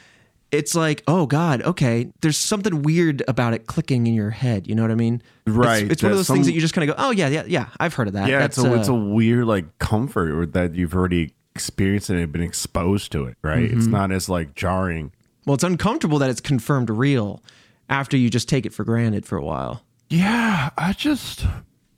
it's 0.53 0.75
like, 0.75 1.03
oh 1.07 1.27
God, 1.27 1.63
okay. 1.63 2.11
There's 2.23 2.37
something 2.39 2.83
weird 2.83 3.23
about 3.29 3.53
it 3.55 3.67
clicking 3.67 4.07
in 4.07 4.15
your 4.15 4.31
head. 4.31 4.67
You 4.67 4.75
know 4.75 4.83
what 4.83 4.91
I 4.91 4.97
mean? 4.97 5.23
It's- 5.47 5.57
Right, 5.57 5.91
It's, 5.91 6.03
one 6.03 6.13
of 6.13 6.19
those 6.19 6.29
things 6.29 6.47
that 6.47 6.53
you 6.55 6.61
just 6.61 6.75
kind 6.75 6.89
of 6.89 6.97
go, 6.97 7.03
oh 7.03 7.11
yeah, 7.11 7.29
yeah, 7.29 7.45
yeah. 7.47 7.67
I've 7.79 7.95
heard 7.95 8.07
of 8.09 8.15
that. 8.15 8.29
Yeah, 8.29 8.39
That's, 8.41 8.57
it's 8.59 8.67
a 8.67 8.75
it's 8.75 8.89
uh, 8.89 8.95
a 8.95 8.97
weird 8.97 9.47
like 9.47 9.79
comfort 9.79 10.31
or 10.31 10.47
that 10.47 10.75
you've 10.75 10.95
already 10.95 11.35
experienced 11.61 12.11
it 12.11 12.17
and 12.21 12.33
been 12.33 12.43
exposed 12.43 13.13
to 13.13 13.25
it, 13.27 13.37
right? 13.43 13.65
It's 13.65 13.85
Mm-hmm. 13.85 13.91
not 13.93 14.13
as 14.13 14.29
like 14.29 14.55
jarring. 14.55 15.13
well, 15.47 15.55
it's 15.55 15.65
uncomfortable 15.65 16.19
that 16.19 16.31
it's 16.31 16.41
confirmed 16.41 16.91
real 16.91 17.43
after 17.89 18.17
you 18.17 18.31
just 18.31 18.49
take 18.49 18.65
it 18.67 18.73
for 18.73 18.85
granted 18.85 19.27
for 19.27 19.37
a 19.37 19.45
while. 19.45 19.83
Yeah, 20.09 20.71
I 20.79 20.93
just 20.93 21.45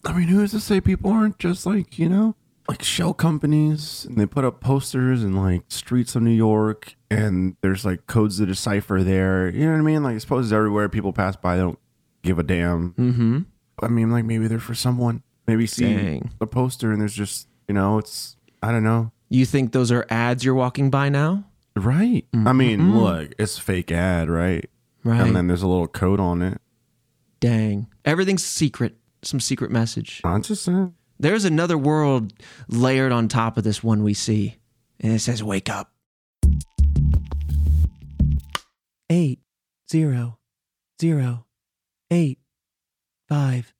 I 0.05 0.13
mean, 0.13 0.29
who's 0.29 0.51
to 0.51 0.61
say 0.61 0.81
people 0.81 1.11
aren't 1.13 1.39
just 1.39 1.65
like, 1.65 1.99
you 1.99 2.09
know, 2.09 2.35
like 2.69 2.83
shell 2.83 3.15
companies 3.15 4.05
and 4.05 4.17
they 4.19 4.27
put 4.27 4.45
up 4.45 4.61
posters 4.61 5.23
in 5.23 5.35
like 5.35 5.63
streets 5.69 6.15
of 6.17 6.23
New 6.23 6.31
York 6.33 6.95
and 7.11 7.57
there's 7.61 7.85
like 7.85 8.07
codes 8.07 8.39
to 8.39 8.47
decipher 8.47 9.03
there. 9.03 9.49
You 9.51 9.67
know 9.67 9.73
what 9.73 9.79
I 9.79 9.83
mean? 9.83 10.03
Like 10.03 10.15
I 10.17 10.19
suppose 10.19 10.53
everywhere 10.53 10.89
people 10.89 11.13
pass 11.13 11.37
by 11.37 11.57
they 11.57 11.63
don't 11.63 11.79
give 12.23 12.39
a 12.39 12.43
damn. 12.43 12.93
Mm-hmm. 12.95 13.39
I 13.83 13.89
mean, 13.89 14.11
like 14.11 14.25
maybe 14.25 14.47
they're 14.49 14.59
for 14.59 14.75
someone. 14.75 15.23
Maybe 15.47 15.67
see 15.67 15.93
Dang. 15.95 16.31
the 16.39 16.47
poster 16.47 16.93
and 16.93 17.01
there's 17.01 17.15
just 17.15 17.49
you 17.69 17.75
know 17.75 17.99
it's 17.99 18.37
I 18.63 18.71
don't 18.71 18.85
know. 18.85 19.11
You 19.33 19.47
think 19.47 19.73
those 19.73 19.91
are 19.91 20.05
ads 20.11 20.45
you're 20.45 20.55
walking 20.55 20.91
by 20.91 21.09
now? 21.09 21.45
Right. 21.75 22.27
I 22.35 22.53
mean, 22.53 22.95
look, 22.95 23.33
it's 23.39 23.59
fake 23.59 23.91
ad, 23.91 24.29
right? 24.29 24.69
Mm-hmm. 25.01 25.09
Right. 25.09 25.21
And 25.23 25.35
then 25.35 25.47
there's 25.47 25.63
a 25.63 25.67
little 25.67 25.89
code 25.89 26.21
on 26.21 26.43
it. 26.43 26.61
Dang. 27.41 27.87
Everything's 28.05 28.45
secret. 28.45 28.95
Some 29.23 29.41
secret 29.41 29.71
message. 29.71 30.21
I'm 30.23 30.43
just 30.43 30.65
saying. 30.65 30.95
There's 31.19 31.47
another 31.47 31.79
world 31.79 32.35
layered 32.69 33.11
on 33.11 33.27
top 33.27 33.57
of 33.57 33.65
this 33.65 33.83
one 33.83 34.03
we 34.03 34.13
see. 34.13 34.59
And 35.01 35.15
it 35.15 35.21
says, 35.21 35.43
Wake 35.43 35.71
up. 35.71 35.91
Eight, 39.09 39.41
zero, 39.91 40.39
zero, 41.01 41.47
eight, 42.11 42.39
five. 43.31 43.73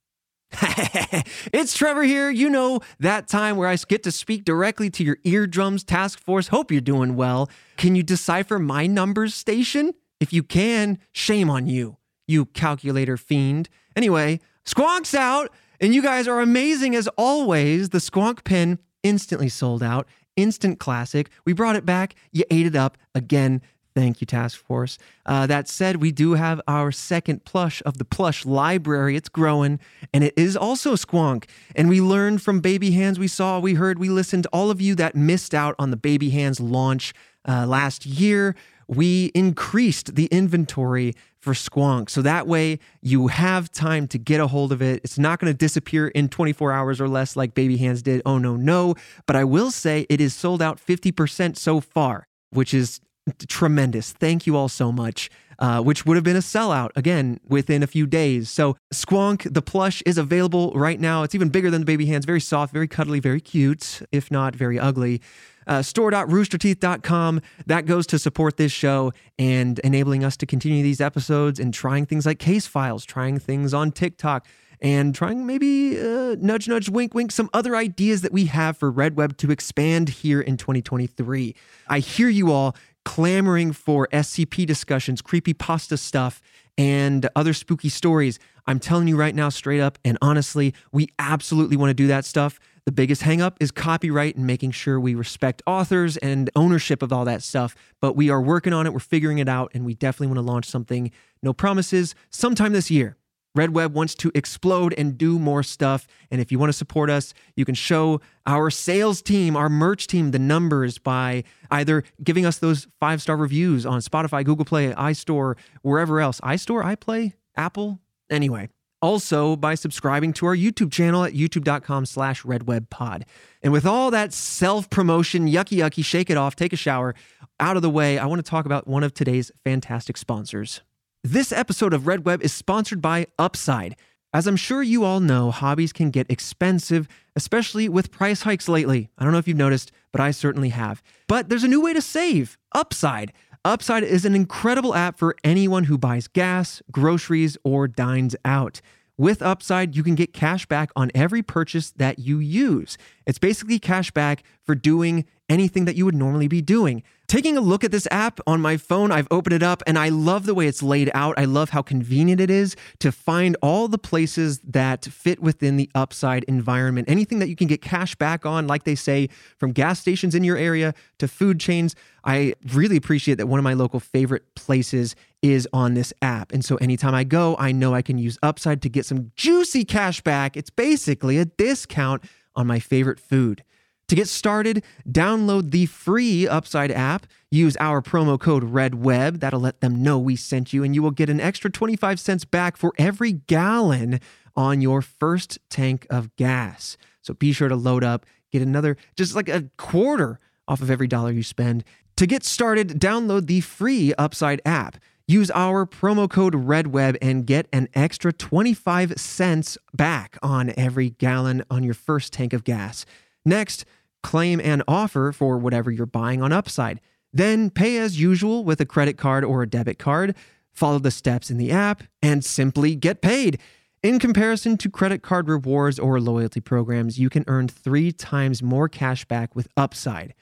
it's 1.53 1.77
Trevor 1.77 2.03
here. 2.03 2.31
You 2.31 2.51
know 2.51 2.81
that 3.01 3.29
time 3.29 3.57
where 3.57 3.69
I 3.69 3.77
get 3.89 4.03
to 4.05 4.13
speak 4.13 4.45
directly 4.45 4.91
to 4.91 5.05
your 5.05 5.19
eardrums, 5.25 5.85
task 5.85 6.19
force. 6.19 6.49
Hope 6.49 6.71
you're 6.71 6.81
doing 6.81 7.17
well. 7.17 7.49
Can 7.77 7.97
you 7.97 8.03
decipher 8.03 8.59
my 8.59 8.87
numbers 8.87 9.35
station? 9.35 9.93
If 10.21 10.33
you 10.33 10.43
can, 10.43 10.99
shame 11.13 11.51
on 11.51 11.67
you, 11.67 11.97
you 12.27 12.47
calculator 12.47 13.17
fiend. 13.17 13.69
Anyway, 13.97 14.41
Squonk's 14.65 15.15
out, 15.15 15.53
and 15.81 15.95
you 15.95 16.03
guys 16.03 16.29
are 16.29 16.41
amazing 16.41 16.95
as 16.95 17.09
always. 17.17 17.89
The 17.89 17.99
Squonk 17.99 18.45
pin 18.45 18.79
instantly 19.03 19.49
sold 19.49 19.83
out, 19.83 20.07
instant 20.37 20.79
classic. 20.79 21.29
We 21.45 21.53
brought 21.53 21.77
it 21.77 21.85
back. 21.85 22.15
You 22.31 22.45
ate 22.51 22.67
it 22.67 22.77
up 22.77 22.99
again. 23.15 23.63
Thank 23.95 24.21
you, 24.21 24.27
Task 24.27 24.59
Force. 24.59 24.99
Uh, 25.27 25.47
that 25.47 25.69
said, 25.69 25.97
we 25.97 26.13
do 26.13 26.33
have 26.33 26.61
our 26.67 26.91
second 26.91 27.45
plush 27.45 27.83
of 27.85 27.99
the 27.99 28.05
plush 28.05 28.47
library. 28.47 29.17
It's 29.17 29.29
growing, 29.29 29.81
and 30.15 30.25
it 30.25 30.33
is 30.37 30.57
also 30.57 30.95
Squonk. 30.95 31.45
And 31.77 31.89
we 31.89 32.01
learned 32.01 32.41
from 32.43 32.61
Baby 32.61 32.93
Hands, 32.93 33.19
we 33.19 33.29
saw, 33.29 33.59
we 33.61 33.75
heard, 33.75 33.99
we 33.99 34.09
listened. 34.09 34.47
All 34.53 34.71
of 34.71 34.81
you 34.81 34.95
that 34.95 35.15
missed 35.15 35.55
out 35.55 35.75
on 35.79 35.91
the 35.91 35.97
Baby 35.97 36.31
Hands 36.31 36.59
launch 36.59 37.13
uh, 37.47 37.67
last 37.67 38.07
year, 38.07 38.55
we 38.89 39.27
increased 39.35 40.15
the 40.15 40.27
inventory 40.27 41.15
for 41.39 41.53
Squonk. 41.55 42.09
So 42.09 42.23
that 42.23 42.47
way 42.47 42.79
you 43.01 43.27
have 43.27 43.71
time 43.71 44.07
to 44.09 44.19
get 44.19 44.41
a 44.41 44.47
hold 44.47 44.73
of 44.73 44.81
it. 44.81 45.01
It's 45.03 45.19
not 45.19 45.39
going 45.39 45.53
to 45.53 45.57
disappear 45.57 46.09
in 46.09 46.29
24 46.29 46.73
hours 46.73 47.01
or 47.01 47.09
less 47.09 47.37
like 47.37 47.55
Baby 47.55 47.77
Hands 47.79 48.01
did. 48.01 48.23
Oh, 48.25 48.39
no, 48.39 48.57
no. 48.57 48.95
But 49.27 49.37
I 49.37 49.45
will 49.45 49.71
say 49.71 50.07
it 50.09 50.21
is 50.21 50.35
sold 50.35 50.63
out 50.63 50.79
50% 50.79 51.57
so 51.57 51.81
far, 51.81 52.29
which 52.51 52.73
is 52.73 53.01
tremendous. 53.49 54.13
Thank 54.13 54.47
you 54.47 54.57
all 54.57 54.69
so 54.69 54.93
much. 54.93 55.31
Uh, 55.59 55.81
which 55.81 56.05
would 56.05 56.17
have 56.17 56.25
been 56.25 56.35
a 56.35 56.41
sellout 56.41 56.89
again 56.97 57.39
within 57.47 57.85
a 57.85 57.87
few 57.87 58.05
days. 58.05 58.51
So, 58.51 58.77
Squonk, 58.93 59.53
the 59.53 59.63
plush, 59.63 60.03
is 60.05 60.19
available 60.19 60.73
right 60.75 60.99
now. 60.99 61.23
It's 61.23 61.37
even 61.37 61.51
bigger 61.51 61.71
than 61.71 61.83
the 61.83 61.85
baby 61.85 62.07
hands, 62.07 62.25
very 62.25 62.41
soft, 62.41 62.73
very 62.73 62.89
cuddly, 62.89 63.21
very 63.21 63.41
cute, 63.41 64.03
if 64.11 64.29
not 64.29 64.57
very 64.57 64.77
ugly. 64.77 65.21
Uh, 65.67 65.81
store.roosterteeth.com. 65.81 67.43
That 67.67 67.87
goes 67.87 68.09
to 68.09 68.19
support 68.19 68.57
this 68.57 68.73
show 68.73 69.13
and 69.39 69.79
enabling 69.81 70.25
us 70.25 70.37
to 70.39 70.47
continue 70.47 70.83
these 70.83 71.01
episodes 71.01 71.61
and 71.61 71.73
trying 71.73 72.07
things 72.07 72.27
like 72.27 72.41
case 72.41 72.67
files, 72.67 73.05
trying 73.05 73.39
things 73.39 73.73
on 73.73 73.93
TikTok, 73.93 74.49
and 74.81 75.15
trying 75.15 75.47
maybe 75.47 75.99
uh, 76.01 76.35
nudge, 76.41 76.67
nudge, 76.67 76.89
wink, 76.89 77.15
wink, 77.15 77.31
some 77.31 77.49
other 77.55 77.77
ideas 77.77 78.23
that 78.23 78.33
we 78.33 78.47
have 78.47 78.77
for 78.77 78.91
Red 78.91 79.17
Web 79.17 79.37
to 79.37 79.53
expand 79.53 80.09
here 80.09 80.41
in 80.41 80.57
2023. 80.57 81.55
I 81.89 82.01
hear 82.01 82.29
you 82.29 82.51
all 82.51 82.75
clamoring 83.05 83.73
for 83.73 84.09
SCP 84.13 84.67
discussions, 84.67 85.23
creepy 85.23 85.55
pasta 85.55 85.97
stuff, 85.97 86.41
and 86.79 87.29
other 87.37 87.53
spooky 87.53 87.89
stories. 87.89 88.39
I'm 88.67 88.79
telling 88.79 89.09
you 89.09 89.17
right 89.17 89.35
now, 89.35 89.49
straight 89.49 89.81
up 89.81 89.99
and 90.05 90.17
honestly, 90.23 90.75
we 90.93 91.09
absolutely 91.19 91.77
want 91.77 91.91
to 91.91 91.95
do 91.95 92.07
that 92.07 92.25
stuff. 92.25 92.61
The 92.85 92.93
biggest 92.93 93.23
hangup 93.23 93.57
is 93.61 93.71
copyright 93.71 94.37
and 94.37 94.47
making 94.47 94.73
sure 94.73 94.99
we 94.99 95.15
respect 95.15 95.63
authors 95.67 96.17
and 96.17 96.51
ownership 96.57 97.03
of 97.03 97.13
all 97.13 97.25
that 97.25 97.43
stuff. 97.43 97.77
But 98.01 98.17
we 98.17 98.31
are 98.31 98.41
working 98.41 98.73
on 98.73 98.87
it, 98.87 98.93
we're 98.93 98.99
figuring 98.99 99.39
it 99.39 99.49
out, 99.49 99.71
and 99.75 99.85
we 99.85 99.95
definitely 99.95 100.29
want 100.29 100.39
to 100.39 100.53
launch 100.53 100.67
something. 100.67 101.13
No 101.43 101.53
promises, 101.53 102.15
sometime 102.31 102.73
this 102.73 102.91
year. 102.91 103.17
Red 103.55 103.75
Web 103.75 103.93
wants 103.93 104.15
to 104.17 104.31
explode 104.35 104.95
and 104.97 105.19
do 105.19 105.39
more 105.39 105.63
stuff. 105.63 106.07
And 106.31 106.41
if 106.41 106.51
you 106.51 106.59
want 106.59 106.71
to 106.71 106.77
support 106.77 107.11
us, 107.11 107.35
you 107.55 107.65
can 107.65 107.75
show 107.75 108.21
our 108.47 108.71
sales 108.71 109.21
team, 109.21 109.57
our 109.57 109.69
merch 109.69 110.07
team, 110.07 110.31
the 110.31 110.39
numbers 110.39 110.99
by 110.99 111.45
either 111.71 112.05
giving 112.23 112.47
us 112.47 112.59
those 112.59 112.87
five 112.99 113.21
star 113.21 113.37
reviews 113.37 113.85
on 113.85 114.01
Spotify, 114.01 114.45
Google 114.45 114.65
Play, 114.65 114.93
iStore, 114.93 115.57
wherever 115.83 116.21
else. 116.21 116.41
iStore, 116.41 116.83
iPlay, 116.83 117.35
Apple. 117.55 118.01
Anyway, 118.31 118.71
also 119.03 119.57
by 119.57 119.75
subscribing 119.75 120.33
to 120.33 120.47
our 120.47 120.57
YouTube 120.57 120.91
channel 120.91 121.25
at 121.25 121.35
youtube.com 121.35 122.07
slash 122.07 122.43
redwebpod. 122.45 123.25
And 123.63 123.73
with 123.73 123.85
all 123.85 124.11
that 124.13 124.33
self-promotion, 124.33 125.47
yucky 125.47 125.79
yucky, 125.79 126.03
shake 126.03 126.31
it 126.31 126.39
off, 126.39 126.57
take 126.57 126.73
a 126.73 126.77
shower, 126.77 127.15
out 127.61 127.77
of 127.77 127.83
the 127.83 127.91
way, 127.91 128.19
I 128.19 128.25
want 128.27 128.43
to 128.43 128.51
talk 128.51 128.65
about 128.65 128.89
one 128.89 129.05
of 129.05 129.13
today's 129.13 129.53
fantastic 129.63 130.17
sponsors. 130.17 130.81
This 131.25 131.53
episode 131.53 131.95
of 131.95 132.09
Red 132.09 132.25
Web 132.25 132.43
is 132.43 132.53
sponsored 132.53 133.01
by 133.01 133.29
Upside. 133.39 133.95
As 134.35 134.49
I'm 134.49 134.57
sure 134.57 134.83
you 134.83 135.05
all 135.05 135.21
know, 135.21 135.53
hobbies 135.53 135.93
can 135.93 136.11
get 136.11 136.29
expensive, 136.29 137.07
especially 137.37 137.89
with 137.89 138.11
price 138.11 138.43
hikes 138.43 138.69
lately. 138.69 139.09
I 139.17 139.23
don't 139.23 139.33
know 139.33 139.39
if 139.39 139.47
you've 139.47 139.57
noticed, 139.57 139.93
but 140.11 140.21
I 140.21 140.33
certainly 140.33 140.71
have. 140.71 141.01
But 141.29 141.49
there's 141.49 141.63
a 141.63 141.69
new 141.69 141.81
way 141.81 141.93
to 141.93 142.03
save 142.03 142.59
Upside. 142.73 143.33
Upside 143.65 144.03
is 144.03 144.25
an 144.25 144.35
incredible 144.35 144.97
app 144.97 145.17
for 145.17 145.37
anyone 145.45 145.85
who 145.85 145.97
buys 145.97 146.27
gas, 146.27 146.83
groceries, 146.91 147.57
or 147.63 147.87
dines 147.87 148.35
out. 148.45 148.81
With 149.17 149.43
Upside, 149.43 149.95
you 149.95 150.03
can 150.03 150.17
get 150.17 150.33
cash 150.33 150.67
back 150.67 150.91
on 150.97 151.13
every 151.15 151.45
purchase 151.45 151.93
that 151.93 152.19
you 152.19 152.41
use. 152.41 152.99
It's 153.29 153.39
basically 153.39 153.79
cash 153.79 154.11
back 154.11 154.43
for 154.65 154.75
doing 154.75 155.25
anything 155.53 155.85
that 155.85 155.97
you 155.97 156.05
would 156.07 156.15
normally 156.15 156.49
be 156.49 156.63
doing. 156.63 157.03
Taking 157.29 157.57
a 157.57 157.61
look 157.61 157.85
at 157.85 157.93
this 157.93 158.09
app 158.11 158.41
on 158.47 158.61
my 158.61 158.77
phone, 158.77 159.13
I've 159.13 159.29
opened 159.31 159.55
it 159.55 159.63
up 159.63 159.83
and 159.87 159.99
I 159.99 160.09
love 160.09 160.45
the 160.45 160.55
way 160.55 160.67
it's 160.67 160.83
laid 160.83 161.11
out. 161.15 161.39
I 161.39 161.45
love 161.45 161.71
how 161.71 161.83
convenient 161.83 162.41
it 162.41 162.51
is 162.51 162.75
to 162.99 163.13
find 163.13 163.57
all 163.63 163.87
the 163.87 163.99
places 163.99 164.59
that 164.61 165.05
fit 165.05 165.41
within 165.41 165.77
the 165.77 165.91
Upside 165.95 166.45
environment. 166.45 167.09
Anything 167.09 167.39
that 167.39 167.49
you 167.49 167.57
can 167.57 167.69
get 167.69 167.81
cash 167.81 168.15
back 168.15 168.45
on, 168.45 168.67
like 168.67 168.85
they 168.85 168.95
say, 168.95 169.29
from 169.59 169.73
gas 169.73 170.01
stations 170.01 170.35
in 170.35 170.43
your 170.43 170.57
area 170.57 170.95
to 171.19 171.29
food 171.29 171.61
chains. 171.61 171.95
I 172.25 172.55
really 172.73 172.97
appreciate 172.97 173.37
that 173.37 173.47
one 173.47 173.59
of 173.59 173.65
my 173.65 173.75
local 173.75 174.01
favorite 174.01 174.55
places 174.55 175.15
is 175.43 175.69
on 175.73 175.95
this 175.95 176.13
app. 176.23 176.53
And 176.53 176.65
so 176.65 176.77
anytime 176.77 177.15
I 177.15 177.25
go, 177.25 177.57
I 177.59 177.73
know 177.73 177.95
I 177.95 178.03
can 178.03 178.19
use 178.19 178.39
Upside 178.43 178.81
to 178.83 178.89
get 178.89 179.07
some 179.07 179.33
juicy 179.37 179.85
cash 179.85 180.21
back. 180.23 180.57
It's 180.57 180.71
basically 180.71 181.39
a 181.39 181.45
discount 181.45 182.25
on 182.55 182.67
my 182.67 182.79
favorite 182.79 183.21
food. 183.21 183.65
To 184.13 184.17
get 184.17 184.29
started, 184.29 184.85
download 185.09 185.71
the 185.71 185.87
free 185.87 186.47
Upside 186.47 186.91
app. 186.91 187.27
Use 187.51 187.79
our 187.81 188.03
promo 188.03 188.39
code 188.39 188.63
REDWEB. 188.63 189.41
That'll 189.41 189.59
let 189.59 189.81
them 189.81 190.03
know 190.03 190.19
we 190.19 190.37
sent 190.37 190.71
you, 190.71 190.85
and 190.85 190.95
you 190.95 191.03
will 191.03 191.13
get 191.13 191.31
an 191.31 191.41
extra 191.41 191.71
25 191.71 192.21
cents 192.21 192.45
back 192.45 192.77
for 192.77 192.93
every 192.99 193.33
gallon 193.33 194.21
on 194.55 194.83
your 194.83 195.01
first 195.01 195.59
tank 195.71 196.07
of 196.11 196.37
gas. 196.37 196.99
So 197.23 197.33
be 197.33 197.53
sure 197.53 197.71
to 197.71 197.75
load 197.75 198.05
up, 198.05 198.27
get 198.51 198.61
another, 198.61 198.99
just 199.17 199.35
like 199.35 199.49
a 199.49 199.71
quarter 199.79 200.39
off 200.69 200.83
of 200.83 200.91
every 200.91 201.09
dollar 201.09 201.31
you 201.31 201.43
spend. 201.43 201.83
To 202.17 202.27
get 202.27 202.45
started, 202.45 203.01
download 203.01 203.47
the 203.47 203.63
free 203.63 204.13
Upside 204.19 204.61
app. 204.67 204.99
Use 205.27 205.51
our 205.53 205.87
promo 205.87 206.29
code 206.29 206.53
REDWEB 206.53 207.17
and 207.23 207.47
get 207.47 207.67
an 207.73 207.89
extra 207.95 208.31
25 208.31 209.19
cents 209.19 209.79
back 209.95 210.37
on 210.43 210.75
every 210.77 211.09
gallon 211.09 211.65
on 211.71 211.83
your 211.83 211.95
first 211.95 212.35
tank 212.35 212.53
of 212.53 212.63
gas. 212.63 213.07
Next, 213.45 213.85
claim 214.23 214.61
an 214.61 214.83
offer 214.89 215.33
for 215.33 215.59
whatever 215.59 215.91
you're 215.91 216.07
buying 216.07 216.43
on 216.43 216.53
Upside. 216.53 217.01
Then 217.33 217.71
pay 217.71 217.99
as 217.99 218.21
usual 218.21 218.65
with 218.65 218.81
a 218.81 218.87
credit 218.87 219.17
card 219.17 219.45
or 219.45 219.63
a 219.63 219.69
debit 219.69 219.99
card. 219.99 220.35
Follow 220.73 220.99
the 220.99 221.11
steps 221.11 221.51
in 221.51 221.59
the 221.59 221.71
app 221.71 222.03
and 222.23 222.45
simply 222.45 222.95
get 222.95 223.21
paid. 223.21 223.59
In 224.03 224.19
comparison 224.19 224.77
to 224.79 224.91
credit 224.91 225.23
card 225.23 225.49
rewards 225.49 225.99
or 225.99 226.21
loyalty 226.21 226.61
programs, 226.61 227.19
you 227.19 227.31
can 227.31 227.45
earn 227.47 227.69
three 227.69 228.11
times 228.11 228.63
more 228.63 228.89
cash 228.89 229.25
back 229.27 229.55
with 229.55 229.69
Upside. 229.77 230.35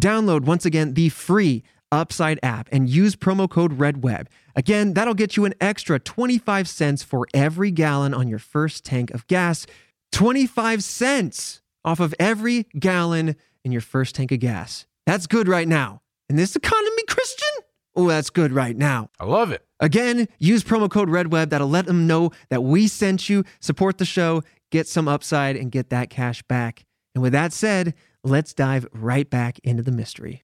Download 0.00 0.44
once 0.44 0.64
again 0.64 0.94
the 0.94 1.10
free 1.10 1.62
Upside 1.90 2.40
app 2.42 2.70
and 2.72 2.88
use 2.88 3.14
promo 3.14 3.48
code 3.48 3.78
REDWEB. 3.78 4.26
Again, 4.56 4.94
that'll 4.94 5.12
get 5.12 5.36
you 5.36 5.44
an 5.44 5.52
extra 5.60 5.98
25 5.98 6.66
cents 6.66 7.02
for 7.02 7.26
every 7.34 7.70
gallon 7.70 8.14
on 8.14 8.28
your 8.28 8.38
first 8.38 8.82
tank 8.82 9.10
of 9.10 9.26
gas. 9.26 9.66
25 10.12 10.82
cents 10.82 11.60
off 11.84 12.00
of 12.00 12.14
every 12.18 12.66
gallon 12.78 13.36
in 13.64 13.72
your 13.72 13.80
first 13.80 14.14
tank 14.14 14.32
of 14.32 14.40
gas. 14.40 14.86
That's 15.06 15.26
good 15.26 15.48
right 15.48 15.68
now. 15.68 16.02
In 16.28 16.36
this 16.36 16.56
economy, 16.56 17.02
Christian? 17.08 17.48
Oh, 17.94 18.08
that's 18.08 18.30
good 18.30 18.52
right 18.52 18.76
now. 18.76 19.10
I 19.20 19.26
love 19.26 19.52
it. 19.52 19.64
Again, 19.80 20.28
use 20.38 20.64
promo 20.64 20.90
code 20.90 21.10
REDWEB. 21.10 21.50
That'll 21.50 21.68
let 21.68 21.86
them 21.86 22.06
know 22.06 22.30
that 22.48 22.62
we 22.62 22.88
sent 22.88 23.28
you. 23.28 23.44
Support 23.60 23.98
the 23.98 24.04
show, 24.04 24.42
get 24.70 24.88
some 24.88 25.08
upside, 25.08 25.56
and 25.56 25.70
get 25.70 25.90
that 25.90 26.08
cash 26.08 26.42
back. 26.42 26.86
And 27.14 27.22
with 27.22 27.32
that 27.32 27.52
said, 27.52 27.94
let's 28.24 28.54
dive 28.54 28.86
right 28.92 29.28
back 29.28 29.58
into 29.64 29.82
the 29.82 29.92
mystery. 29.92 30.42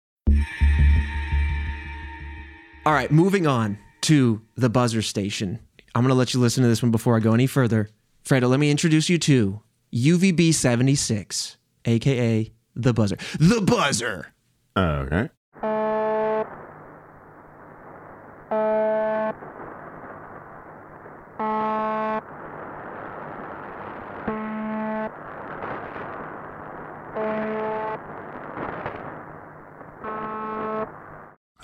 All 2.84 2.93
right, 2.93 3.11
moving 3.11 3.47
on 3.47 3.78
to 4.03 4.43
the 4.57 4.68
buzzer 4.68 5.03
station. 5.03 5.61
I'm 5.95 6.03
going 6.03 6.11
to 6.11 6.14
let 6.14 6.34
you 6.34 6.41
listen 6.41 6.62
to 6.62 6.68
this 6.68 6.82
one 6.82 6.91
before 6.91 7.16
I 7.16 7.20
go 7.20 7.32
any 7.32 7.47
further. 7.47 7.89
Fredo, 8.24 8.49
let 8.49 8.61
me 8.61 8.70
introduce 8.70 9.09
you 9.09 9.18
to 9.18 9.62
UVB 9.93 10.53
76, 10.55 11.57
aka 11.84 12.53
the 12.74 12.93
buzzer. 12.95 13.16
The 13.39 13.61
buzzer. 13.61 14.32
Okay. 14.76 15.28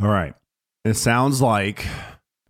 All 0.01 0.09
right. 0.11 0.35
It 0.85 0.95
sounds 0.95 1.41
like 1.41 1.87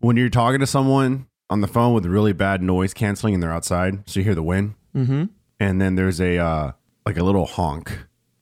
when 0.01 0.17
you're 0.17 0.31
talking 0.31 0.61
to 0.61 0.67
someone 0.67 1.27
on 1.51 1.61
the 1.61 1.69
phone 1.69 1.93
with 1.95 2.07
really 2.07 2.33
bad 2.33 2.63
noise 2.63 2.95
canceling 2.95 3.35
and 3.35 3.43
they're 3.43 3.53
outside, 3.53 4.09
so 4.09 4.21
you 4.21 4.25
hear 4.25 4.35
the 4.35 4.43
wind, 4.43 4.75
Mm-hmm. 4.95 5.25
And 5.69 5.81
then 5.81 5.95
there's 5.95 6.21
a 6.21 6.39
uh, 6.39 6.73
like 7.07 7.17
a 7.17 7.23
little 7.25 7.47
honk. 7.47 7.99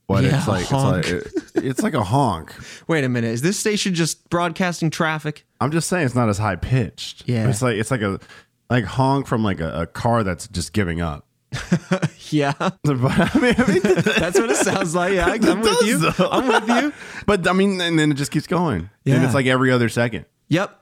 But 0.08 0.24
Yeah, 0.24 0.38
it's 0.38 0.48
like 0.48 0.66
honk. 0.66 1.06
it's 1.06 1.12
like 1.12 1.26
it- 1.56 1.64
it's 1.64 1.82
like 1.82 1.94
a 1.94 2.02
honk. 2.02 2.52
Wait 2.88 3.04
a 3.04 3.08
minute. 3.08 3.30
Is 3.30 3.42
this 3.42 3.58
station 3.58 3.94
just 3.94 4.28
broadcasting 4.30 4.90
traffic? 4.90 5.46
I'm 5.60 5.70
just 5.70 5.88
saying 5.88 6.06
it's 6.06 6.14
not 6.14 6.28
as 6.28 6.38
high 6.38 6.56
pitched. 6.56 7.22
Yeah. 7.28 7.48
It's 7.48 7.62
like 7.62 7.76
it's 7.76 7.90
like 7.90 8.02
a 8.02 8.18
like 8.68 8.84
honk 8.84 9.26
from 9.26 9.42
like 9.44 9.60
a, 9.60 9.82
a 9.82 9.86
car 9.86 10.24
that's 10.24 10.48
just 10.48 10.72
giving 10.72 11.00
up. 11.00 11.26
Yeah. 12.30 12.52
But 12.58 12.80
I 12.84 13.38
mean, 13.38 13.54
I 13.58 13.66
mean 13.70 13.82
That's 13.82 14.40
what 14.40 14.48
it 14.50 14.56
sounds 14.56 14.94
like. 14.94 15.12
Yeah, 15.12 15.26
I'm 15.26 15.60
with 15.60 15.82
you. 15.82 15.98
though. 15.98 16.28
I'm 16.30 16.48
with 16.48 16.66
you. 16.68 16.92
but 17.26 17.46
I 17.46 17.52
mean, 17.52 17.78
and 17.80 17.98
then 17.98 18.10
it 18.10 18.14
just 18.14 18.30
keeps 18.32 18.46
going. 18.46 18.88
And 19.06 19.22
it's 19.24 19.34
like 19.34 19.44
every 19.46 19.70
other 19.70 19.88
second. 19.90 20.24
Yep. 20.48 20.81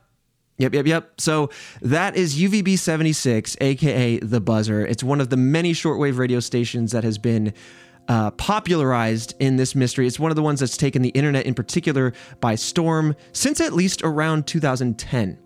Yep, 0.61 0.75
yep, 0.75 0.85
yep. 0.85 1.11
So 1.19 1.49
that 1.81 2.15
is 2.15 2.37
UVB 2.37 2.77
76, 2.77 3.57
aka 3.61 4.19
The 4.19 4.39
Buzzer. 4.39 4.85
It's 4.85 5.03
one 5.03 5.19
of 5.19 5.31
the 5.31 5.37
many 5.37 5.73
shortwave 5.73 6.19
radio 6.19 6.39
stations 6.39 6.91
that 6.91 7.03
has 7.03 7.17
been 7.17 7.55
uh, 8.07 8.29
popularized 8.31 9.33
in 9.39 9.55
this 9.55 9.73
mystery. 9.73 10.05
It's 10.05 10.19
one 10.19 10.29
of 10.29 10.35
the 10.35 10.43
ones 10.43 10.59
that's 10.59 10.77
taken 10.77 11.01
the 11.01 11.09
internet 11.09 11.47
in 11.47 11.55
particular 11.55 12.13
by 12.41 12.53
storm 12.53 13.15
since 13.33 13.59
at 13.59 13.73
least 13.73 14.03
around 14.03 14.45
2010. 14.45 15.39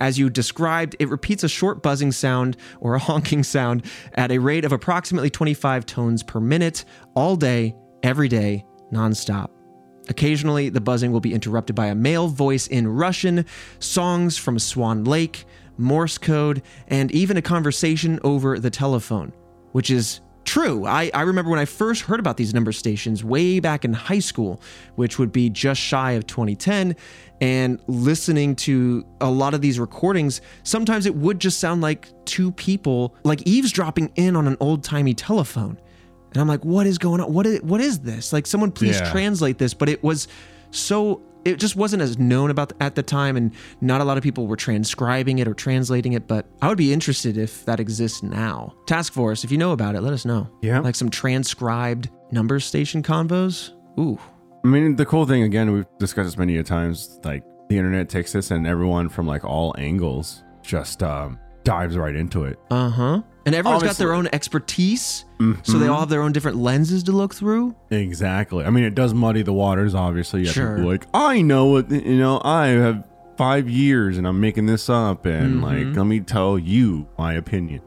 As 0.00 0.18
you 0.18 0.28
described, 0.28 0.96
it 0.98 1.08
repeats 1.10 1.44
a 1.44 1.48
short 1.48 1.80
buzzing 1.80 2.10
sound 2.10 2.56
or 2.80 2.94
a 2.94 2.98
honking 3.08 3.44
sound 3.44 3.84
at 4.14 4.32
a 4.32 4.38
rate 4.38 4.64
of 4.64 4.72
approximately 4.72 5.30
25 5.30 5.86
tones 5.86 6.24
per 6.24 6.40
minute, 6.40 6.84
all 7.14 7.36
day, 7.36 7.76
every 8.02 8.28
day, 8.28 8.64
nonstop. 8.92 9.55
Occasionally, 10.08 10.68
the 10.68 10.80
buzzing 10.80 11.12
will 11.12 11.20
be 11.20 11.34
interrupted 11.34 11.74
by 11.74 11.86
a 11.86 11.94
male 11.94 12.28
voice 12.28 12.66
in 12.66 12.86
Russian, 12.86 13.44
songs 13.78 14.36
from 14.36 14.58
Swan 14.58 15.04
Lake, 15.04 15.44
Morse 15.78 16.18
code, 16.18 16.62
and 16.88 17.10
even 17.12 17.36
a 17.36 17.42
conversation 17.42 18.18
over 18.24 18.58
the 18.58 18.70
telephone, 18.70 19.32
which 19.72 19.90
is 19.90 20.20
true. 20.44 20.86
I, 20.86 21.10
I 21.12 21.22
remember 21.22 21.50
when 21.50 21.58
I 21.58 21.64
first 21.64 22.02
heard 22.02 22.20
about 22.20 22.36
these 22.36 22.54
number 22.54 22.72
stations 22.72 23.22
way 23.22 23.60
back 23.60 23.84
in 23.84 23.92
high 23.92 24.20
school, 24.20 24.60
which 24.94 25.18
would 25.18 25.32
be 25.32 25.50
just 25.50 25.80
shy 25.80 26.12
of 26.12 26.26
2010, 26.26 26.96
and 27.40 27.80
listening 27.88 28.54
to 28.56 29.04
a 29.20 29.28
lot 29.28 29.52
of 29.52 29.60
these 29.60 29.78
recordings, 29.78 30.40
sometimes 30.62 31.04
it 31.04 31.14
would 31.16 31.40
just 31.40 31.60
sound 31.60 31.82
like 31.82 32.08
two 32.24 32.52
people 32.52 33.14
like 33.24 33.42
eavesdropping 33.46 34.12
in 34.14 34.36
on 34.36 34.46
an 34.46 34.56
old 34.60 34.82
timey 34.82 35.12
telephone. 35.12 35.78
And 36.36 36.42
I'm 36.42 36.48
like, 36.48 36.66
what 36.66 36.86
is 36.86 36.98
going 36.98 37.22
on? 37.22 37.32
What 37.32 37.46
is 37.46 37.62
what 37.62 37.80
is 37.80 38.00
this? 38.00 38.30
Like 38.30 38.46
someone 38.46 38.70
please 38.70 39.00
Yeah. 39.00 39.10
translate 39.10 39.56
this. 39.56 39.72
But 39.72 39.88
it 39.88 40.02
was 40.04 40.28
so 40.70 41.22
it 41.46 41.58
just 41.58 41.76
wasn't 41.76 42.02
as 42.02 42.18
known 42.18 42.50
about 42.50 42.74
at 42.80 42.94
the 42.94 43.02
time 43.02 43.38
and 43.38 43.52
not 43.80 44.02
a 44.02 44.04
lot 44.04 44.18
of 44.18 44.22
people 44.22 44.46
were 44.46 44.56
transcribing 44.56 45.38
it 45.38 45.48
or 45.48 45.54
translating 45.54 46.12
it, 46.12 46.26
but 46.26 46.44
I 46.60 46.68
would 46.68 46.76
be 46.76 46.92
interested 46.92 47.38
if 47.38 47.64
that 47.64 47.80
exists 47.80 48.22
now. 48.22 48.74
Task 48.86 49.14
Force, 49.14 49.44
if 49.44 49.50
you 49.50 49.56
know 49.56 49.72
about 49.72 49.94
it, 49.94 50.02
let 50.02 50.12
us 50.12 50.26
know. 50.26 50.50
Yeah. 50.60 50.80
Like 50.80 50.94
some 50.96 51.08
transcribed 51.08 52.10
number 52.32 52.60
station 52.60 53.02
convos. 53.02 53.70
Ooh. 53.98 54.18
I 54.62 54.68
mean, 54.68 54.96
the 54.96 55.06
cool 55.06 55.24
thing 55.24 55.42
again, 55.42 55.72
we've 55.72 55.86
discussed 55.98 56.26
this 56.26 56.36
many 56.36 56.58
a 56.58 56.62
times. 56.64 57.18
Like 57.24 57.44
the 57.70 57.78
internet 57.78 58.08
takes 58.10 58.32
this, 58.32 58.50
and 58.50 58.66
everyone 58.66 59.08
from 59.08 59.26
like 59.26 59.44
all 59.44 59.74
angles 59.78 60.42
just 60.62 61.02
um, 61.02 61.38
dives 61.64 61.96
right 61.96 62.16
into 62.16 62.44
it. 62.44 62.58
Uh-huh. 62.70 63.22
And 63.46 63.54
everyone's 63.54 63.84
got 63.84 63.96
their 63.96 64.12
own 64.12 64.28
expertise. 64.32 65.24
So 65.62 65.78
they 65.78 65.86
all 65.86 66.00
have 66.00 66.08
their 66.08 66.22
own 66.22 66.32
different 66.32 66.56
lenses 66.58 67.02
to 67.04 67.12
look 67.12 67.34
through. 67.34 67.74
Exactly. 67.90 68.64
I 68.64 68.70
mean, 68.70 68.84
it 68.84 68.94
does 68.94 69.14
muddy 69.14 69.42
the 69.42 69.52
waters. 69.52 69.94
Obviously, 69.94 70.40
you 70.40 70.46
have 70.46 70.54
Sure. 70.54 70.78
like 70.78 71.06
I 71.14 71.42
know 71.42 71.66
what 71.66 71.90
you 71.90 72.18
know. 72.18 72.40
I 72.44 72.66
have 72.68 73.04
five 73.36 73.68
years, 73.68 74.18
and 74.18 74.26
I'm 74.26 74.40
making 74.40 74.66
this 74.66 74.88
up, 74.90 75.24
and 75.26 75.62
like 75.62 75.94
let 75.96 76.06
me 76.06 76.20
tell 76.20 76.58
you 76.58 77.06
my 77.18 77.34
opinion. 77.34 77.82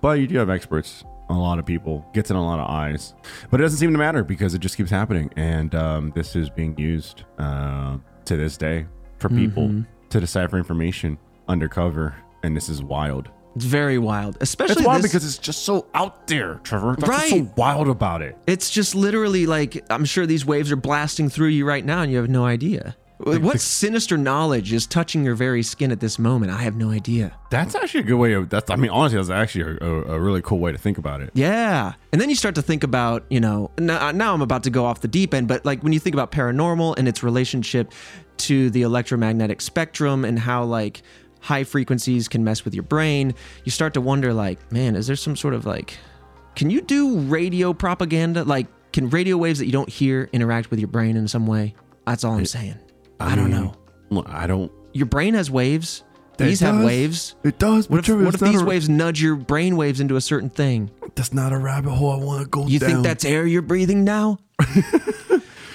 But 0.00 0.18
you 0.18 0.26
do 0.26 0.36
have 0.38 0.50
experts. 0.50 1.04
A 1.28 1.34
lot 1.34 1.58
of 1.58 1.66
people 1.66 2.06
gets 2.14 2.30
in 2.30 2.36
a 2.36 2.42
lot 2.44 2.60
of 2.60 2.68
eyes, 2.70 3.12
but 3.50 3.60
it 3.60 3.62
doesn't 3.64 3.78
seem 3.78 3.90
to 3.92 3.98
matter 3.98 4.22
because 4.22 4.54
it 4.54 4.60
just 4.60 4.76
keeps 4.76 4.90
happening, 4.90 5.28
and 5.36 5.74
um, 5.74 6.12
this 6.14 6.34
is 6.36 6.48
being 6.50 6.78
used 6.78 7.24
uh, 7.38 7.98
to 8.26 8.36
this 8.36 8.56
day 8.56 8.86
for 9.18 9.28
people 9.28 9.84
to 10.10 10.20
decipher 10.20 10.56
information 10.56 11.18
undercover, 11.48 12.14
and 12.44 12.56
this 12.56 12.68
is 12.68 12.80
wild. 12.82 13.28
It's 13.56 13.64
very 13.64 13.98
wild. 13.98 14.36
Especially 14.40 14.74
It's 14.76 14.82
wild 14.86 15.02
this- 15.02 15.10
because 15.12 15.26
it's 15.26 15.38
just 15.38 15.64
so 15.64 15.86
out 15.94 16.26
there, 16.28 16.60
Trevor. 16.62 16.94
That's 16.98 17.08
what's 17.10 17.30
so 17.30 17.36
Right. 17.38 17.56
wild 17.56 17.88
about 17.88 18.22
it. 18.22 18.36
It's 18.46 18.70
just 18.70 18.94
literally 18.94 19.46
like 19.46 19.82
I'm 19.90 20.04
sure 20.04 20.26
these 20.26 20.44
waves 20.46 20.70
are 20.70 20.76
blasting 20.76 21.28
through 21.30 21.48
you 21.48 21.66
right 21.66 21.84
now 21.84 22.02
and 22.02 22.12
you 22.12 22.18
have 22.18 22.28
no 22.28 22.44
idea. 22.44 22.96
What 23.18 23.62
sinister 23.62 24.18
knowledge 24.18 24.74
is 24.74 24.86
touching 24.86 25.24
your 25.24 25.34
very 25.34 25.62
skin 25.62 25.90
at 25.90 26.00
this 26.00 26.18
moment? 26.18 26.52
I 26.52 26.58
have 26.58 26.76
no 26.76 26.90
idea. 26.90 27.32
That's 27.50 27.74
actually 27.74 28.00
a 28.00 28.02
good 28.02 28.16
way 28.18 28.34
of. 28.34 28.50
That's. 28.50 28.70
I 28.70 28.76
mean, 28.76 28.90
honestly, 28.90 29.16
that's 29.16 29.30
actually 29.30 29.78
a, 29.80 29.86
a, 29.86 30.02
a 30.16 30.20
really 30.20 30.42
cool 30.42 30.58
way 30.58 30.70
to 30.70 30.76
think 30.76 30.98
about 30.98 31.22
it. 31.22 31.30
Yeah. 31.32 31.94
And 32.12 32.20
then 32.20 32.28
you 32.28 32.36
start 32.36 32.56
to 32.56 32.62
think 32.62 32.84
about, 32.84 33.24
you 33.30 33.40
know, 33.40 33.70
now, 33.78 34.08
uh, 34.08 34.12
now 34.12 34.34
I'm 34.34 34.42
about 34.42 34.64
to 34.64 34.70
go 34.70 34.84
off 34.84 35.00
the 35.00 35.08
deep 35.08 35.32
end, 35.32 35.48
but 35.48 35.64
like 35.64 35.82
when 35.82 35.94
you 35.94 35.98
think 35.98 36.14
about 36.14 36.30
paranormal 36.30 36.98
and 36.98 37.08
its 37.08 37.22
relationship 37.22 37.90
to 38.36 38.68
the 38.68 38.82
electromagnetic 38.82 39.62
spectrum 39.62 40.22
and 40.22 40.38
how 40.38 40.64
like 40.64 41.00
high 41.40 41.64
frequencies 41.64 42.28
can 42.28 42.42
mess 42.44 42.64
with 42.64 42.74
your 42.74 42.82
brain, 42.82 43.34
you 43.64 43.70
start 43.70 43.94
to 43.94 44.00
wonder 44.00 44.32
like, 44.32 44.72
man, 44.72 44.96
is 44.96 45.06
there 45.06 45.16
some 45.16 45.36
sort 45.36 45.54
of 45.54 45.66
like 45.66 45.96
can 46.54 46.70
you 46.70 46.80
do 46.80 47.18
radio 47.20 47.72
propaganda? 47.72 48.44
Like 48.44 48.66
can 48.92 49.10
radio 49.10 49.36
waves 49.36 49.58
that 49.58 49.66
you 49.66 49.72
don't 49.72 49.88
hear 49.88 50.28
interact 50.32 50.70
with 50.70 50.78
your 50.80 50.88
brain 50.88 51.16
in 51.16 51.28
some 51.28 51.46
way? 51.46 51.74
That's 52.06 52.24
all 52.24 52.34
I'm 52.34 52.46
saying. 52.46 52.78
I, 53.20 53.34
don't 53.36 53.50
mean, 53.50 53.72
know. 54.10 54.24
I 54.26 54.46
don't. 54.46 54.72
Your 54.92 55.06
brain 55.06 55.34
has 55.34 55.50
waves. 55.50 56.02
These 56.38 56.60
have 56.60 56.84
waves. 56.84 57.34
It 57.44 57.58
does. 57.58 57.88
What 57.88 58.06
if, 58.06 58.14
what 58.14 58.34
if 58.34 58.40
these 58.40 58.60
a- 58.60 58.64
waves 58.64 58.88
nudge 58.88 59.22
your 59.22 59.36
brain 59.36 59.76
waves 59.76 60.00
into 60.00 60.16
a 60.16 60.20
certain 60.20 60.50
thing? 60.50 60.90
That's 61.14 61.32
not 61.32 61.52
a 61.52 61.58
rabbit 61.58 61.90
hole 61.90 62.12
I 62.12 62.22
want 62.22 62.42
to 62.42 62.48
go 62.48 62.66
You 62.66 62.78
down. 62.78 62.90
think 62.90 63.02
that's 63.04 63.24
air 63.24 63.46
you're 63.46 63.62
breathing 63.62 64.04
now? 64.04 64.38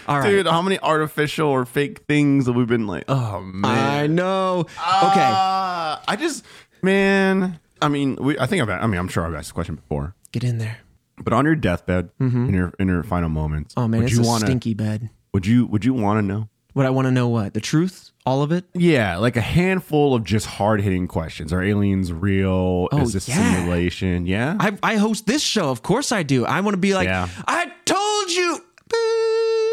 All 0.07 0.19
right. 0.19 0.29
Dude, 0.29 0.47
how 0.47 0.61
many 0.61 0.79
artificial 0.79 1.47
or 1.49 1.65
fake 1.65 1.99
things 2.07 2.47
have 2.47 2.55
we 2.55 2.65
been 2.65 2.87
like? 2.87 3.05
Oh 3.07 3.41
man. 3.41 3.65
I 3.65 4.07
know. 4.07 4.59
okay. 4.61 4.69
Ah, 4.79 6.01
I 6.07 6.15
just, 6.15 6.45
man. 6.81 7.59
I 7.81 7.87
mean, 7.87 8.15
we. 8.19 8.37
I 8.39 8.45
think 8.45 8.61
I've. 8.61 8.69
I 8.69 8.85
mean, 8.87 8.99
I'm 8.99 9.07
sure 9.07 9.25
I've 9.25 9.33
asked 9.33 9.47
this 9.47 9.51
question 9.53 9.75
before. 9.75 10.15
Get 10.31 10.43
in 10.43 10.57
there. 10.57 10.77
But 11.23 11.33
on 11.33 11.45
your 11.45 11.55
deathbed, 11.55 12.09
in 12.19 12.53
your 12.53 12.73
in 12.79 12.87
your 12.87 13.03
final 13.03 13.29
moments, 13.29 13.73
Oh 13.77 13.87
man, 13.87 14.01
would 14.01 14.09
it's 14.09 14.17
you 14.17 14.23
a 14.23 14.27
wanna, 14.27 14.45
stinky 14.45 14.73
bed. 14.73 15.09
Would 15.33 15.45
you 15.45 15.65
Would 15.67 15.85
you 15.85 15.93
want 15.93 16.17
to 16.19 16.21
know? 16.23 16.49
Would 16.73 16.85
I 16.85 16.89
want 16.89 17.05
to 17.07 17.11
know 17.11 17.27
what? 17.27 17.53
The 17.53 17.59
truth? 17.59 18.11
All 18.25 18.41
of 18.43 18.51
it? 18.53 18.63
Yeah, 18.73 19.17
like 19.17 19.35
a 19.35 19.41
handful 19.41 20.15
of 20.15 20.23
just 20.23 20.45
hard 20.45 20.79
hitting 20.81 21.07
questions. 21.07 21.51
Are 21.51 21.61
aliens 21.61 22.13
real? 22.13 22.87
Oh, 22.91 23.01
Is 23.01 23.11
this 23.13 23.27
yeah. 23.27 23.35
simulation? 23.55 24.25
Yeah. 24.25 24.55
I, 24.59 24.77
I 24.81 24.95
host 24.95 25.25
this 25.27 25.41
show. 25.41 25.69
Of 25.69 25.81
course 25.83 26.11
I 26.13 26.23
do. 26.23 26.45
I 26.45 26.61
want 26.61 26.73
to 26.75 26.79
be 26.79 26.93
like, 26.93 27.07
Yeah. 27.07 27.27
I 27.47 27.71
told 27.85 28.31
you. 28.31 28.63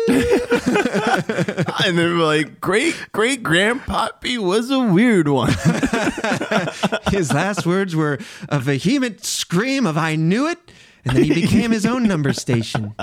and 1.85 1.99
then 1.99 2.19
we're 2.19 2.25
like, 2.25 2.61
great 2.61 2.95
great 3.13 3.43
grandpappy 3.43 4.39
was 4.39 4.71
a 4.71 4.81
weird 4.81 5.29
one. 5.29 5.53
his 7.11 7.33
last 7.33 7.67
words 7.67 7.95
were 7.95 8.19
a 8.49 8.59
vehement 8.59 9.25
scream 9.25 9.87
of 9.87 9.97
"I 9.99 10.17
knew 10.17 10.49
it," 10.49 10.59
and 11.05 11.17
then 11.17 11.25
he 11.25 11.35
became 11.35 11.71
his 11.71 11.87
own 11.87 12.05
number 12.05 12.33
station. 12.33 12.95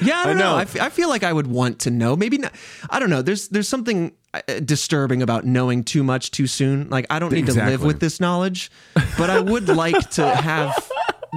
Yeah, 0.00 0.20
I 0.20 0.24
don't 0.24 0.38
know. 0.38 0.52
know. 0.52 0.56
I, 0.56 0.62
f- 0.62 0.80
I 0.80 0.88
feel 0.88 1.10
like 1.10 1.22
I 1.22 1.30
would 1.32 1.46
want 1.46 1.80
to 1.80 1.90
know. 1.90 2.16
Maybe 2.16 2.38
not. 2.38 2.54
I 2.88 2.98
don't 2.98 3.10
know. 3.10 3.20
There's 3.20 3.48
there's 3.48 3.68
something 3.68 4.12
uh, 4.32 4.40
disturbing 4.64 5.22
about 5.22 5.44
knowing 5.44 5.84
too 5.84 6.02
much 6.02 6.30
too 6.30 6.46
soon. 6.46 6.88
Like 6.88 7.04
I 7.10 7.18
don't 7.18 7.30
need 7.30 7.44
to 7.46 7.52
live 7.52 7.82
with 7.82 8.00
this 8.00 8.18
knowledge, 8.18 8.70
but 9.18 9.28
I 9.28 9.38
would 9.38 9.68
like 9.68 10.08
to 10.12 10.26
have 10.34 10.90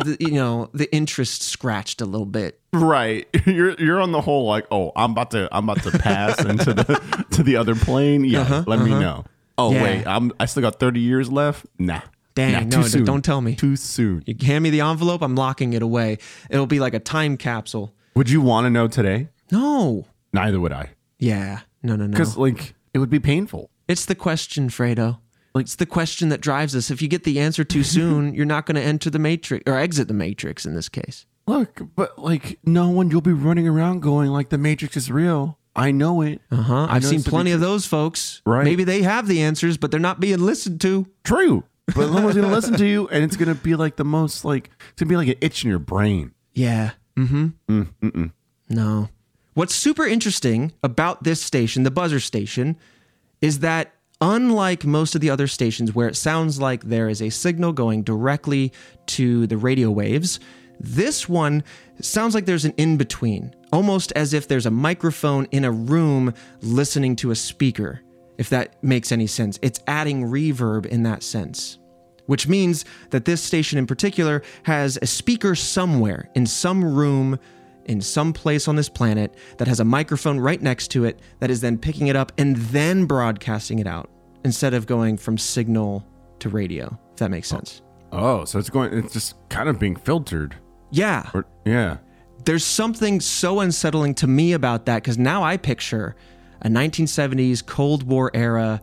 the 0.03 0.17
you 0.19 0.31
know 0.31 0.69
the 0.73 0.93
interest 0.93 1.41
scratched 1.43 2.01
a 2.01 2.05
little 2.05 2.25
bit. 2.25 2.59
right. 2.73 3.27
You're 3.45 3.75
you're 3.79 4.01
on 4.01 4.11
the 4.11 4.21
whole 4.21 4.45
like, 4.45 4.65
oh, 4.71 4.91
I'm 4.95 5.11
about 5.11 5.31
to 5.31 5.47
I'm 5.51 5.69
about 5.69 5.83
to 5.83 5.97
pass 5.97 6.43
into 6.43 6.73
the 6.73 7.25
to 7.31 7.43
the 7.43 7.55
other 7.57 7.75
plane. 7.75 8.25
Yeah, 8.25 8.63
let 8.67 8.79
me 8.79 8.89
know. 8.91 9.25
Oh 9.57 9.67
Uh-huh, 9.69 9.75
Yeah. 9.75 9.83
wait, 9.83 10.07
I'm 10.07 10.31
I 10.39 10.45
still 10.45 10.61
got 10.61 10.79
30 10.79 10.99
years 10.99 11.31
left. 11.31 11.65
Nah. 11.79 12.01
Dang, 12.33 12.67
nah, 12.69 12.79
no, 12.79 12.83
soon. 12.85 13.05
don't 13.05 13.23
tell 13.23 13.39
me. 13.39 13.55
Too 13.55 13.77
soon. 13.77 14.21
You 14.25 14.35
hand 14.45 14.61
me 14.63 14.69
the 14.69 14.81
envelope, 14.81 15.21
I'm 15.21 15.35
locking 15.35 15.71
it 15.71 15.81
away. 15.81 16.17
It'll 16.49 16.67
be 16.67 16.81
like 16.81 16.93
a 16.93 16.99
time 16.99 17.37
capsule. 17.37 17.93
Would 18.17 18.29
you 18.29 18.41
want 18.41 18.65
to 18.65 18.69
know 18.69 18.89
today? 18.89 19.29
No. 19.53 20.05
Neither 20.33 20.59
would 20.59 20.73
I. 20.73 20.89
Yeah. 21.17 21.61
No, 21.81 21.95
no, 21.95 22.05
no. 22.07 22.11
Because 22.11 22.35
like 22.35 22.73
it 22.93 22.99
would 22.99 23.09
be 23.09 23.19
painful. 23.21 23.69
It's 23.87 24.03
the 24.05 24.15
question, 24.15 24.67
Fredo. 24.67 25.19
It's 25.55 25.75
the 25.75 25.85
question 25.85 26.29
that 26.29 26.41
drives 26.41 26.75
us. 26.75 26.91
If 26.91 27.01
you 27.01 27.07
get 27.07 27.23
the 27.23 27.39
answer 27.39 27.63
too 27.63 27.83
soon, 27.95 28.33
you're 28.33 28.45
not 28.45 28.65
going 28.65 28.75
to 28.75 28.81
enter 28.81 29.09
the 29.09 29.19
matrix 29.19 29.63
or 29.69 29.77
exit 29.77 30.07
the 30.07 30.13
matrix 30.13 30.65
in 30.65 30.75
this 30.75 30.89
case. 30.89 31.25
Look, 31.47 31.81
but 31.95 32.17
like 32.17 32.59
no 32.63 32.89
one, 32.89 33.11
you'll 33.11 33.21
be 33.21 33.31
running 33.31 33.67
around 33.67 34.01
going 34.01 34.31
like 34.31 34.49
the 34.49 34.57
Matrix 34.57 34.97
is 34.97 35.11
real. 35.11 35.59
I 35.75 35.91
know 35.91 36.21
it. 36.21 36.41
Uh 36.51 36.55
huh. 36.55 36.87
I've 36.89 37.05
seen 37.05 37.15
it's 37.15 37.25
to 37.25 37.29
be 37.29 37.33
plenty 37.35 37.51
of 37.51 37.59
those 37.59 37.85
folks. 37.85 38.41
Right. 38.47 38.63
Maybe 38.63 38.83
they 38.83 39.03
have 39.03 39.27
the 39.27 39.43
answers, 39.43 39.77
but 39.77 39.91
they're 39.91 39.99
not 39.99 40.19
being 40.19 40.39
listened 40.39 40.81
to. 40.81 41.05
True. 41.23 41.63
But 41.95 42.11
no 42.11 42.23
one's 42.23 42.35
gonna 42.35 42.47
listen 42.51 42.73
to 42.77 42.85
you, 42.87 43.07
and 43.09 43.23
it's 43.23 43.35
gonna 43.37 43.53
be 43.53 43.75
like 43.75 43.95
the 43.95 44.03
most 44.05 44.43
like 44.43 44.71
it's 44.91 45.01
gonna 45.01 45.09
be 45.09 45.17
like 45.17 45.27
an 45.27 45.35
itch 45.39 45.63
in 45.63 45.69
your 45.69 45.77
brain. 45.77 46.31
Yeah. 46.53 46.91
Mm-hmm. 47.15 47.47
Mm, 47.69 48.31
No. 48.69 49.09
What's 49.53 49.75
super 49.75 50.05
interesting 50.05 50.73
about 50.83 51.23
this 51.23 51.41
station, 51.41 51.83
the 51.83 51.91
buzzer 51.91 52.19
station, 52.19 52.75
is 53.39 53.59
that 53.59 53.93
unlike 54.25 54.85
most 54.85 55.13
of 55.13 55.21
the 55.21 55.29
other 55.29 55.45
stations 55.45 55.93
where 55.93 56.07
it 56.07 56.15
sounds 56.15 56.59
like 56.59 56.83
there 56.85 57.07
is 57.07 57.21
a 57.21 57.29
signal 57.29 57.71
going 57.71 58.01
directly 58.01 58.73
to 59.05 59.45
the 59.45 59.55
radio 59.55 59.91
waves, 59.91 60.39
this 60.79 61.29
one 61.29 61.63
sounds 62.01 62.33
like 62.33 62.45
there's 62.45 62.65
an 62.65 62.73
in 62.75 62.97
between, 62.97 63.55
almost 63.71 64.11
as 64.13 64.33
if 64.33 64.47
there's 64.47 64.65
a 64.65 64.71
microphone 64.71 65.45
in 65.51 65.63
a 65.63 65.71
room 65.71 66.33
listening 66.61 67.15
to 67.15 67.29
a 67.29 67.35
speaker, 67.35 68.01
if 68.39 68.49
that 68.49 68.83
makes 68.83 69.11
any 69.11 69.27
sense. 69.27 69.59
It's 69.61 69.79
adding 69.85 70.23
reverb 70.23 70.87
in 70.87 71.03
that 71.03 71.23
sense 71.23 71.77
which 72.27 72.47
means 72.47 72.85
that 73.11 73.25
this 73.25 73.39
station 73.39 73.77
in 73.77 73.85
particular 73.85 74.41
has 74.63 74.97
a 75.03 75.05
speaker 75.05 75.53
somewhere 75.53 76.27
in 76.33 76.43
some 76.43 76.83
room 76.83 77.37
in 77.85 78.01
some 78.01 78.33
place 78.33 78.67
on 78.67 78.75
this 78.75 78.89
planet 78.89 79.35
that 79.59 79.67
has 79.67 79.79
a 79.79 79.85
microphone 79.85 80.39
right 80.39 80.59
next 80.59 80.87
to 80.87 81.05
it 81.05 81.19
that 81.39 81.51
is 81.51 81.61
then 81.61 81.77
picking 81.77 82.07
it 82.07 82.15
up 82.15 82.31
and 82.39 82.55
then 82.55 83.05
broadcasting 83.05 83.77
it 83.77 83.85
out 83.85 84.09
instead 84.45 84.73
of 84.73 84.85
going 84.87 85.17
from 85.17 85.37
signal 85.37 86.07
to 86.39 86.47
radio 86.47 86.97
if 87.11 87.17
that 87.17 87.29
makes 87.29 87.51
oh. 87.51 87.57
sense 87.57 87.81
Oh, 88.11 88.45
so 88.45 88.59
it's 88.59 88.69
going. 88.69 88.93
It's 88.93 89.13
just 89.13 89.35
kind 89.49 89.67
of 89.67 89.77
being 89.77 89.95
filtered. 89.95 90.55
yeah 90.91 91.29
Or 91.33 91.45
yeah. 91.65 91.97
there's 92.45 92.63
something 92.63 93.19
so 93.19 93.59
unsettling 93.59 94.13
to 94.15 94.27
me 94.27 94.53
about 94.53 94.85
that 94.85 95.03
because 95.03 95.17
now 95.17 95.43
I 95.43 95.57
picture 95.57 96.15
a 96.61 96.69
1970s 96.69 97.65
Cold 97.65 98.03
War 98.03 98.31
era 98.33 98.81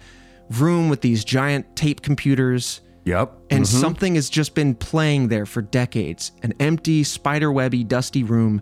room 0.50 0.90
with 0.90 1.00
these 1.00 1.24
giant 1.24 1.74
tape 1.76 2.02
computers 2.02 2.82
Yep. 3.04 3.32
and 3.50 3.64
mm-hmm. 3.64 3.80
something 3.80 4.14
has 4.16 4.28
just 4.28 4.54
been 4.54 4.74
playing 4.74 5.28
there 5.28 5.46
for 5.46 5.62
decades. 5.62 6.32
An 6.42 6.52
empty, 6.60 7.02
spiderwebby, 7.02 7.84
dusty 7.84 8.22
room 8.22 8.60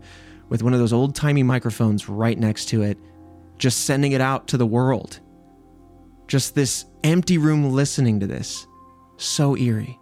with 0.48 0.62
one 0.62 0.72
of 0.72 0.78
those 0.78 0.92
old 0.92 1.14
timey 1.14 1.42
microphones 1.42 2.08
right 2.08 2.38
next 2.38 2.66
to 2.66 2.82
it, 2.82 2.96
just 3.58 3.86
sending 3.86 4.12
it 4.12 4.20
out 4.20 4.46
to 4.48 4.56
the 4.56 4.66
world. 4.66 5.20
Just 6.30 6.54
this 6.54 6.84
empty 7.02 7.38
room 7.38 7.72
listening 7.72 8.20
to 8.20 8.26
this. 8.28 8.64
So 9.16 9.56
eerie. 9.56 9.98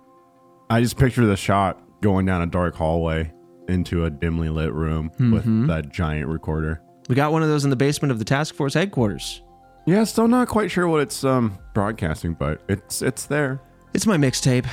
I 0.68 0.82
just 0.82 0.98
picture 0.98 1.24
the 1.24 1.38
shot 1.38 1.80
going 2.02 2.26
down 2.26 2.42
a 2.42 2.46
dark 2.46 2.74
hallway 2.74 3.32
into 3.66 4.04
a 4.04 4.10
dimly 4.10 4.50
lit 4.50 4.74
room 4.74 5.10
with 5.18 5.66
that 5.68 5.90
giant 5.90 6.28
recorder. 6.28 6.82
We 7.08 7.14
got 7.14 7.32
one 7.32 7.42
of 7.42 7.48
those 7.48 7.64
in 7.64 7.70
the 7.70 7.76
basement 7.76 8.12
of 8.12 8.18
the 8.18 8.26
task 8.26 8.54
force 8.54 8.74
headquarters. 8.74 9.40
Yeah, 9.86 10.04
still 10.04 10.28
not 10.28 10.48
quite 10.48 10.70
sure 10.70 10.86
what 10.86 11.00
it's 11.00 11.24
um 11.24 11.58
broadcasting, 11.72 12.34
but 12.34 12.60
it's 12.68 13.00
it's 13.00 13.24
there. 13.24 13.62
It's 13.94 14.04
my 14.06 14.18
mixtape. 14.18 14.66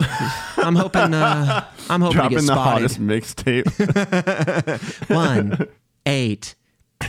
I'm 0.00 0.76
hoping. 0.76 1.12
Uh, 1.12 1.66
I'm 1.90 2.00
hoping 2.00 2.22
to 2.22 2.28
Dropping 2.28 2.38
get 2.38 2.46
the 2.46 2.52
spotted. 2.54 2.80
hottest 2.80 2.98
mixtape. 3.00 5.10
One, 5.14 5.68
eight. 6.06 6.54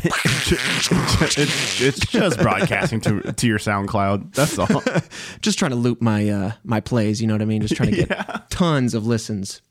It's, 0.04 1.82
it's 1.82 2.00
just 2.08 2.40
broadcasting 2.40 3.02
to 3.02 3.34
to 3.34 3.48
your 3.48 3.60
SoundCloud. 3.60 4.34
That's 4.34 4.58
all. 4.58 4.84
just 5.42 5.58
trying 5.60 5.72
to 5.72 5.78
loop 5.78 6.02
my 6.02 6.30
uh 6.30 6.52
my 6.64 6.80
plays 6.80 7.22
you 7.22 7.28
know 7.28 7.34
what 7.34 7.42
i 7.42 7.46
mean 7.46 7.62
just 7.62 7.76
trying 7.76 7.92
to 7.92 8.06
get 8.06 8.50
tons 8.50 8.94
of 8.94 9.06
listens 9.06 9.62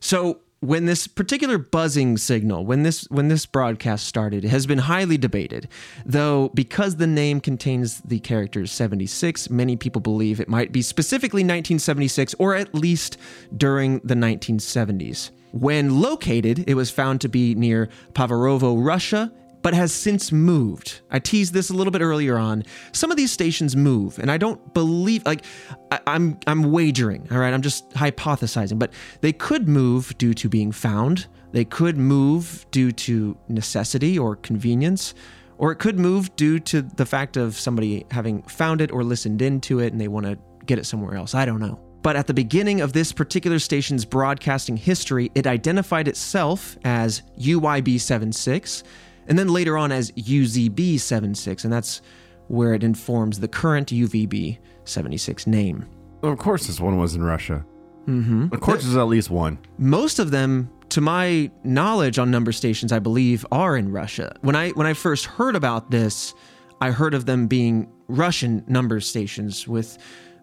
so 0.00 0.40
when 0.60 0.86
this 0.86 1.06
particular 1.06 1.58
buzzing 1.58 2.16
signal 2.16 2.64
when 2.64 2.82
this 2.82 3.08
when 3.10 3.28
this 3.28 3.46
broadcast 3.46 4.06
started 4.06 4.44
it 4.44 4.48
has 4.48 4.66
been 4.66 4.78
highly 4.78 5.18
debated 5.18 5.68
though 6.04 6.50
because 6.54 6.96
the 6.96 7.06
name 7.06 7.40
contains 7.40 8.00
the 8.02 8.20
characters 8.20 8.70
76 8.72 9.50
many 9.50 9.76
people 9.76 10.00
believe 10.00 10.40
it 10.40 10.48
might 10.48 10.72
be 10.72 10.82
specifically 10.82 11.42
1976 11.42 12.34
or 12.38 12.54
at 12.54 12.74
least 12.74 13.18
during 13.56 13.98
the 14.00 14.14
1970s 14.14 15.30
when 15.52 16.00
located 16.00 16.64
it 16.66 16.74
was 16.74 16.90
found 16.90 17.20
to 17.20 17.28
be 17.28 17.54
near 17.54 17.88
Povarovo 18.14 18.84
russia 18.84 19.30
but 19.62 19.74
has 19.74 19.92
since 19.92 20.32
moved. 20.32 21.00
I 21.10 21.20
teased 21.20 21.54
this 21.54 21.70
a 21.70 21.72
little 21.72 21.92
bit 21.92 22.02
earlier 22.02 22.36
on. 22.36 22.64
Some 22.90 23.10
of 23.10 23.16
these 23.16 23.32
stations 23.32 23.76
move, 23.76 24.18
and 24.18 24.30
I 24.30 24.36
don't 24.36 24.74
believe 24.74 25.24
like 25.24 25.44
I, 25.90 26.00
I'm 26.06 26.38
I'm 26.46 26.72
wagering. 26.72 27.28
All 27.30 27.38
right, 27.38 27.54
I'm 27.54 27.62
just 27.62 27.88
hypothesizing, 27.90 28.78
but 28.78 28.92
they 29.20 29.32
could 29.32 29.68
move 29.68 30.16
due 30.18 30.34
to 30.34 30.48
being 30.48 30.72
found. 30.72 31.28
They 31.52 31.64
could 31.64 31.96
move 31.96 32.66
due 32.70 32.92
to 32.92 33.36
necessity 33.48 34.18
or 34.18 34.36
convenience, 34.36 35.14
or 35.58 35.70
it 35.70 35.76
could 35.76 35.98
move 35.98 36.34
due 36.36 36.58
to 36.58 36.82
the 36.82 37.06
fact 37.06 37.36
of 37.36 37.58
somebody 37.58 38.04
having 38.10 38.42
found 38.42 38.80
it 38.80 38.90
or 38.90 39.04
listened 39.04 39.42
into 39.42 39.78
it 39.78 39.92
and 39.92 40.00
they 40.00 40.08
want 40.08 40.26
to 40.26 40.38
get 40.66 40.78
it 40.78 40.86
somewhere 40.86 41.14
else. 41.14 41.34
I 41.34 41.44
don't 41.44 41.60
know. 41.60 41.91
But 42.02 42.16
at 42.16 42.26
the 42.26 42.34
beginning 42.34 42.80
of 42.80 42.92
this 42.92 43.12
particular 43.12 43.58
station's 43.58 44.04
broadcasting 44.04 44.76
history, 44.76 45.30
it 45.34 45.46
identified 45.46 46.08
itself 46.08 46.76
as 46.84 47.22
UYB 47.38 48.00
76 48.00 48.82
and 49.28 49.38
then 49.38 49.48
later 49.48 49.78
on 49.78 49.92
as 49.92 50.10
UZB 50.12 50.98
76, 50.98 51.64
and 51.64 51.72
that's 51.72 52.02
where 52.48 52.74
it 52.74 52.82
informs 52.82 53.40
the 53.40 53.48
current 53.48 53.88
UVB 53.88 54.58
76 54.84 55.46
name. 55.46 55.86
of 56.22 56.38
course, 56.38 56.66
this 56.66 56.80
one 56.80 56.98
was 56.98 57.14
in 57.14 57.22
Russia. 57.22 57.64
Mm-hmm. 58.06 58.48
Of 58.52 58.60
course, 58.60 58.82
there's 58.82 58.96
at 58.96 59.04
least 59.04 59.30
one. 59.30 59.58
Most 59.78 60.18
of 60.18 60.32
them, 60.32 60.68
to 60.88 61.00
my 61.00 61.50
knowledge 61.62 62.18
on 62.18 62.30
number 62.30 62.50
stations, 62.50 62.90
I 62.92 62.98
believe 62.98 63.46
are 63.52 63.76
in 63.76 63.92
Russia. 63.92 64.34
When 64.40 64.56
I 64.56 64.70
when 64.70 64.88
I 64.88 64.92
first 64.92 65.26
heard 65.26 65.54
about 65.54 65.92
this, 65.92 66.34
I 66.80 66.90
heard 66.90 67.14
of 67.14 67.26
them 67.26 67.46
being 67.46 67.88
Russian 68.08 68.64
number 68.66 68.98
stations 68.98 69.68
with 69.68 69.98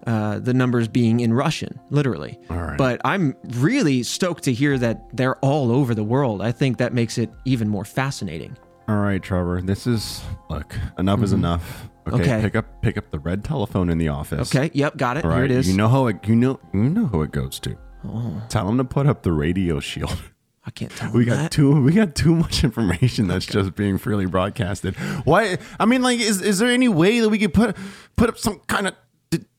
uh, 0.08 0.40
the 0.40 0.54
numbers 0.54 0.88
being 0.88 1.20
in 1.20 1.34
Russian, 1.34 1.80
literally. 1.90 2.40
All 2.50 2.58
right. 2.58 2.78
But 2.78 3.02
I'm 3.04 3.36
really 3.58 4.04
stoked 4.04 4.44
to 4.46 4.54
hear 4.54 4.78
that 4.78 5.06
they're 5.16 5.38
all 5.38 5.72
over 5.72 5.94
the 5.96 6.04
world. 6.04 6.42
I 6.42 6.52
think 6.52 6.78
that 6.78 6.94
makes 6.94 7.18
it 7.18 7.30
even 7.46 7.68
more 7.68 7.86
fascinating. 7.86 8.58
All 8.88 8.98
right, 8.98 9.22
Trevor. 9.22 9.62
This 9.62 9.86
is 9.86 10.22
look. 10.50 10.74
Enough 10.98 11.22
is 11.24 11.34
enough. 11.34 11.90
Okay, 12.08 12.24
Okay. 12.24 12.42
Pick 12.42 12.56
up 12.56 12.82
pick 12.82 12.98
up 12.98 13.12
the 13.12 13.20
red 13.20 13.44
telephone 13.44 13.90
in 13.90 13.98
the 14.00 14.08
office. 14.08 14.54
Okay, 14.56 14.72
yep, 14.74 14.98
got 14.98 15.18
it. 15.18 15.24
All 15.26 15.30
right. 15.30 15.38
Here 15.38 15.46
it 15.46 15.52
is. 15.52 15.70
You 15.70 15.78
know 15.78 15.88
how 15.88 16.08
it. 16.08 16.18
You 16.28 16.36
know. 16.36 16.60
You 16.74 16.90
know 16.90 17.06
who 17.06 17.22
it 17.22 17.32
goes 17.32 17.60
to. 17.60 17.78
Oh. 18.04 18.42
Tell 18.50 18.68
him 18.68 18.78
to 18.78 18.84
put 18.86 19.06
up 19.06 19.22
the 19.24 19.32
radio 19.32 19.80
shield. 19.80 20.18
I 20.66 20.72
can't 20.72 20.92
tell. 20.92 21.12
We 21.12 21.26
them 21.26 21.36
got 21.36 21.42
that. 21.44 21.52
too. 21.52 21.82
We 21.82 21.94
got 21.94 22.16
too 22.16 22.36
much 22.36 22.64
information 22.64 23.28
that's 23.28 23.46
just 23.46 23.76
being 23.76 23.98
freely 23.98 24.26
broadcasted. 24.26 24.96
Why? 25.24 25.58
I 25.80 25.86
mean, 25.86 26.02
like, 26.02 26.20
is 26.20 26.42
is 26.42 26.58
there 26.60 26.70
any 26.70 26.88
way 26.88 27.20
that 27.20 27.30
we 27.30 27.38
could 27.38 27.54
put 27.54 27.76
put 28.16 28.30
up 28.30 28.38
some 28.40 28.60
kind 28.68 28.88
of 28.88 28.96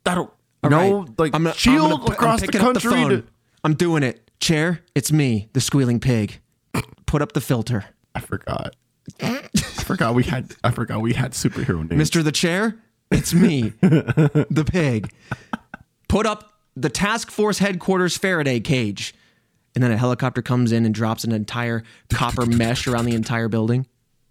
that'll 0.05 0.33
All 0.63 0.71
no 0.71 1.01
right. 1.01 1.19
like 1.19 1.35
I'm 1.35 1.45
gonna- 1.45 1.55
I'm 1.67 1.79
gonna 1.79 1.99
put- 1.99 2.09
I'm 2.09 2.13
across 2.15 2.41
the 2.41 2.49
country? 2.49 2.91
phone. 2.91 3.11
to, 3.11 3.25
I'm 3.65 3.75
doing 3.75 4.03
it. 4.03 4.31
Chair, 4.41 4.81
it's 4.95 5.13
me, 5.13 5.49
the 5.53 5.61
squealing 5.61 6.01
pig. 6.01 6.41
Put 7.07 7.21
up 7.23 7.33
the 7.33 7.41
filter. 7.41 7.85
I 8.15 8.21
forgot. 8.21 8.75
I 9.23 9.41
forgot 9.85 10.15
we 10.15 10.23
had. 10.23 10.55
I 10.65 10.71
forgot 10.71 11.01
we 11.03 11.13
had 11.13 11.33
superhero 11.33 11.89
names. 11.89 12.11
Mr. 12.11 12.23
the 12.25 12.33
Chair, 12.33 12.77
it's 13.11 13.35
me, 13.35 13.73
the 13.81 14.65
pig. 14.71 15.11
Put 16.09 16.27
up 16.27 16.53
the 16.77 16.89
task 16.89 17.31
force 17.31 17.59
headquarters 17.59 18.17
Faraday 18.17 18.61
cage. 18.61 19.15
And 19.75 19.85
then 19.85 19.93
a 19.93 19.97
helicopter 19.97 20.43
comes 20.43 20.73
in 20.73 20.85
and 20.85 20.93
drops 20.95 21.23
an 21.25 21.31
entire 21.33 21.85
copper 22.13 22.45
mesh 22.47 22.87
around 22.89 23.05
the 23.05 23.15
entire 23.15 23.49
building. 23.49 23.87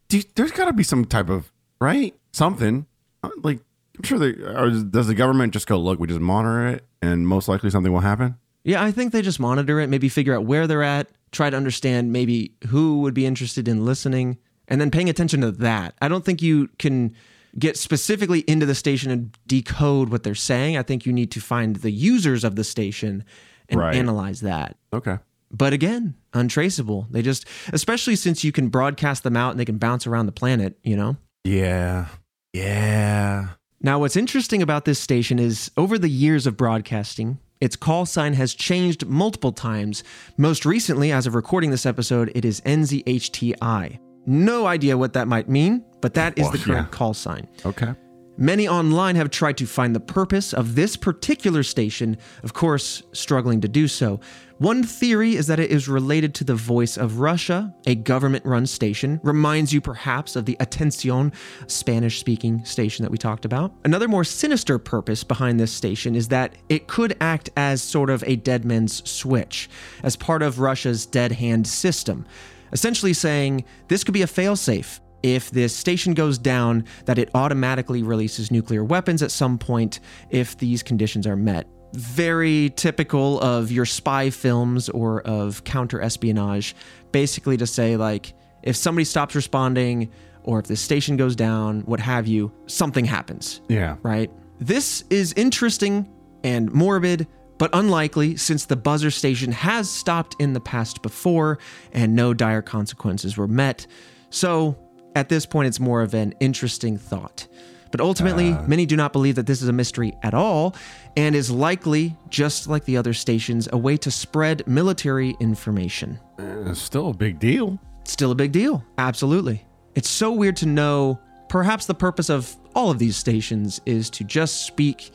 Do- 0.10 0.22
there's 0.36 0.52
got 0.52 0.66
to 0.66 0.74
be 0.74 0.84
some 0.84 1.06
type 1.06 1.30
of 1.30 1.52
right 1.80 2.14
something 2.34 2.86
Uh, 3.24 3.30
like 3.44 3.60
I'm 4.00 4.04
sure 4.06 4.18
they 4.18 4.30
or 4.42 4.70
does 4.70 5.08
the 5.08 5.14
government 5.14 5.54
just 5.54 5.68
go 5.68 5.78
look 5.78 6.00
we 6.00 6.08
just 6.08 6.22
monitor 6.22 6.68
it 6.68 6.86
and 7.02 7.28
most 7.28 7.48
likely 7.48 7.70
something 7.70 7.92
will 7.92 8.00
happen. 8.00 8.36
Yeah, 8.64 8.84
I 8.84 8.92
think 8.92 9.12
they 9.14 9.22
just 9.22 9.40
monitor 9.40 9.80
it, 9.80 9.88
maybe 9.88 10.10
figure 10.10 10.36
out 10.36 10.46
where 10.46 10.68
they're 10.68 10.84
at, 10.84 11.08
try 11.32 11.50
to 11.50 11.56
understand 11.58 12.12
maybe 12.12 12.54
who 12.68 13.00
would 13.02 13.14
be 13.14 13.26
interested 13.26 13.68
in 13.68 13.86
listening, 13.86 14.38
and 14.68 14.80
then 14.82 14.92
paying 14.92 15.10
attention 15.10 15.42
to 15.42 15.52
that. 15.52 15.96
I 16.02 16.08
don't 16.08 16.26
think 16.26 16.42
you 16.42 16.70
can 16.78 17.14
get 17.58 17.78
specifically 17.78 18.42
into 18.42 18.66
the 18.66 18.76
station 18.76 19.12
and 19.12 19.38
decode 19.48 20.10
what 20.10 20.24
they're 20.24 20.36
saying. 20.36 20.78
I 20.78 20.84
think 20.84 21.06
you 21.06 21.14
need 21.14 21.32
to 21.32 21.42
find 21.42 21.78
the 21.78 21.92
users 21.92 22.44
of 22.44 22.56
the 22.56 22.64
station 22.64 23.24
and 23.70 23.80
Right. 23.80 23.96
analyze 23.96 24.42
that. 24.42 24.78
Okay. 24.94 25.18
But 25.52 25.74
again, 25.74 26.16
untraceable. 26.34 27.08
They 27.10 27.22
just, 27.22 27.46
especially 27.74 28.16
since 28.16 28.44
you 28.44 28.52
can 28.52 28.68
broadcast 28.70 29.24
them 29.24 29.36
out 29.36 29.52
and 29.52 29.60
they 29.60 29.66
can 29.66 29.78
bounce 29.78 30.06
around 30.06 30.26
the 30.28 30.32
planet, 30.32 30.78
you 30.84 30.96
know? 30.96 31.18
Yeah. 31.44 32.08
Yeah. 32.54 33.50
Now, 33.82 34.00
what's 34.00 34.18
interesting 34.18 34.62
about 34.62 34.84
this 34.84 35.00
station 35.00 35.40
is 35.40 35.72
over 35.78 35.98
the 35.98 36.10
years 36.10 36.46
of 36.46 36.58
broadcasting, 36.58 37.40
its 37.62 37.78
call 37.78 38.06
sign 38.06 38.34
has 38.34 38.54
changed 38.54 39.06
multiple 39.06 39.54
times. 39.54 40.04
Most 40.38 40.66
recently, 40.66 41.14
as 41.14 41.26
of 41.26 41.34
recording 41.34 41.72
this 41.72 41.86
episode, 41.86 42.30
it 42.36 42.44
is 42.44 42.60
NZHTI. 42.62 44.00
No 44.26 44.66
idea 44.68 44.98
what 44.98 45.14
that 45.14 45.30
might 45.30 45.48
mean, 45.48 45.86
but 46.02 46.14
that 46.16 46.38
is 46.38 46.44
Well, 46.44 46.52
the 46.52 46.58
current 46.58 46.88
yeah. 46.92 46.98
call 46.98 47.14
sign. 47.14 47.48
Okay. 47.66 47.94
Many 48.42 48.70
online 48.70 49.18
have 49.18 49.32
tried 49.32 49.58
to 49.58 49.66
find 49.66 49.94
the 49.94 50.00
purpose 50.00 50.54
of 50.54 50.76
this 50.76 50.96
particular 50.96 51.62
station, 51.62 52.16
of 52.42 52.54
course, 52.54 53.04
struggling 53.12 53.60
to 53.60 53.68
do 53.68 53.86
so. 53.90 54.22
One 54.60 54.82
theory 54.82 55.36
is 55.36 55.48
that 55.48 55.60
it 55.60 55.70
is 55.72 55.90
related 55.90 56.34
to 56.36 56.46
the 56.46 56.56
Voice 56.56 56.96
of 56.96 57.20
Russia, 57.20 57.76
a 57.86 57.96
government 57.96 58.46
run 58.46 58.66
station. 58.66 59.20
Reminds 59.24 59.74
you 59.74 59.82
perhaps 59.82 60.38
of 60.38 60.46
the 60.46 60.56
Atencion 60.62 61.34
Spanish 61.68 62.18
speaking 62.18 62.64
station 62.64 63.04
that 63.04 63.12
we 63.12 63.18
talked 63.18 63.44
about. 63.44 63.74
Another 63.84 64.08
more 64.08 64.24
sinister 64.24 64.80
purpose 64.80 65.26
behind 65.26 65.60
this 65.60 65.74
station 65.74 66.16
is 66.16 66.30
that 66.30 66.54
it 66.70 66.88
could 66.88 67.18
act 67.20 67.50
as 67.58 67.82
sort 67.82 68.10
of 68.10 68.24
a 68.26 68.38
dead 68.38 68.64
man's 68.64 69.06
switch, 69.10 69.70
as 70.02 70.16
part 70.16 70.42
of 70.42 70.60
Russia's 70.60 71.06
dead 71.06 71.34
hand 71.34 71.68
system. 71.68 72.26
Essentially 72.72 73.14
saying 73.14 73.66
this 73.90 74.06
could 74.06 74.14
be 74.14 74.22
a 74.22 74.28
failsafe 74.28 75.02
if 75.24 75.52
this 75.52 75.76
station 75.76 76.14
goes 76.14 76.38
down, 76.38 76.86
that 77.06 77.18
it 77.18 77.30
automatically 77.34 78.04
releases 78.04 78.52
nuclear 78.52 78.84
weapons 78.84 79.22
at 79.24 79.32
some 79.32 79.58
point 79.58 80.00
if 80.30 80.58
these 80.58 80.84
conditions 80.84 81.26
are 81.28 81.36
met. 81.36 81.68
Very 81.94 82.72
typical 82.76 83.40
of 83.42 83.72
your 83.72 83.86
spy 83.86 84.30
films 84.30 84.90
or 84.90 85.22
of 85.22 85.64
counter 85.64 86.00
espionage, 86.02 86.76
basically 87.12 87.58
to 87.58 87.66
say, 87.68 87.98
like, 87.98 88.34
if 88.62 88.76
somebody 88.76 89.06
stops 89.06 89.34
responding 89.36 90.12
or 90.44 90.60
if 90.60 90.68
the 90.68 90.76
station 90.76 91.18
goes 91.18 91.36
down, 91.36 91.82
what 91.82 92.00
have 92.00 92.28
you, 92.28 92.52
something 92.68 93.06
happens, 93.06 93.62
Yeah. 93.70 93.96
right? 94.04 94.32
This 94.60 95.04
is 95.10 95.34
interesting 95.34 96.08
and 96.44 96.72
morbid, 96.72 97.28
but 97.58 97.70
unlikely 97.74 98.38
since 98.38 98.66
the 98.66 98.76
buzzer 98.76 99.12
station 99.12 99.52
has 99.52 99.90
stopped 99.90 100.36
in 100.40 100.54
the 100.54 100.60
past 100.62 101.02
before 101.02 101.60
and 101.92 102.16
no 102.16 102.34
dire 102.34 102.62
consequences 102.62 103.36
were 103.36 103.48
met. 103.48 103.86
So, 104.30 104.78
at 105.16 105.30
this 105.30 105.46
point, 105.46 105.68
it's 105.68 105.80
more 105.80 106.02
of 106.02 106.14
an 106.14 106.34
interesting 106.40 106.98
thought. 106.98 107.48
But 107.92 108.02
ultimately, 108.02 108.54
ah. 108.54 108.64
many 108.68 108.86
do 108.86 108.96
not 108.96 109.14
believe 109.14 109.36
that 109.36 109.48
this 109.48 109.62
is 109.62 109.68
a 109.68 109.74
mystery 109.74 110.16
at 110.22 110.34
all 110.34 110.76
and 111.18 111.36
is 111.36 111.50
likely, 111.50 112.16
just 112.30 112.68
like 112.68 112.86
the 112.86 112.98
other 112.98 113.14
stations, 113.14 113.68
a 113.72 113.78
way 113.78 113.98
to 113.98 114.12
spread 114.12 114.68
military 114.68 115.36
information. 115.40 116.20
It's 116.38 116.82
still 116.82 117.10
a 117.10 117.14
big 117.14 117.40
deal. 117.40 117.80
Still 118.04 118.32
a 118.32 118.36
big 118.36 118.52
deal. 118.52 118.84
Absolutely. 118.98 119.66
It's 119.96 120.10
so 120.10 120.32
weird 120.32 120.56
to 120.58 120.66
know. 120.66 121.20
Perhaps 121.48 121.88
the 121.88 121.96
purpose 121.96 122.30
of 122.30 122.56
all 122.76 122.92
of 122.92 123.00
these 123.00 123.18
stations 123.18 123.82
is 123.86 124.10
to 124.12 124.24
just 124.24 124.66
speak 124.66 125.12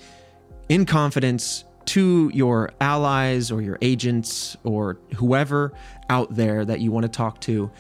in 0.69 0.85
confidence 0.85 1.65
to 1.87 2.31
your 2.35 2.71
allies 2.81 3.51
or 3.51 3.61
your 3.61 3.79
agents 3.83 4.57
or 4.65 4.99
whoever 5.17 5.73
out 6.09 6.35
there 6.35 6.65
that 6.65 6.81
you 6.81 6.91
want 6.91 7.05
to 7.05 7.09
talk 7.09 7.41
to, 7.43 7.71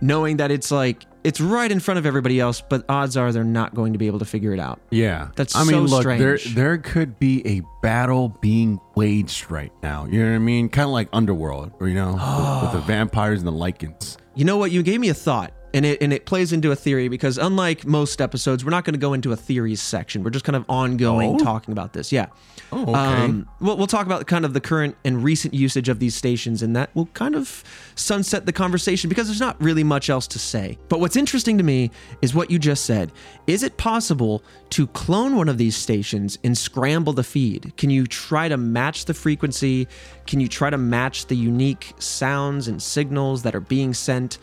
knowing 0.00 0.36
that 0.36 0.50
it's 0.50 0.70
like 0.70 1.06
it's 1.24 1.40
right 1.40 1.70
in 1.70 1.80
front 1.80 1.98
of 1.98 2.06
everybody 2.06 2.40
else, 2.40 2.60
but 2.60 2.84
odds 2.88 3.16
are 3.16 3.32
they're 3.32 3.44
not 3.44 3.74
going 3.74 3.92
to 3.92 3.98
be 3.98 4.06
able 4.06 4.18
to 4.18 4.24
figure 4.24 4.52
it 4.52 4.60
out. 4.60 4.80
Yeah. 4.90 5.28
That's 5.36 5.54
I 5.54 5.64
mean, 5.64 5.88
so 5.88 5.96
look, 5.96 6.04
there 6.04 6.38
strange. 6.38 6.56
there 6.56 6.78
could 6.78 7.18
be 7.18 7.46
a 7.46 7.62
battle 7.82 8.30
being 8.40 8.80
waged 8.94 9.50
right 9.50 9.72
now. 9.82 10.06
You 10.06 10.22
know 10.24 10.30
what 10.30 10.36
I 10.36 10.38
mean? 10.38 10.68
Kind 10.68 10.86
of 10.86 10.92
like 10.92 11.08
Underworld, 11.12 11.72
or 11.80 11.88
you 11.88 11.94
know, 11.94 12.12
with, 12.12 12.62
with 12.62 12.72
the 12.72 12.86
vampires 12.86 13.40
and 13.40 13.48
the 13.48 13.52
Lycans. 13.52 14.16
You 14.34 14.44
know 14.44 14.56
what? 14.56 14.70
You 14.70 14.82
gave 14.82 15.00
me 15.00 15.08
a 15.10 15.14
thought, 15.14 15.52
and 15.74 15.86
it 15.86 16.02
and 16.02 16.12
it 16.12 16.26
plays 16.26 16.52
into 16.52 16.70
a 16.70 16.76
theory 16.76 17.08
because 17.08 17.38
unlike 17.38 17.86
most 17.86 18.20
episodes, 18.20 18.64
we're 18.64 18.70
not 18.70 18.84
going 18.84 18.94
to 18.94 18.98
go 19.00 19.12
into 19.12 19.32
a 19.32 19.36
theories 19.36 19.80
section. 19.82 20.22
We're 20.22 20.30
just 20.30 20.44
kind 20.44 20.56
of 20.56 20.64
ongoing 20.68 21.34
Oh? 21.34 21.38
talking 21.38 21.72
about 21.72 21.92
this. 21.92 22.12
Yeah. 22.12 22.26
Oh, 22.72 22.82
okay. 22.82 22.92
Um, 22.92 23.48
we'll, 23.60 23.76
we'll 23.76 23.86
talk 23.86 24.06
about 24.06 24.26
kind 24.26 24.44
of 24.44 24.54
the 24.54 24.60
current 24.60 24.96
and 25.04 25.22
recent 25.22 25.52
usage 25.54 25.88
of 25.88 25.98
these 25.98 26.14
stations, 26.14 26.62
and 26.62 26.74
that 26.76 26.94
will 26.94 27.06
kind 27.06 27.34
of 27.34 27.62
sunset 27.94 28.46
the 28.46 28.52
conversation 28.52 29.08
because 29.08 29.26
there's 29.26 29.40
not 29.40 29.60
really 29.60 29.84
much 29.84 30.08
else 30.08 30.26
to 30.28 30.38
say. 30.38 30.78
But 30.88 31.00
what's 31.00 31.16
interesting 31.16 31.58
to 31.58 31.64
me 31.64 31.90
is 32.22 32.34
what 32.34 32.50
you 32.50 32.58
just 32.58 32.84
said. 32.84 33.12
Is 33.46 33.62
it 33.62 33.76
possible 33.76 34.42
to 34.70 34.86
clone 34.88 35.36
one 35.36 35.48
of 35.48 35.58
these 35.58 35.76
stations 35.76 36.38
and 36.44 36.56
scramble 36.56 37.12
the 37.12 37.24
feed? 37.24 37.72
Can 37.76 37.90
you 37.90 38.06
try 38.06 38.48
to 38.48 38.56
match 38.56 39.04
the 39.04 39.14
frequency? 39.14 39.86
Can 40.26 40.40
you 40.40 40.48
try 40.48 40.70
to 40.70 40.78
match 40.78 41.26
the 41.26 41.36
unique 41.36 41.92
sounds 41.98 42.68
and 42.68 42.82
signals 42.82 43.42
that 43.42 43.54
are 43.54 43.60
being 43.60 43.92
sent? 43.92 44.38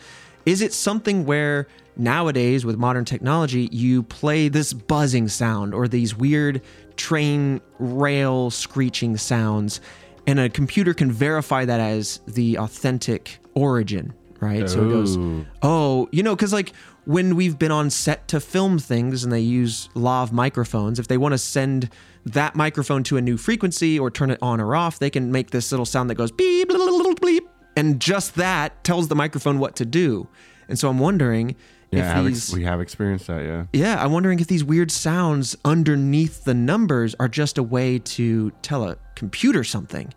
Is 0.50 0.62
it 0.62 0.72
something 0.72 1.26
where 1.26 1.68
nowadays 1.96 2.64
with 2.64 2.76
modern 2.76 3.04
technology 3.04 3.68
you 3.70 4.02
play 4.02 4.48
this 4.48 4.72
buzzing 4.72 5.28
sound 5.28 5.72
or 5.72 5.86
these 5.86 6.16
weird 6.16 6.60
train 6.96 7.60
rail 7.78 8.50
screeching 8.50 9.16
sounds 9.16 9.80
and 10.26 10.40
a 10.40 10.48
computer 10.48 10.92
can 10.92 11.12
verify 11.12 11.64
that 11.64 11.78
as 11.78 12.18
the 12.26 12.58
authentic 12.58 13.38
origin, 13.54 14.12
right? 14.40 14.68
So 14.68 14.84
it 14.84 14.88
goes, 14.88 15.16
oh, 15.16 15.46
oh 15.62 16.08
you 16.10 16.24
know, 16.24 16.34
because 16.34 16.52
like 16.52 16.72
when 17.04 17.36
we've 17.36 17.56
been 17.56 17.70
on 17.70 17.88
set 17.88 18.26
to 18.26 18.40
film 18.40 18.80
things 18.80 19.22
and 19.22 19.32
they 19.32 19.38
use 19.38 19.88
lav 19.94 20.32
microphones, 20.32 20.98
if 20.98 21.06
they 21.06 21.16
want 21.16 21.30
to 21.30 21.38
send 21.38 21.90
that 22.26 22.56
microphone 22.56 23.04
to 23.04 23.16
a 23.16 23.20
new 23.20 23.36
frequency 23.36 24.00
or 24.00 24.10
turn 24.10 24.32
it 24.32 24.38
on 24.42 24.60
or 24.60 24.74
off, 24.74 24.98
they 24.98 25.10
can 25.10 25.30
make 25.30 25.52
this 25.52 25.70
little 25.70 25.86
sound 25.86 26.10
that 26.10 26.16
goes 26.16 26.32
beep, 26.32 26.70
bleep, 26.70 27.04
bleep, 27.04 27.14
bleep, 27.20 27.46
and 27.76 28.00
just 28.00 28.34
that 28.36 28.82
tells 28.84 29.08
the 29.08 29.14
microphone 29.14 29.58
what 29.58 29.76
to 29.76 29.84
do. 29.84 30.28
And 30.68 30.78
so 30.78 30.88
I'm 30.88 30.98
wondering 30.98 31.56
Yeah, 31.90 32.20
if 32.20 32.26
these. 32.26 32.48
ex- 32.50 32.54
we 32.54 32.64
have 32.64 32.80
experienced 32.80 33.26
that. 33.26 33.42
Yeah. 33.44 33.64
Yeah, 33.72 34.02
I'm 34.04 34.12
wondering 34.12 34.38
if 34.40 34.46
these 34.46 34.62
weird 34.64 34.90
sounds 34.90 35.56
underneath 35.64 36.44
the 36.44 36.54
numbers 36.54 37.14
are 37.18 37.28
just 37.28 37.58
a 37.58 37.62
way 37.62 37.98
to 38.00 38.50
tell 38.62 38.88
a 38.88 38.96
computer 39.16 39.64
something, 39.64 40.12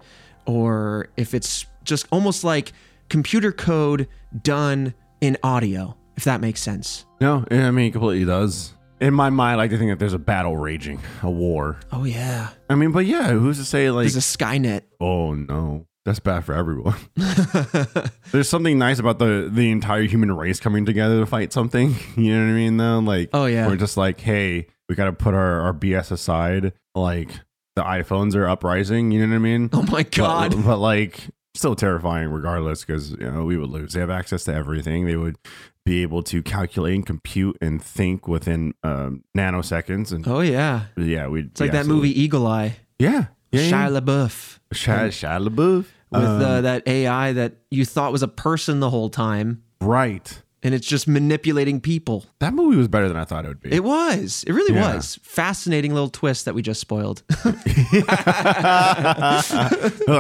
or 0.46 1.08
if 1.18 1.34
it's 1.34 1.66
just 1.84 2.08
almost 2.12 2.44
like 2.44 2.74
computer 3.10 3.52
code 3.52 4.08
done 4.42 4.94
in 5.22 5.38
audio, 5.44 5.96
if 6.16 6.24
that 6.26 6.42
makes 6.42 6.62
sense. 6.62 7.06
No, 7.22 7.46
I 7.50 7.72
mean, 7.72 7.88
it 7.88 7.92
completely 7.92 8.26
does. 8.26 8.74
In 9.00 9.14
my 9.14 9.30
mind, 9.30 9.54
I 9.54 9.56
like 9.64 9.72
to 9.72 9.78
think 9.78 9.92
that 9.92 10.00
there's 10.00 10.14
a 10.14 10.20
battle 10.20 10.56
raging, 10.56 11.00
a 11.24 11.30
war. 11.30 11.78
Oh, 11.92 12.04
yeah. 12.06 12.50
I 12.70 12.76
mean, 12.76 12.92
but 12.92 13.06
yeah, 13.06 13.32
who's 13.32 13.58
to 13.58 13.66
say 13.66 13.90
like, 13.90 14.04
There's 14.04 14.16
a 14.16 14.20
Skynet. 14.20 14.84
oh 15.02 15.34
no, 15.34 15.88
that's 16.06 16.20
bad 16.20 16.44
for 16.46 16.54
everyone. 16.54 16.96
there's 18.32 18.50
something 18.50 18.78
nice 18.78 19.00
about 19.00 19.20
the 19.20 19.50
the 19.52 19.72
entire 19.72 20.04
human 20.04 20.32
race 20.36 20.60
coming 20.60 20.86
together 20.86 21.20
to 21.20 21.26
fight 21.26 21.54
something. 21.54 21.96
You 22.16 22.34
know 22.38 22.46
what 22.46 22.52
I 22.52 22.56
mean? 22.56 22.78
Though, 22.78 23.00
like, 23.00 23.30
Oh, 23.34 23.46
yeah. 23.46 23.68
we're 23.68 23.76
just 23.76 23.98
like, 23.98 24.20
hey, 24.20 24.68
we 24.90 24.96
got 24.96 25.06
to 25.06 25.14
put 25.14 25.34
our 25.34 25.62
our 25.62 25.74
BS 25.74 26.12
aside. 26.12 26.74
Like, 26.96 27.30
the 27.76 27.84
iPhones 27.84 28.36
are 28.36 28.48
uprising. 28.48 29.12
You 29.12 29.26
know 29.26 29.30
what 29.32 29.36
I 29.36 29.40
mean? 29.40 29.70
Oh, 29.74 29.82
my 29.84 30.04
God. 30.04 30.52
But, 30.56 30.64
but 30.66 30.78
like, 30.78 31.20
still 31.56 31.76
terrifying 31.76 32.30
regardless 32.30 32.84
because 32.86 33.12
you 33.12 33.32
know 33.32 33.44
we 33.46 33.58
would 33.58 33.70
lose. 33.70 33.94
They 33.94 34.00
have 34.00 34.10
access 34.10 34.44
to 34.46 34.54
everything. 34.54 35.06
They 35.06 35.16
would 35.16 35.38
be 35.86 36.02
able 36.02 36.24
to 36.24 36.42
calculate 36.44 36.96
and 36.96 37.06
compute 37.06 37.58
and 37.62 37.82
think 37.84 38.28
within 38.28 38.74
um, 38.84 39.24
nanoseconds. 39.38 40.12
And 40.12 40.28
Oh, 40.28 40.40
yeah. 40.42 40.86
yeah, 40.98 41.28
we. 41.28 41.42
It's 41.44 41.60
like 41.62 41.72
that 41.72 41.86
movie 41.88 42.18
Eagle 42.22 42.46
Eye. 42.48 42.78
Yeah, 43.00 43.26
yeah, 43.54 43.62
yeah. 43.62 43.88
Shia 43.90 44.02
LaBeouf. 44.02 44.60
Shia, 44.74 45.08
Shia 45.10 45.48
LaBeouf. 45.48 45.86
With 46.12 46.22
Um, 46.24 46.42
uh, 46.42 46.62
that 46.62 46.88
AI 46.88 47.32
that 47.34 47.54
you 47.72 47.86
thought 47.86 48.12
was 48.12 48.22
a 48.22 48.28
person 48.28 48.80
the 48.82 48.90
whole 48.92 49.10
time, 49.10 49.64
right. 49.82 50.42
and 50.62 50.76
it's 50.76 50.86
just 50.88 51.08
manipulating 51.08 51.82
people. 51.82 52.26
That 52.40 52.54
movie 52.54 52.78
was 52.78 52.88
better 52.88 53.08
than 53.08 53.18
I 53.18 53.26
thought 53.26 53.46
it 53.46 53.48
would 53.48 53.62
be. 53.62 53.72
It 53.74 53.84
was. 53.84 54.44
It 54.46 54.54
really 54.54 54.76
Yeah. 54.76 54.94
was. 54.96 55.18
Fascinating 55.24 55.92
little 55.94 56.10
twist 56.12 56.46
that 56.46 56.54
we 56.54 56.62
just 56.62 56.80
spoiled. 56.82 57.24
like 57.44 57.64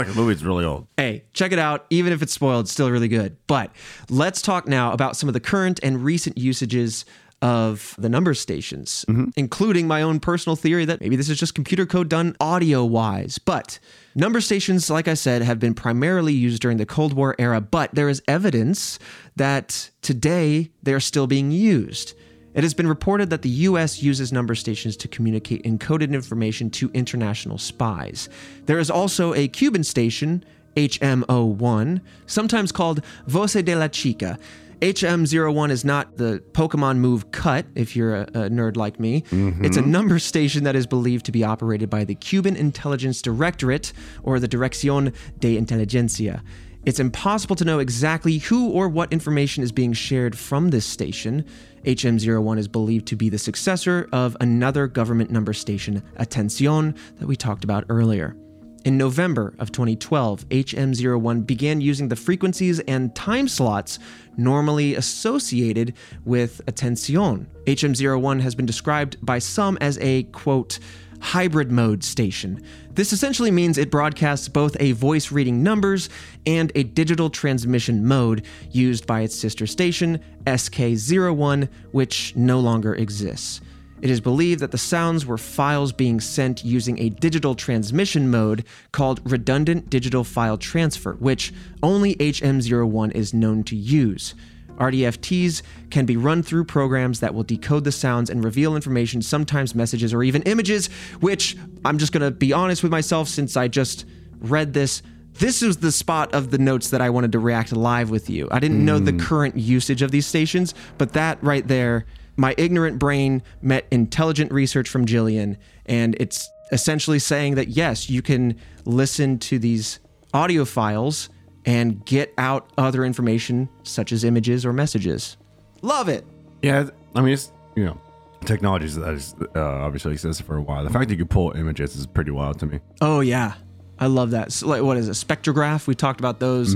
the 0.08 0.14
movie's 0.16 0.44
really 0.44 0.66
old. 0.66 0.88
hey, 0.98 1.24
check 1.34 1.52
it 1.52 1.60
out. 1.60 1.86
Even 1.90 2.14
if 2.14 2.22
it's 2.22 2.34
spoiled, 2.34 2.66
it's 2.66 2.72
still 2.72 2.90
really 2.90 3.08
good. 3.08 3.38
But 3.48 3.72
let's 4.10 4.42
talk 4.42 4.68
now 4.68 4.92
about 4.94 5.16
some 5.16 5.30
of 5.30 5.34
the 5.34 5.40
current 5.40 5.80
and 5.84 6.04
recent 6.04 6.38
usages 6.38 7.06
of 7.44 7.94
the 8.00 8.08
number 8.08 8.34
stations, 8.34 9.04
mm-hmm. 9.10 9.26
including 9.36 9.86
my 9.86 10.02
own 10.02 10.22
personal 10.22 10.56
theory 10.56 10.86
that 10.86 11.02
maybe 11.02 11.18
this 11.18 11.30
is 11.30 11.38
just 11.38 11.54
computer 11.54 11.86
code 11.86 12.08
done 12.08 12.38
audio 12.40 12.86
wise. 12.86 13.38
But 13.38 13.80
number 14.16 14.40
stations, 14.40 14.90
like 14.90 15.10
I 15.10 15.14
said, 15.14 15.42
have 15.42 15.60
been 15.60 15.74
primarily 15.74 16.32
used 16.32 16.62
during 16.62 16.78
the 16.78 16.86
Cold 16.86 17.12
War 17.12 17.36
era, 17.38 17.60
but 17.60 17.94
there 17.94 18.08
is 18.08 18.24
evidence 18.30 18.98
that 19.36 19.90
today 20.02 20.72
they 20.84 20.94
are 20.94 21.02
still 21.02 21.28
being 21.28 21.52
used. 21.52 22.14
It 22.54 22.64
has 22.64 22.74
been 22.74 22.88
reported 22.88 23.30
that 23.32 23.42
the 23.42 23.50
US 23.50 24.02
uses 24.02 24.32
number 24.32 24.56
stations 24.56 24.96
to 24.98 25.10
communicate 25.10 25.64
encoded 25.64 26.14
information 26.14 26.70
to 26.72 26.90
international 26.94 27.58
spies. 27.58 28.30
There 28.68 28.80
is 28.80 28.90
also 28.90 29.34
a 29.34 29.50
Cuban 29.50 29.84
station, 29.84 30.46
HM01, 30.78 32.00
sometimes 32.26 32.72
called 32.72 33.04
Voce 33.28 33.62
de 33.62 33.76
la 33.76 33.90
Chica. 33.90 34.40
HM01 34.84 35.70
is 35.70 35.86
not 35.86 36.18
the 36.18 36.44
Pokemon 36.52 36.98
move 36.98 37.32
cut, 37.32 37.66
if 37.74 37.96
you're 37.96 38.16
a, 38.16 38.24
a 38.24 38.50
nerd 38.50 38.76
like 38.76 39.00
me. 39.00 39.22
Mm-hmm. 39.22 39.64
It's 39.64 39.78
a 39.78 39.82
number 39.82 40.20
station 40.20 40.66
that 40.66 40.76
is 40.76 40.86
believed 40.86 41.26
to 41.28 41.32
be 41.32 41.42
operated 41.42 41.90
by 41.90 42.04
the 42.04 42.16
Cuban 42.16 42.58
Intelligence 42.58 43.22
Directorate, 43.22 43.94
or 44.24 44.42
the 44.42 44.48
Dirección 44.50 45.16
de 45.40 45.58
Inteligencia. 45.58 46.42
It's 46.86 47.00
impossible 47.00 47.56
to 47.56 47.64
know 47.64 47.80
exactly 47.80 48.40
who 48.40 48.72
or 48.72 48.90
what 48.90 49.14
information 49.14 49.64
is 49.64 49.72
being 49.72 49.94
shared 49.94 50.38
from 50.38 50.72
this 50.72 50.86
station. 50.86 51.46
HM01 51.86 52.60
is 52.60 52.68
believed 52.68 53.08
to 53.08 53.16
be 53.16 53.30
the 53.30 53.38
successor 53.38 54.10
of 54.12 54.36
another 54.42 54.88
government 54.88 55.32
number 55.32 55.54
station, 55.54 56.04
Atencion, 56.20 56.98
that 57.20 57.28
we 57.28 57.38
talked 57.38 57.64
about 57.64 57.86
earlier. 57.88 58.36
In 58.84 58.98
November 58.98 59.54
of 59.60 59.72
2012, 59.72 60.50
HM01 60.50 61.48
began 61.48 61.80
using 61.80 62.10
the 62.10 62.18
frequencies 62.18 62.82
and 62.82 63.16
time 63.16 63.48
slots 63.48 63.98
normally 64.36 64.96
associated 64.96 65.94
with 66.26 66.60
Attention. 66.68 67.48
HM01 67.66 68.42
has 68.42 68.56
been 68.56 68.66
described 68.66 69.26
by 69.26 69.40
some 69.40 69.78
as 69.80 69.98
a, 70.00 70.24
quote, 70.24 70.80
hybrid 71.22 71.72
mode 71.72 72.04
station. 72.04 72.62
This 72.92 73.14
essentially 73.14 73.52
means 73.52 73.78
it 73.78 73.90
broadcasts 73.90 74.50
both 74.50 74.76
a 74.82 74.92
voice 74.92 75.32
reading 75.32 75.64
numbers 75.64 76.10
and 76.46 76.70
a 76.76 76.84
digital 76.84 77.30
transmission 77.30 78.06
mode 78.06 78.46
used 78.70 79.08
by 79.08 79.22
its 79.22 79.34
sister 79.34 79.66
station, 79.66 80.20
SK01, 80.46 81.70
which 81.94 82.36
no 82.36 82.60
longer 82.60 82.94
exists. 82.96 83.62
It 84.04 84.10
is 84.10 84.20
believed 84.20 84.60
that 84.60 84.72
the 84.72 84.78
sounds 84.78 85.26
were 85.26 85.38
files 85.38 85.94
being 85.94 86.20
sent 86.20 86.66
using 86.66 87.00
a 87.00 87.08
digital 87.08 87.56
transmission 87.56 88.30
mode 88.30 88.66
called 88.92 89.22
redundant 89.24 89.90
digital 89.90 90.26
file 90.26 90.58
transfer, 90.58 91.14
which 91.14 91.54
only 91.82 92.16
HM01 92.16 93.14
is 93.14 93.34
known 93.34 93.64
to 93.64 93.78
use. 93.78 94.36
RDFTs 94.76 95.62
can 95.90 96.06
be 96.06 96.18
run 96.18 96.44
through 96.44 96.66
programs 96.66 97.22
that 97.22 97.34
will 97.34 97.44
decode 97.44 97.86
the 97.86 97.94
sounds 97.94 98.30
and 98.30 98.44
reveal 98.44 98.76
information, 98.76 99.22
sometimes 99.22 99.74
messages 99.74 100.14
or 100.14 100.22
even 100.22 100.42
images, 100.42 100.88
which 101.22 101.56
I'm 101.86 101.98
just 101.98 102.12
going 102.12 102.24
to 102.24 102.32
be 102.32 102.52
honest 102.52 102.84
with 102.84 102.92
myself 102.92 103.30
since 103.30 103.56
I 103.56 103.70
just 103.70 104.04
read 104.42 104.74
this. 104.74 105.02
This 105.36 105.62
is 105.62 105.78
the 105.78 105.94
spot 105.94 106.34
of 106.34 106.52
the 106.52 106.58
notes 106.58 106.90
that 106.90 107.00
I 107.00 107.10
wanted 107.10 107.32
to 107.32 107.40
react 107.40 107.72
live 107.72 108.10
with 108.10 108.30
you. 108.30 108.50
I 108.52 108.60
didn't 108.60 108.84
know 108.84 109.00
the 109.00 109.12
hmm. 109.12 109.20
current 109.20 109.56
usage 109.56 110.02
of 110.02 110.12
these 110.12 110.26
stations, 110.26 110.76
but 110.98 111.14
that 111.14 111.42
right 111.42 111.66
there, 111.66 112.06
my 112.36 112.56
ignorant 112.58 113.00
brain 113.00 113.44
met 113.62 113.86
intelligent 113.92 114.52
research 114.52 114.90
from 114.90 115.06
Jillian, 115.06 115.58
and 115.86 116.16
it's 116.20 116.50
essentially 116.72 117.20
saying 117.20 117.56
that 117.56 117.70
yes, 117.70 118.10
you 118.10 118.22
can 118.22 118.58
listen 118.86 119.38
to 119.40 119.60
these 119.60 120.00
audio 120.34 120.66
files 120.66 121.30
and 121.66 122.04
get 122.06 122.34
out 122.38 122.70
other 122.78 123.06
information 123.06 123.70
such 123.84 124.12
as 124.12 124.24
images 124.24 124.66
or 124.66 124.74
messages. 124.74 125.38
Love 125.82 126.10
it. 126.10 126.26
Yeah, 126.62 126.90
I 127.16 127.22
mean, 127.22 127.34
it's 127.34 127.52
you 127.76 127.86
know, 127.86 128.00
technologies 128.46 128.96
that 128.96 129.50
uh, 129.56 129.60
obviously 129.60 130.14
existed 130.14 130.46
for 130.46 130.58
a 130.58 130.62
while. 130.62 130.84
The 130.84 130.90
fact 130.90 131.10
that 131.10 131.18
you 131.18 131.26
pull 131.26 131.52
images 131.52 131.96
is 131.96 132.06
pretty 132.06 132.32
wild 132.32 132.60
to 132.60 132.66
me. 132.66 132.80
Oh 133.02 133.20
yeah, 133.22 133.54
I 134.00 134.08
love 134.08 134.32
that. 134.32 134.52
So, 134.52 134.68
like, 134.68 134.82
what 134.82 134.98
is 134.98 135.08
it? 135.08 135.12
Spectrograph. 135.14 135.88
We 135.88 135.96
talked 135.96 136.20
about 136.20 136.40
those, 136.40 136.76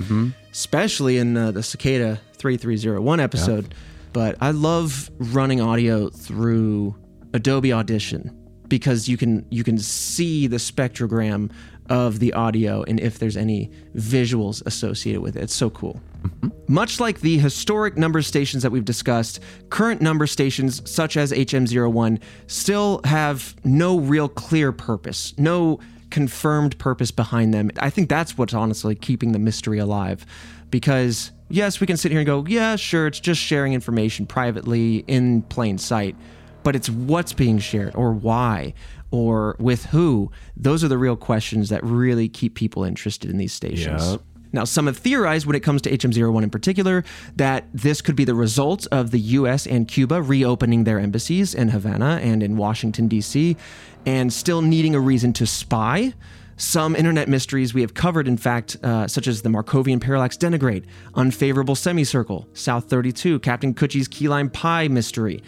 especially 0.52 1.18
in 1.18 1.36
uh, 1.36 1.52
the 1.52 1.64
Cicada 1.64 2.20
three 2.34 2.58
three 2.58 2.78
zero 2.78 3.02
one 3.02 3.20
episode. 3.20 3.74
But 4.18 4.36
I 4.42 4.50
love 4.50 5.12
running 5.20 5.62
audio 5.62 6.10
through 6.10 6.96
Adobe 7.36 7.72
Audition 7.72 8.36
because 8.68 9.08
you 9.08 9.16
can 9.16 9.46
you 9.52 9.64
can 9.64 9.78
see 9.78 10.48
the 10.48 10.58
spectrogram 10.58 11.52
of 11.92 12.18
the 12.18 12.34
audio 12.34 12.82
and 12.82 13.00
if 13.00 13.20
there's 13.20 13.38
any 13.38 13.70
visuals 13.96 14.66
associated 14.66 15.22
with 15.22 15.36
it. 15.36 15.44
It's 15.44 15.54
so 15.54 15.70
cool. 15.70 16.02
Mm-hmm. 16.24 16.48
Much 16.68 17.00
like 17.00 17.20
the 17.20 17.38
historic 17.38 17.96
number 17.96 18.24
stations 18.24 18.64
that 18.64 18.72
we've 18.72 18.84
discussed, 18.84 19.40
current 19.70 20.02
number 20.02 20.26
stations 20.26 20.82
such 20.90 21.16
as 21.16 21.32
HM01 21.32 22.20
still 22.48 23.02
have 23.04 23.56
no 23.64 24.00
real 24.00 24.28
clear 24.28 24.72
purpose, 24.72 25.36
no 25.38 25.80
confirmed 26.10 26.76
purpose 26.80 27.12
behind 27.12 27.54
them. 27.54 27.70
I 27.78 27.92
think 27.92 28.10
that's 28.10 28.36
what's 28.36 28.56
honestly 28.56 28.96
keeping 28.96 29.34
the 29.34 29.40
mystery 29.40 29.78
alive 29.78 30.26
because 30.72 31.32
yes, 31.50 31.80
we 31.80 31.88
can 31.88 31.98
sit 31.98 32.12
here 32.12 32.20
and 32.20 32.28
go, 32.28 32.46
yeah, 32.48 32.76
sure, 32.76 33.08
it's 33.08 33.20
just 33.20 33.42
sharing 33.42 33.74
information 33.74 34.26
privately 34.26 35.04
in 35.08 35.42
plain 35.44 35.78
sight, 35.78 36.16
but 36.64 36.76
it's 36.76 36.90
what's 36.90 37.34
being 37.34 37.60
shared 37.60 37.96
or 37.96 38.12
why 38.14 38.74
or 39.12 39.56
with 39.60 39.86
who. 39.86 40.32
Those 40.56 40.84
are 40.84 40.88
the 40.88 40.98
real 40.98 41.16
questions 41.16 41.70
that 41.70 41.84
really 41.84 42.28
keep 42.28 42.56
people 42.56 42.84
interested 42.84 43.30
in 43.30 43.38
these 43.38 43.54
stations. 43.54 44.12
Yep. 44.12 44.22
Now, 44.54 44.64
some 44.64 44.88
have 44.88 44.98
theorized 44.98 45.46
when 45.46 45.56
it 45.56 45.60
comes 45.60 45.82
to 45.84 45.92
HM01 45.92 46.44
in 46.44 46.50
particular 46.50 47.04
that 47.36 47.66
this 47.74 48.02
could 48.02 48.16
be 48.16 48.24
the 48.24 48.34
result 48.34 48.88
of 48.92 49.12
the 49.12 49.20
US 49.20 49.68
and 49.68 49.88
Cuba 49.88 50.22
reopening 50.22 50.84
their 50.84 51.00
embassies 51.00 51.54
in 51.54 51.70
Havana 51.70 52.20
and 52.24 52.42
in 52.42 52.58
Washington, 52.58 53.08
D.C., 53.08 53.58
and 54.06 54.32
still 54.32 54.62
needing 54.62 54.96
a 54.96 55.00
reason 55.00 55.34
to 55.34 55.46
spy. 55.46 56.14
Some 56.60 56.96
internet 56.96 57.30
mysteries 57.30 57.76
we 57.76 57.82
have 57.82 57.94
covered, 57.94 58.28
in 58.28 58.36
fact, 58.36 58.78
uh, 58.82 59.08
such 59.08 59.28
as 59.28 59.44
the 59.44 59.50
Markovian 59.50 60.02
parallax 60.02 60.36
denigrate, 60.36 60.86
unfavorable 61.14 61.76
semicircle, 61.76 62.48
South 62.54 62.90
32, 62.90 63.40
Captain 63.42 63.76
Coochie's 63.76 64.08
key 64.08 64.28
lime 64.28 64.50
pie 64.50 64.88
mystery, 64.88 65.44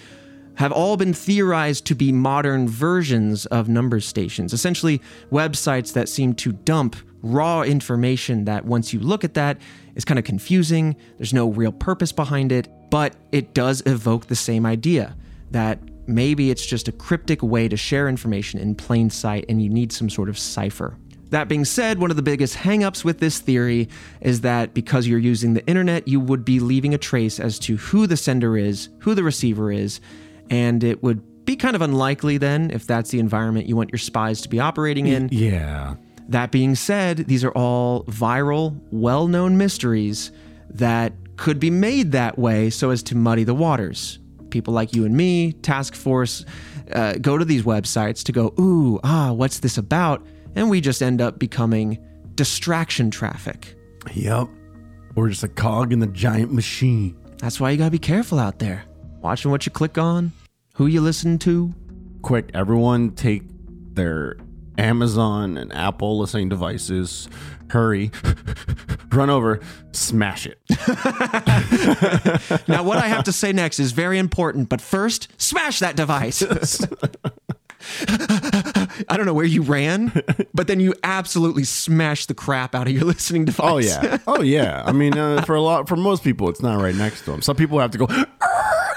have 0.55 0.71
all 0.71 0.97
been 0.97 1.13
theorized 1.13 1.85
to 1.85 1.95
be 1.95 2.11
modern 2.11 2.67
versions 2.67 3.47
of 3.47 3.67
number 3.67 3.99
stations, 3.99 4.53
essentially 4.53 5.01
websites 5.31 5.93
that 5.93 6.07
seem 6.07 6.35
to 6.35 6.51
dump 6.51 6.95
raw 7.23 7.63
information 7.63 8.45
that 8.45 8.65
once 8.65 8.93
you 8.93 8.99
look 8.99 9.23
at 9.23 9.33
that 9.33 9.57
is 9.95 10.05
kind 10.05 10.19
of 10.19 10.25
confusing, 10.25 10.95
there's 11.17 11.33
no 11.33 11.49
real 11.49 11.71
purpose 11.71 12.11
behind 12.11 12.51
it, 12.51 12.67
but 12.91 13.15
it 13.31 13.55
does 13.55 13.81
evoke 13.87 14.27
the 14.27 14.35
same 14.35 14.63
idea 14.63 15.15
that 15.49 15.79
maybe 16.09 16.51
it's 16.51 16.65
just 16.65 16.87
a 16.87 16.91
cryptic 16.91 17.41
way 17.41 17.67
to 17.69 17.77
share 17.77 18.09
information 18.09 18.59
in 18.59 18.75
plain 18.75 19.09
sight 19.09 19.45
and 19.47 19.61
you 19.61 19.69
need 19.69 19.91
some 19.91 20.09
sort 20.09 20.27
of 20.27 20.37
cipher. 20.37 20.97
That 21.29 21.47
being 21.47 21.63
said, 21.63 21.99
one 21.99 22.09
of 22.09 22.15
the 22.15 22.23
biggest 22.23 22.57
hangups 22.57 23.03
with 23.03 23.19
this 23.19 23.39
theory 23.39 23.87
is 24.19 24.41
that 24.41 24.73
because 24.73 25.05
you're 25.05 25.19
using 25.19 25.53
the 25.53 25.65
internet, 25.67 26.07
you 26.07 26.19
would 26.19 26.43
be 26.43 26.59
leaving 26.59 26.95
a 26.95 26.97
trace 26.97 27.39
as 27.39 27.59
to 27.59 27.77
who 27.77 28.07
the 28.07 28.17
sender 28.17 28.57
is, 28.57 28.89
who 28.99 29.13
the 29.13 29.23
receiver 29.23 29.71
is, 29.71 30.01
and 30.49 30.83
it 30.83 31.03
would 31.03 31.45
be 31.45 31.55
kind 31.55 31.75
of 31.75 31.81
unlikely 31.81 32.37
then 32.37 32.71
if 32.71 32.85
that's 32.87 33.11
the 33.11 33.19
environment 33.19 33.67
you 33.67 33.75
want 33.75 33.91
your 33.91 33.99
spies 33.99 34.41
to 34.41 34.49
be 34.49 34.59
operating 34.59 35.07
in. 35.07 35.29
Yeah. 35.31 35.95
That 36.27 36.51
being 36.51 36.75
said, 36.75 37.17
these 37.17 37.43
are 37.43 37.51
all 37.51 38.03
viral, 38.05 38.79
well 38.91 39.27
known 39.27 39.57
mysteries 39.57 40.31
that 40.69 41.13
could 41.37 41.59
be 41.59 41.71
made 41.71 42.11
that 42.11 42.37
way 42.37 42.69
so 42.69 42.89
as 42.89 43.01
to 43.03 43.15
muddy 43.15 43.43
the 43.43 43.55
waters. 43.55 44.18
People 44.49 44.73
like 44.73 44.93
you 44.93 45.05
and 45.05 45.15
me, 45.15 45.53
Task 45.53 45.95
Force, 45.95 46.45
uh, 46.93 47.13
go 47.13 47.37
to 47.37 47.45
these 47.45 47.63
websites 47.63 48.23
to 48.23 48.31
go, 48.31 48.53
ooh, 48.59 48.99
ah, 49.03 49.31
what's 49.31 49.59
this 49.59 49.77
about? 49.77 50.25
And 50.55 50.69
we 50.69 50.81
just 50.81 51.01
end 51.01 51.21
up 51.21 51.39
becoming 51.39 51.99
distraction 52.35 53.11
traffic. 53.11 53.75
Yep. 54.13 54.47
We're 55.15 55.29
just 55.29 55.43
a 55.43 55.47
cog 55.47 55.91
in 55.91 55.99
the 55.99 56.07
giant 56.07 56.53
machine. 56.53 57.15
That's 57.37 57.59
why 57.59 57.71
you 57.71 57.77
gotta 57.77 57.91
be 57.91 57.99
careful 57.99 58.39
out 58.39 58.59
there. 58.59 58.85
Watching 59.21 59.51
what 59.51 59.65
you 59.65 59.71
click 59.71 59.97
on, 59.97 60.31
who 60.75 60.87
you 60.87 61.01
listen 61.01 61.37
to. 61.39 61.73
Quick, 62.21 62.51
everyone 62.53 63.11
take 63.11 63.43
their 63.93 64.37
Amazon 64.77 65.57
and 65.57 65.73
Apple 65.73 66.19
listening 66.19 66.49
devices. 66.49 67.27
Hurry. 67.69 68.11
Run 69.11 69.29
over, 69.29 69.59
smash 69.91 70.45
it. 70.47 70.59
Now, 72.67 72.83
what 72.83 72.99
I 72.99 73.07
have 73.07 73.23
to 73.25 73.31
say 73.31 73.51
next 73.51 73.79
is 73.79 73.91
very 73.91 74.19
important, 74.19 74.69
but 74.69 74.81
first, 74.81 75.27
smash 75.41 75.79
that 75.79 75.95
device. 75.95 76.43
I 79.07 79.15
don't 79.17 79.25
know 79.25 79.33
where 79.33 79.45
you 79.45 79.61
ran, 79.61 80.11
but 80.53 80.67
then 80.67 80.79
you 80.79 80.93
absolutely 81.03 81.63
smashed 81.63 82.27
the 82.27 82.33
crap 82.33 82.75
out 82.75 82.87
of 82.87 82.93
your 82.93 83.03
listening 83.05 83.45
device. 83.45 83.65
Oh 83.71 83.77
yeah. 83.77 84.17
Oh 84.27 84.41
yeah. 84.41 84.83
I 84.85 84.91
mean, 84.91 85.17
uh, 85.17 85.41
for 85.43 85.55
a 85.55 85.61
lot, 85.61 85.87
for 85.87 85.95
most 85.95 86.23
people, 86.23 86.49
it's 86.49 86.61
not 86.61 86.79
right 86.81 86.95
next 86.95 87.21
to 87.25 87.31
them. 87.31 87.41
Some 87.41 87.55
people 87.55 87.79
have 87.79 87.91
to 87.91 87.97
go 87.97 88.07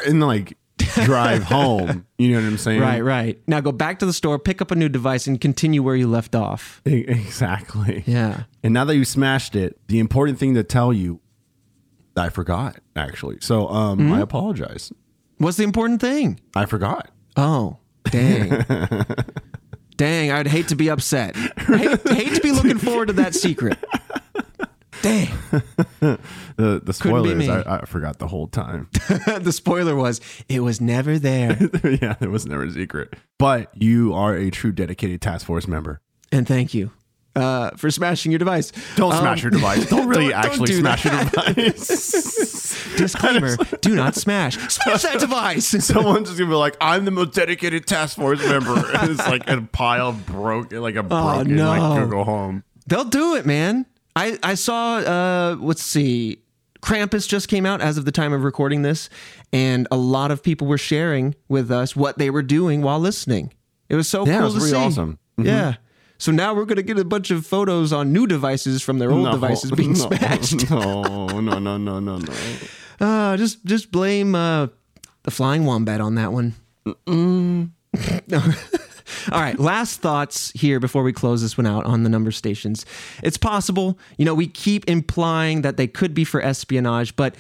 and 0.07 0.21
like 0.21 0.57
drive 1.05 1.43
home. 1.45 2.07
You 2.19 2.31
know 2.33 2.37
what 2.41 2.47
I'm 2.47 2.59
saying? 2.59 2.81
Right, 2.81 3.01
right. 3.01 3.41
Now 3.47 3.61
go 3.61 3.73
back 3.73 3.99
to 4.01 4.07
the 4.07 4.13
store, 4.13 4.39
pick 4.39 4.61
up 4.63 4.71
a 4.71 4.75
new 4.75 4.89
device, 4.89 5.27
and 5.27 5.41
continue 5.41 5.83
where 5.83 5.97
you 5.97 6.09
left 6.09 6.35
off. 6.35 6.81
E- 6.87 7.05
Exactly. 7.09 8.05
Yeah. 8.07 8.45
And 8.63 8.73
now 8.75 8.85
that 8.85 8.97
you 8.97 9.05
smashed 9.05 9.55
it, 9.57 9.79
the 9.89 9.99
important 9.99 10.39
thing 10.39 10.55
to 10.55 10.63
tell 10.63 10.93
you, 10.93 11.21
I 12.17 12.29
forgot 12.29 12.77
actually. 12.97 13.39
So 13.41 13.69
um, 13.69 13.99
Hmm? 13.99 14.13
I 14.13 14.21
apologize. 14.21 14.93
What's 15.39 15.57
the 15.57 15.65
important 15.65 16.01
thing? 16.01 16.39
I 16.55 16.67
forgot. 16.67 17.11
Oh, 17.37 17.79
dang. 18.11 18.51
dang, 19.97 20.31
I'd 20.31 20.47
hate 20.47 20.69
to 20.69 20.77
be 20.77 20.89
upset. 20.91 21.35
Hate, 21.37 22.09
hate 22.09 22.35
to 22.35 22.41
be 22.41 22.53
looking 22.53 22.79
forward 22.79 23.07
to 23.07 23.13
that 23.15 23.35
secret. 23.35 23.79
Dang. 25.03 25.29
The 26.57 26.81
the 26.81 26.81
be 26.85 26.93
spoilers. 26.93 27.49
I, 27.49 27.79
I 27.81 27.85
forgot 27.87 28.19
the 28.19 28.27
whole 28.29 28.47
time. 28.47 28.89
the 29.41 29.53
spoiler 29.53 29.97
was 29.97 30.21
it 30.49 30.61
was 30.61 30.81
never 30.81 31.19
there. 31.19 31.57
yeah, 31.85 32.17
it 32.21 32.31
was 32.31 32.47
never 32.47 32.65
a 32.65 32.71
secret. 32.71 33.15
But 33.39 33.71
you 33.75 34.13
are 34.15 34.37
a 34.37 34.51
true 34.51 34.71
dedicated 34.73 35.23
task 35.23 35.47
force 35.47 35.67
member. 35.67 36.01
And 36.31 36.47
thank 36.47 36.75
you 36.75 36.91
uh, 37.35 37.71
for 37.77 37.91
smashing 37.91 38.33
your 38.33 38.39
device. 38.39 38.73
Don't 38.97 39.13
Um, 39.13 39.21
smash 39.21 39.43
your 39.43 39.51
device. 39.51 39.89
Don't 39.89 40.09
really 40.09 40.29
don't- 40.31 40.43
don't 40.43 40.51
actually 40.51 40.67
do 40.67 40.81
smash 40.81 41.05
your 41.05 41.25
device. 41.25 42.97
Disclaimer: 42.97 43.57
Do 43.81 43.95
not 43.95 44.15
smash. 44.15 44.59
Smash 44.69 45.03
that 45.03 45.19
device. 45.19 45.67
Someone's 45.85 46.29
just 46.29 46.39
gonna 46.39 46.51
be 46.51 46.57
like, 46.57 46.77
"I'm 46.81 47.07
the 47.07 47.11
most 47.11 47.33
dedicated 47.33 47.87
task 47.87 48.17
force 48.17 48.47
member." 48.47 48.75
And 48.95 49.11
it's 49.13 49.27
like 49.27 49.49
a 49.49 49.63
pile 49.63 50.11
of 50.11 50.27
broken, 50.27 50.83
like 50.83 50.97
a 50.97 51.03
broken, 51.03 51.57
no. 51.57 51.69
like 51.69 52.03
Google 52.05 52.25
Home. 52.25 52.65
They'll 52.87 53.05
do 53.05 53.37
it, 53.37 53.47
man. 53.47 53.87
I 54.17 54.39
I 54.43 54.55
saw. 54.55 54.97
Uh, 54.99 55.57
let's 55.61 55.83
see. 55.83 56.39
Krampus 56.83 57.29
just 57.29 57.47
came 57.49 57.65
out 57.65 57.81
as 57.81 57.97
of 57.97 58.05
the 58.05 58.11
time 58.13 58.33
of 58.33 58.43
recording 58.43 58.83
this, 58.83 59.09
and 59.53 59.87
a 59.93 59.97
lot 59.97 60.31
of 60.33 60.43
people 60.43 60.67
were 60.67 60.79
sharing 60.79 61.35
with 61.49 61.71
us 61.71 61.95
what 61.95 62.19
they 62.19 62.29
were 62.29 62.43
doing 62.43 62.83
while 62.83 62.99
listening. 62.99 63.53
It 63.89 63.95
was 63.95 64.09
so 64.09 64.27
Yeah, 64.27 64.35
it 64.35 64.37
cool 64.39 64.45
was 64.47 64.55
to 64.55 64.59
really 64.61 64.71
see. 64.71 64.77
awesome. 64.77 65.19
Mhm. 65.39 65.45
Yeah. 65.47 65.75
So 66.19 66.33
now 66.33 66.55
we're 66.55 66.65
going 66.67 66.77
to 66.77 66.83
get 66.83 66.99
a 66.99 67.05
bunch 67.05 67.31
of 67.31 67.47
photos 67.47 67.93
on 67.93 68.13
new 68.13 68.27
devices 68.27 68.81
from 68.83 68.99
their 68.99 69.11
old 69.13 69.25
No, 69.25 69.33
devices 69.33 69.71
being 69.77 69.93
no, 69.93 70.07
smashed. 70.09 70.71
No, 70.71 71.27
no, 71.41 71.59
no, 71.59 71.77
no, 71.79 71.99
no, 72.01 72.19
no. 72.19 72.33
Uh, 73.01 73.37
just 73.37 73.65
just 73.65 73.91
blame 73.91 74.35
uh, 74.35 74.69
the 75.25 75.31
flying 75.33 75.65
wombat 75.65 76.01
on 76.01 76.15
that 76.17 76.33
one. 76.33 76.55
All 79.31 79.41
right, 79.41 79.59
last 79.59 80.01
thoughts 80.01 80.53
here 80.55 80.81
before 80.81 81.03
we 81.03 81.13
close 81.13 81.43
this 81.43 81.57
one 81.57 81.67
out 81.67 81.85
on 81.87 82.03
the 82.03 82.11
number 82.11 82.31
stations. 82.31 82.85
It's 83.23 83.37
possible, 83.37 83.99
you 84.19 84.25
know, 84.25 84.35
we 84.35 84.47
keep 84.47 84.89
implying 84.89 85.63
that 85.63 85.77
they 85.77 85.87
could 85.87 86.15
be 86.15 86.25
for 86.25 86.43
espionage, 86.43 87.17
but 87.17 87.37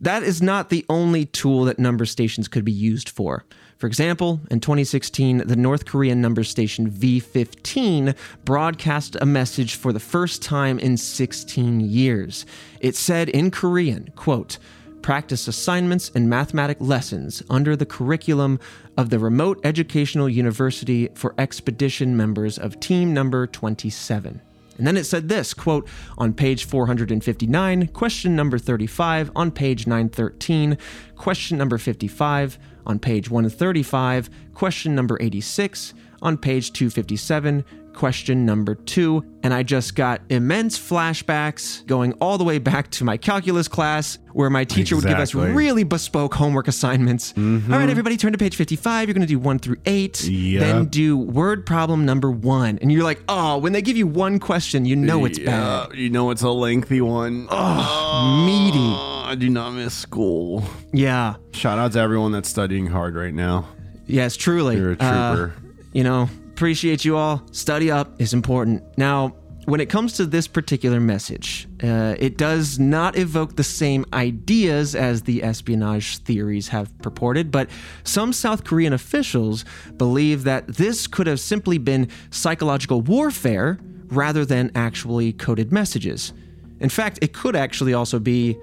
that 0.00 0.22
is 0.22 0.40
not 0.40 0.70
the 0.70 0.84
only 0.88 1.26
tool 1.26 1.64
that 1.64 1.78
number 1.78 2.06
stations 2.06 2.48
could 2.48 2.64
be 2.64 2.72
used 2.72 3.08
for. 3.08 3.44
For 3.76 3.86
example, 3.86 4.40
in 4.50 4.60
2016, 4.60 5.46
the 5.46 5.56
North 5.56 5.86
Korean 5.86 6.20
number 6.20 6.44
station 6.44 6.90
V15 6.90 8.14
broadcast 8.44 9.16
a 9.20 9.26
message 9.26 9.74
for 9.74 9.92
the 9.92 10.00
first 10.00 10.42
time 10.42 10.78
in 10.78 10.96
16 10.96 11.80
years. 11.80 12.44
It 12.80 12.96
said 12.96 13.28
in 13.28 13.50
Korean, 13.50 14.10
quote, 14.16 14.58
practice 15.02 15.48
assignments 15.48 16.10
and 16.14 16.28
mathematic 16.28 16.76
lessons 16.80 17.42
under 17.48 17.76
the 17.76 17.86
curriculum 17.86 18.60
of 18.96 19.10
the 19.10 19.18
Remote 19.18 19.60
Educational 19.64 20.28
University 20.28 21.08
for 21.14 21.34
Expedition 21.38 22.16
members 22.16 22.58
of 22.58 22.80
Team 22.80 23.14
Number 23.14 23.46
27. 23.46 24.40
And 24.80 24.86
then 24.86 24.96
it 24.96 25.04
said 25.04 25.28
this 25.28 25.52
quote, 25.52 25.86
on 26.16 26.32
page 26.32 26.64
459, 26.64 27.88
question 27.88 28.34
number 28.34 28.58
35, 28.58 29.30
on 29.36 29.50
page 29.50 29.86
913, 29.86 30.78
question 31.16 31.58
number 31.58 31.76
55, 31.76 32.58
on 32.86 32.98
page 32.98 33.28
135, 33.28 34.30
question 34.54 34.94
number 34.94 35.18
86, 35.20 35.92
on 36.22 36.38
page 36.38 36.72
257, 36.72 37.62
question 37.94 38.44
number 38.46 38.74
two. 38.74 39.24
And 39.42 39.54
I 39.54 39.62
just 39.62 39.94
got 39.94 40.20
immense 40.28 40.78
flashbacks 40.78 41.86
going 41.86 42.12
all 42.14 42.36
the 42.38 42.44
way 42.44 42.58
back 42.58 42.90
to 42.92 43.04
my 43.04 43.16
calculus 43.16 43.68
class 43.68 44.18
where 44.32 44.50
my 44.50 44.64
teacher 44.64 44.94
would 44.96 45.04
give 45.06 45.18
us 45.18 45.34
really 45.34 45.82
bespoke 45.82 46.34
homework 46.34 46.68
assignments. 46.68 47.32
All 47.36 47.42
right, 47.42 47.88
everybody, 47.88 48.16
turn 48.16 48.32
to 48.32 48.38
page 48.38 48.54
55. 48.56 49.08
You're 49.08 49.14
going 49.14 49.22
to 49.22 49.26
do 49.26 49.38
one 49.38 49.58
through 49.58 49.76
eight. 49.86 50.22
Yep. 50.24 50.60
Then 50.60 50.84
do 50.86 51.16
word 51.18 51.64
problem 51.66 52.04
number 52.04 52.30
one. 52.30 52.78
And 52.82 52.92
you're 52.92 53.02
like, 53.04 53.20
oh, 53.28 53.58
when 53.58 53.72
they 53.72 53.82
give 53.82 53.96
you 53.96 54.06
one 54.06 54.38
question, 54.38 54.84
you 54.84 54.94
know 54.96 55.24
it's 55.24 55.38
bad. 55.38 55.94
You 55.94 56.10
know 56.10 56.30
it's 56.30 56.42
a 56.42 56.50
lengthy 56.50 57.00
one. 57.00 57.46
Meaty. 57.46 58.78
Oh, 58.78 59.22
I 59.26 59.34
do 59.36 59.48
not 59.48 59.70
miss 59.70 59.94
school. 59.94 60.62
Yeah. 60.92 61.36
Shout 61.52 61.78
out 61.78 61.92
to 61.92 61.98
everyone 62.00 62.32
that's 62.32 62.48
studying 62.48 62.86
hard 62.86 63.14
right 63.14 63.34
now. 63.34 63.68
Yes, 64.06 64.36
truly. 64.36 64.76
You're 64.76 64.92
a 64.92 64.96
Uh, 65.00 65.34
trooper. 65.36 65.54
you 65.92 66.02
know, 66.04 66.28
appreciate 66.60 67.06
you 67.06 67.16
all. 67.16 67.42
Study 67.52 67.90
up 67.90 68.20
is 68.20 68.34
important. 68.34 68.82
Now, 68.98 69.34
when 69.64 69.80
it 69.80 69.88
comes 69.88 70.12
to 70.18 70.26
this 70.26 70.46
particular 70.46 71.00
message, 71.00 71.66
uh, 71.82 72.16
it 72.18 72.36
does 72.36 72.78
not 72.78 73.16
evoke 73.16 73.56
the 73.56 73.64
same 73.64 74.04
ideas 74.12 74.94
as 74.94 75.22
the 75.22 75.42
espionage 75.42 76.18
theories 76.18 76.68
have 76.68 76.86
purported, 76.98 77.50
but 77.50 77.70
some 78.04 78.34
South 78.34 78.64
Korean 78.64 78.92
officials 78.92 79.64
believe 79.96 80.44
that 80.44 80.66
this 80.66 81.06
could 81.06 81.26
have 81.26 81.40
simply 81.40 81.78
been 81.78 82.10
psychological 82.30 83.00
warfare 83.00 83.78
rather 84.08 84.44
than 84.44 84.70
actually 84.74 85.32
coded 85.32 85.72
messages. 85.72 86.34
In 86.78 86.90
fact, 86.90 87.20
it 87.22 87.32
could 87.32 87.56
actually 87.56 87.94
also 87.94 88.18
be 88.18 88.58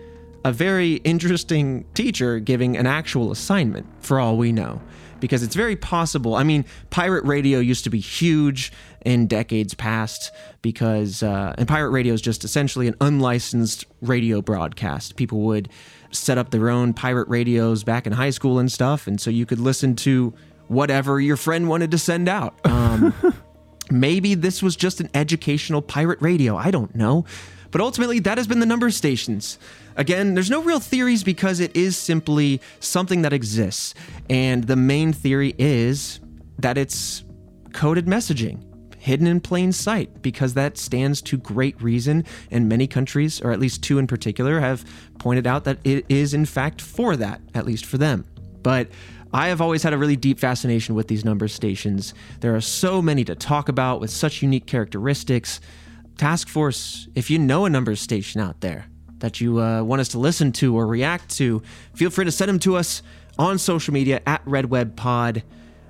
a 0.45 0.51
very 0.51 0.97
interesting 0.97 1.83
teacher 1.95 2.37
giving 2.37 2.77
an 2.77 2.85
actual 2.85 3.31
assignment, 3.31 3.87
for 4.01 4.19
all 4.19 4.37
we 4.37 4.51
know. 4.51 4.79
Because 5.19 5.43
it's 5.43 5.55
very 5.55 5.75
possible. 5.75 6.35
I 6.35 6.43
mean, 6.43 6.65
pirate 6.89 7.25
radio 7.25 7.59
used 7.59 7.83
to 7.85 7.89
be 7.89 7.99
huge 7.99 8.71
in 9.05 9.27
decades 9.27 9.73
past 9.73 10.31
because, 10.61 11.23
uh, 11.23 11.55
and 11.57 11.67
pirate 11.67 11.91
radio 11.91 12.13
is 12.13 12.21
just 12.21 12.43
essentially 12.43 12.87
an 12.87 12.95
unlicensed 13.01 13.85
radio 14.01 14.41
broadcast. 14.41 15.15
People 15.15 15.41
would 15.41 15.69
set 16.11 16.37
up 16.37 16.51
their 16.51 16.69
own 16.69 16.93
pirate 16.93 17.27
radios 17.27 17.83
back 17.83 18.05
in 18.05 18.13
high 18.13 18.29
school 18.29 18.59
and 18.59 18.71
stuff. 18.71 19.07
And 19.07 19.19
so 19.19 19.29
you 19.29 19.45
could 19.45 19.59
listen 19.59 19.95
to 19.97 20.33
whatever 20.67 21.19
your 21.19 21.37
friend 21.37 21.67
wanted 21.69 21.91
to 21.91 21.97
send 21.97 22.29
out. 22.29 22.59
Um, 22.65 23.13
Maybe 23.89 24.35
this 24.35 24.61
was 24.61 24.75
just 24.75 24.99
an 24.99 25.09
educational 25.13 25.81
pirate 25.81 26.21
radio. 26.21 26.57
I 26.57 26.71
don't 26.71 26.93
know. 26.95 27.25
But 27.71 27.81
ultimately, 27.81 28.19
that 28.19 28.37
has 28.37 28.47
been 28.47 28.59
the 28.59 28.65
number 28.65 28.89
stations. 28.89 29.59
Again, 29.95 30.35
there's 30.35 30.49
no 30.49 30.61
real 30.61 30.79
theories 30.79 31.23
because 31.23 31.59
it 31.59 31.75
is 31.75 31.97
simply 31.97 32.61
something 32.79 33.23
that 33.23 33.33
exists. 33.33 33.93
And 34.29 34.65
the 34.65 34.75
main 34.75 35.13
theory 35.13 35.55
is 35.57 36.19
that 36.59 36.77
it's 36.77 37.23
coded 37.73 38.05
messaging, 38.05 38.63
hidden 38.97 39.27
in 39.27 39.39
plain 39.39 39.71
sight, 39.71 40.21
because 40.21 40.53
that 40.53 40.77
stands 40.77 41.21
to 41.23 41.37
great 41.37 41.81
reason. 41.81 42.25
And 42.51 42.69
many 42.69 42.87
countries, 42.87 43.41
or 43.41 43.51
at 43.51 43.59
least 43.59 43.83
two 43.83 43.99
in 43.99 44.07
particular, 44.07 44.59
have 44.59 44.85
pointed 45.19 45.47
out 45.47 45.63
that 45.65 45.79
it 45.83 46.05
is, 46.09 46.33
in 46.33 46.45
fact, 46.45 46.81
for 46.81 47.15
that, 47.15 47.41
at 47.53 47.65
least 47.65 47.85
for 47.85 47.97
them. 47.97 48.25
But 48.61 48.89
I 49.33 49.47
have 49.49 49.61
always 49.61 49.83
had 49.83 49.93
a 49.93 49.97
really 49.97 50.15
deep 50.15 50.39
fascination 50.39 50.95
with 50.95 51.07
these 51.07 51.25
number 51.25 51.47
stations. 51.47 52.13
There 52.39 52.55
are 52.55 52.61
so 52.61 53.01
many 53.01 53.23
to 53.25 53.35
talk 53.35 53.67
about 53.67 53.99
with 53.99 54.09
such 54.09 54.41
unique 54.41 54.67
characteristics. 54.67 55.59
Task 56.17 56.47
Force, 56.47 57.07
if 57.15 57.29
you 57.29 57.39
know 57.39 57.65
a 57.65 57.69
number 57.69 57.95
station 57.95 58.41
out 58.41 58.61
there 58.61 58.85
that 59.19 59.41
you 59.41 59.59
uh, 59.59 59.81
want 59.83 59.99
us 60.01 60.09
to 60.09 60.19
listen 60.19 60.51
to 60.53 60.75
or 60.75 60.85
react 60.85 61.35
to, 61.37 61.61
feel 61.95 62.09
free 62.09 62.25
to 62.25 62.31
send 62.31 62.49
them 62.49 62.59
to 62.59 62.75
us 62.75 63.01
on 63.39 63.57
social 63.57 63.93
media 63.93 64.21
at 64.25 64.43
RedWebPod. 64.45 65.43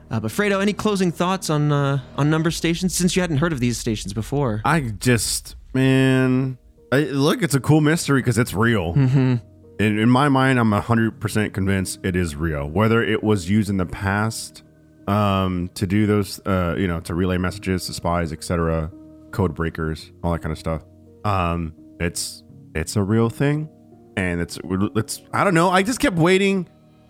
Uh, 0.10 0.20
but 0.20 0.32
Fredo, 0.32 0.62
any 0.62 0.74
closing 0.74 1.12
thoughts 1.12 1.50
on 1.50 1.72
uh, 1.72 2.00
on 2.16 2.30
number 2.30 2.52
stations 2.52 2.96
since 2.96 3.16
you 3.16 3.22
hadn't 3.22 3.38
heard 3.38 3.52
of 3.52 3.60
these 3.60 3.78
stations 3.78 4.14
before? 4.14 4.62
I 4.64 4.80
just, 4.82 5.56
man, 5.74 6.58
I, 6.92 7.00
look, 7.00 7.44
it's 7.44 7.56
a 7.56 7.60
cool 7.60 7.82
mystery 7.82 8.22
because 8.22 8.38
it's 8.38 8.54
real. 8.54 8.94
Mm-hmm. 8.94 9.36
In, 9.80 10.00
in 10.00 10.10
my 10.10 10.30
mind, 10.30 10.60
I'm 10.60 10.72
100% 10.72 11.54
convinced 11.54 12.00
it 12.04 12.16
is 12.16 12.36
real. 12.36 12.70
Whether 12.70 13.04
it 13.04 13.22
was 13.22 13.50
used 13.50 13.70
in 13.70 13.78
the 13.78 13.86
past 13.86 14.64
um, 15.08 15.70
to 15.76 15.86
do 15.86 16.08
those, 16.08 16.40
uh, 16.46 16.76
you 16.78 16.88
know, 16.88 17.00
to 17.02 17.14
relay 17.14 17.38
messages 17.38 17.86
to 17.88 17.94
spies, 17.94 18.32
etc., 18.32 18.92
code 19.32 19.56
breakers, 19.56 20.12
all 20.24 20.32
that 20.32 20.40
kind 20.40 20.52
of 20.52 20.58
stuff. 20.58 20.84
Um, 21.24 21.74
it's 22.00 22.44
it's 22.76 22.96
a 22.96 23.04
real 23.04 23.30
thing, 23.30 23.70
and 24.16 24.42
it's 24.42 24.60
it's 24.96 25.22
I 25.34 25.44
don't 25.44 25.54
know. 25.54 25.70
I 25.70 25.84
just 25.84 26.00
kept 26.00 26.18
waiting 26.18 26.68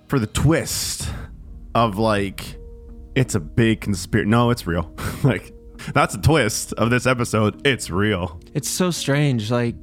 for 0.07 0.19
the 0.19 0.27
twist 0.27 1.09
of 1.75 1.97
like 1.97 2.57
it's 3.15 3.35
a 3.35 3.39
big 3.39 3.81
conspiracy. 3.81 4.29
No, 4.29 4.49
it's 4.49 4.67
real. 4.67 4.93
like 5.23 5.53
that's 5.93 6.15
a 6.15 6.21
twist 6.21 6.73
of 6.73 6.89
this 6.89 7.05
episode. 7.05 7.65
It's 7.65 7.89
real. 7.89 8.39
It's 8.53 8.69
so 8.69 8.91
strange. 8.91 9.51
Like, 9.51 9.75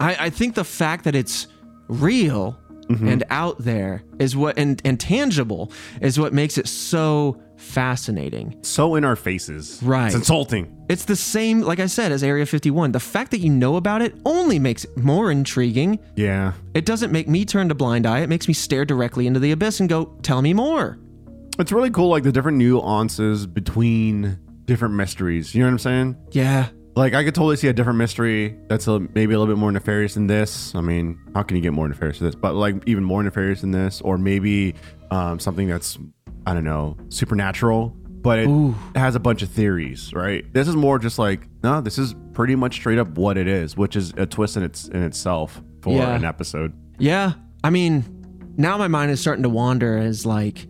I, 0.00 0.26
I 0.26 0.30
think 0.30 0.54
the 0.54 0.64
fact 0.64 1.04
that 1.04 1.14
it's 1.14 1.46
real 1.88 2.58
and 3.00 3.24
out 3.30 3.56
there 3.58 4.02
is 4.18 4.36
what, 4.36 4.58
and, 4.58 4.82
and 4.84 5.00
tangible 5.00 5.72
is 6.02 6.18
what 6.18 6.34
makes 6.34 6.58
it 6.58 6.68
so 6.68 7.40
fascinating. 7.62 8.58
So 8.62 8.96
in 8.96 9.04
our 9.04 9.16
faces. 9.16 9.80
Right. 9.82 10.06
It's 10.06 10.14
insulting. 10.14 10.76
It's 10.88 11.04
the 11.06 11.16
same, 11.16 11.62
like 11.62 11.80
I 11.80 11.86
said, 11.86 12.12
as 12.12 12.22
Area 12.22 12.44
51. 12.44 12.92
The 12.92 13.00
fact 13.00 13.30
that 13.30 13.38
you 13.38 13.50
know 13.50 13.76
about 13.76 14.02
it 14.02 14.14
only 14.26 14.58
makes 14.58 14.84
it 14.84 14.96
more 14.96 15.30
intriguing. 15.30 15.98
Yeah. 16.16 16.52
It 16.74 16.84
doesn't 16.84 17.12
make 17.12 17.28
me 17.28 17.44
turn 17.44 17.70
a 17.70 17.74
blind 17.74 18.06
eye. 18.06 18.20
It 18.20 18.28
makes 18.28 18.48
me 18.48 18.54
stare 18.54 18.84
directly 18.84 19.26
into 19.26 19.40
the 19.40 19.52
abyss 19.52 19.80
and 19.80 19.88
go, 19.88 20.06
tell 20.22 20.42
me 20.42 20.52
more. 20.52 20.98
It's 21.58 21.72
really 21.72 21.90
cool, 21.90 22.08
like 22.08 22.24
the 22.24 22.32
different 22.32 22.58
nuances 22.58 23.46
between 23.46 24.38
different 24.64 24.94
mysteries. 24.94 25.54
You 25.54 25.60
know 25.60 25.68
what 25.68 25.72
I'm 25.72 25.78
saying? 25.78 26.16
Yeah. 26.32 26.68
Like 26.94 27.14
I 27.14 27.24
could 27.24 27.34
totally 27.34 27.56
see 27.56 27.68
a 27.68 27.72
different 27.72 27.98
mystery 27.98 28.58
that's 28.68 28.86
a, 28.86 29.00
maybe 29.00 29.34
a 29.34 29.38
little 29.38 29.46
bit 29.54 29.58
more 29.58 29.72
nefarious 29.72 30.14
than 30.14 30.26
this. 30.26 30.74
I 30.74 30.82
mean, 30.82 31.18
how 31.34 31.42
can 31.42 31.56
you 31.56 31.62
get 31.62 31.72
more 31.72 31.88
nefarious 31.88 32.18
than 32.18 32.28
this? 32.28 32.34
But 32.34 32.54
like 32.54 32.86
even 32.86 33.04
more 33.04 33.22
nefarious 33.22 33.62
than 33.62 33.70
this, 33.70 34.02
or 34.02 34.18
maybe 34.18 34.74
um, 35.10 35.38
something 35.38 35.68
that's 35.68 35.98
I 36.46 36.54
don't 36.54 36.64
know 36.64 36.96
supernatural, 37.08 37.94
but 38.06 38.38
it 38.40 38.48
has 38.94 39.14
a 39.14 39.20
bunch 39.20 39.42
of 39.42 39.48
theories. 39.50 40.12
Right? 40.14 40.44
This 40.52 40.68
is 40.68 40.76
more 40.76 40.98
just 40.98 41.18
like 41.18 41.48
no, 41.62 41.80
this 41.80 41.98
is 41.98 42.14
pretty 42.32 42.54
much 42.56 42.74
straight 42.74 42.98
up 42.98 43.16
what 43.18 43.36
it 43.38 43.46
is, 43.46 43.76
which 43.76 43.96
is 43.96 44.12
a 44.16 44.26
twist 44.26 44.56
in 44.56 44.62
its 44.62 44.88
in 44.88 45.02
itself 45.02 45.62
for 45.82 45.94
Yeah. 45.96 46.14
an 46.14 46.24
episode. 46.24 46.72
Yeah. 46.98 47.32
I 47.64 47.70
mean, 47.70 48.04
now 48.56 48.76
my 48.78 48.88
mind 48.88 49.10
is 49.10 49.20
starting 49.20 49.42
to 49.44 49.48
wander 49.48 49.96
as 49.98 50.24
like, 50.26 50.66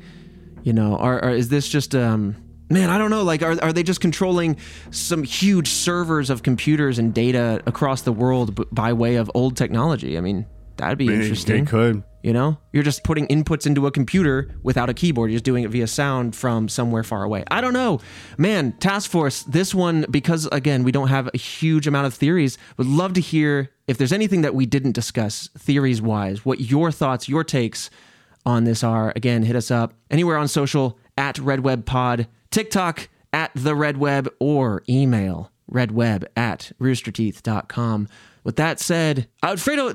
you 0.63 0.73
know, 0.73 0.97
are, 0.97 1.23
are 1.25 1.31
is 1.31 1.49
this 1.49 1.69
just 1.69 1.95
um 1.95 2.37
man, 2.71 2.89
I 2.91 2.97
don't 2.99 3.11
know, 3.11 3.23
like 3.23 3.43
are 3.43 3.63
are 3.63 3.73
they 3.73 3.83
just 3.83 4.01
controlling 4.01 4.57
some 4.91 5.23
huge 5.23 5.69
servers 5.69 6.31
of 6.31 6.43
computers 6.43 6.99
and 6.99 7.13
data 7.13 7.63
across 7.67 8.03
the 8.03 8.13
world 8.13 8.55
b- 8.55 8.65
by 8.73 8.93
way 8.93 9.17
of 9.17 9.31
old 9.35 9.57
technology? 9.57 10.17
I 10.17 10.21
mean, 10.23 10.47
that'd 10.77 10.97
be 10.99 11.09
interesting. 11.13 11.65
It 11.65 11.69
could. 11.69 12.03
You 12.23 12.33
know, 12.33 12.59
you're 12.73 12.85
just 12.85 13.03
putting 13.03 13.27
inputs 13.27 13.67
into 13.67 13.87
a 13.89 13.91
computer 13.91 14.55
without 14.63 14.89
a 14.89 14.95
keyboard. 14.95 15.31
You're 15.31 15.37
just 15.37 15.45
doing 15.45 15.65
it 15.65 15.71
via 15.71 15.89
sound 15.89 16.37
from 16.37 16.69
somewhere 16.69 17.03
far 17.03 17.25
away. 17.25 17.43
I 17.51 17.61
don't 17.61 17.73
know. 17.73 18.01
Man, 18.39 18.73
Task 18.79 19.11
Force, 19.11 19.43
this 19.43 19.75
one, 19.75 20.07
because 20.09 20.47
again, 20.53 20.85
we 20.85 20.93
don't 20.93 21.09
have 21.09 21.29
a 21.35 21.37
huge 21.37 21.89
amount 21.89 22.07
of 22.07 22.15
theories, 22.15 22.59
would 22.77 22.87
love 22.87 23.15
to 23.15 23.21
hear 23.21 23.71
if 23.89 23.99
there's 23.99 24.13
anything 24.13 24.43
that 24.43 24.55
we 24.55 24.67
didn't 24.67 24.93
discuss 24.93 25.49
theories 25.59 26.01
wise, 26.01 26.45
what 26.45 26.61
your 26.61 26.93
thoughts, 26.93 27.29
your 27.29 27.43
takes 27.43 27.91
on 28.47 28.65
this 28.65 28.85
are. 28.85 29.13
Again, 29.17 29.43
hit 29.43 29.57
us 29.57 29.71
up 29.71 29.95
anywhere 30.09 30.37
on 30.37 30.47
social 30.47 30.99
at 31.19 31.37
RedWebPod, 31.37 32.27
TikTok 32.51 33.09
at 33.33 33.51
the 33.55 33.75
Red 33.75 33.97
Web 33.97 34.33
or 34.39 34.85
email 34.89 35.51
redweb 35.71 36.25
at 36.37 36.73
roosterteeth.com. 36.81 38.09
With 38.45 38.57
that 38.57 38.81
said, 38.81 39.29
Alfredo, 39.43 39.91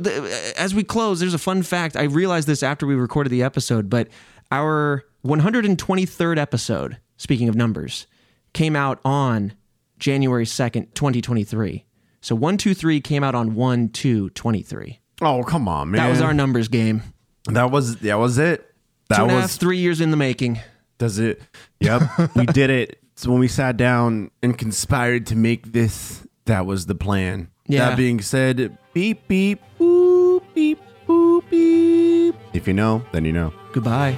as 0.58 0.74
we 0.74 0.84
close, 0.84 1.20
there's 1.20 1.34
a 1.34 1.38
fun 1.40 1.64
fact. 1.64 1.96
I 1.98 2.04
realized 2.04 2.48
this 2.48 2.64
after 2.64 2.88
we 2.88 2.96
recorded 2.96 3.30
the 3.30 3.44
episode, 3.44 3.90
but 3.90 4.08
our 4.52 5.04
123rd 5.26 6.38
episode, 6.38 6.98
speaking 7.18 7.50
of 7.50 7.56
numbers, 7.56 8.08
came 8.54 8.76
out 8.76 9.00
on 9.04 9.54
January 10.00 10.46
2nd, 10.46 10.94
2023. 10.94 11.86
So 12.22 12.36
123 12.36 13.02
came 13.02 13.24
out 13.24 13.36
on 13.36 13.56
1 13.56 13.90
2 13.90 14.30
23. 14.32 15.00
Oh, 15.22 15.44
come 15.44 15.68
on, 15.68 15.92
man. 15.92 16.02
That 16.02 16.10
was 16.10 16.22
our 16.22 16.34
numbers 16.34 16.68
game. 16.68 17.02
That 17.46 17.72
was 17.72 17.98
that 17.98 18.20
was 18.20 18.38
it. 18.38 18.74
That 19.10 19.18
Two 19.18 19.22
and 19.24 19.32
a 19.32 19.36
half, 19.36 19.44
was 19.44 19.58
three 19.58 19.78
years 19.78 20.02
in 20.02 20.12
the 20.12 20.18
making. 20.18 20.60
does 20.98 21.18
it. 21.20 21.42
Yep, 21.80 22.36
we 22.36 22.46
did 22.48 22.70
it. 22.70 23.00
So 23.16 23.32
when 23.32 23.40
we 23.40 23.48
sat 23.48 23.78
down 23.78 24.32
and 24.44 24.58
conspired 24.58 25.26
to 25.28 25.36
make 25.36 25.72
this, 25.72 26.26
that 26.46 26.66
was 26.66 26.86
the 26.86 26.96
plan. 26.96 27.50
Yeah. 27.68 27.90
That 27.90 27.98
being 27.98 28.22
said, 28.22 28.78
beep 28.94 29.28
beep 29.28 29.62
boop 29.80 30.42
beep 30.56 30.80
boop 31.08 31.44
beep. 31.50 32.36
If 32.54 32.68
you 32.68 32.74
know, 32.74 33.04
then 33.12 33.26
you 33.26 33.34
know. 33.34 33.54
Goodbye. 33.74 34.16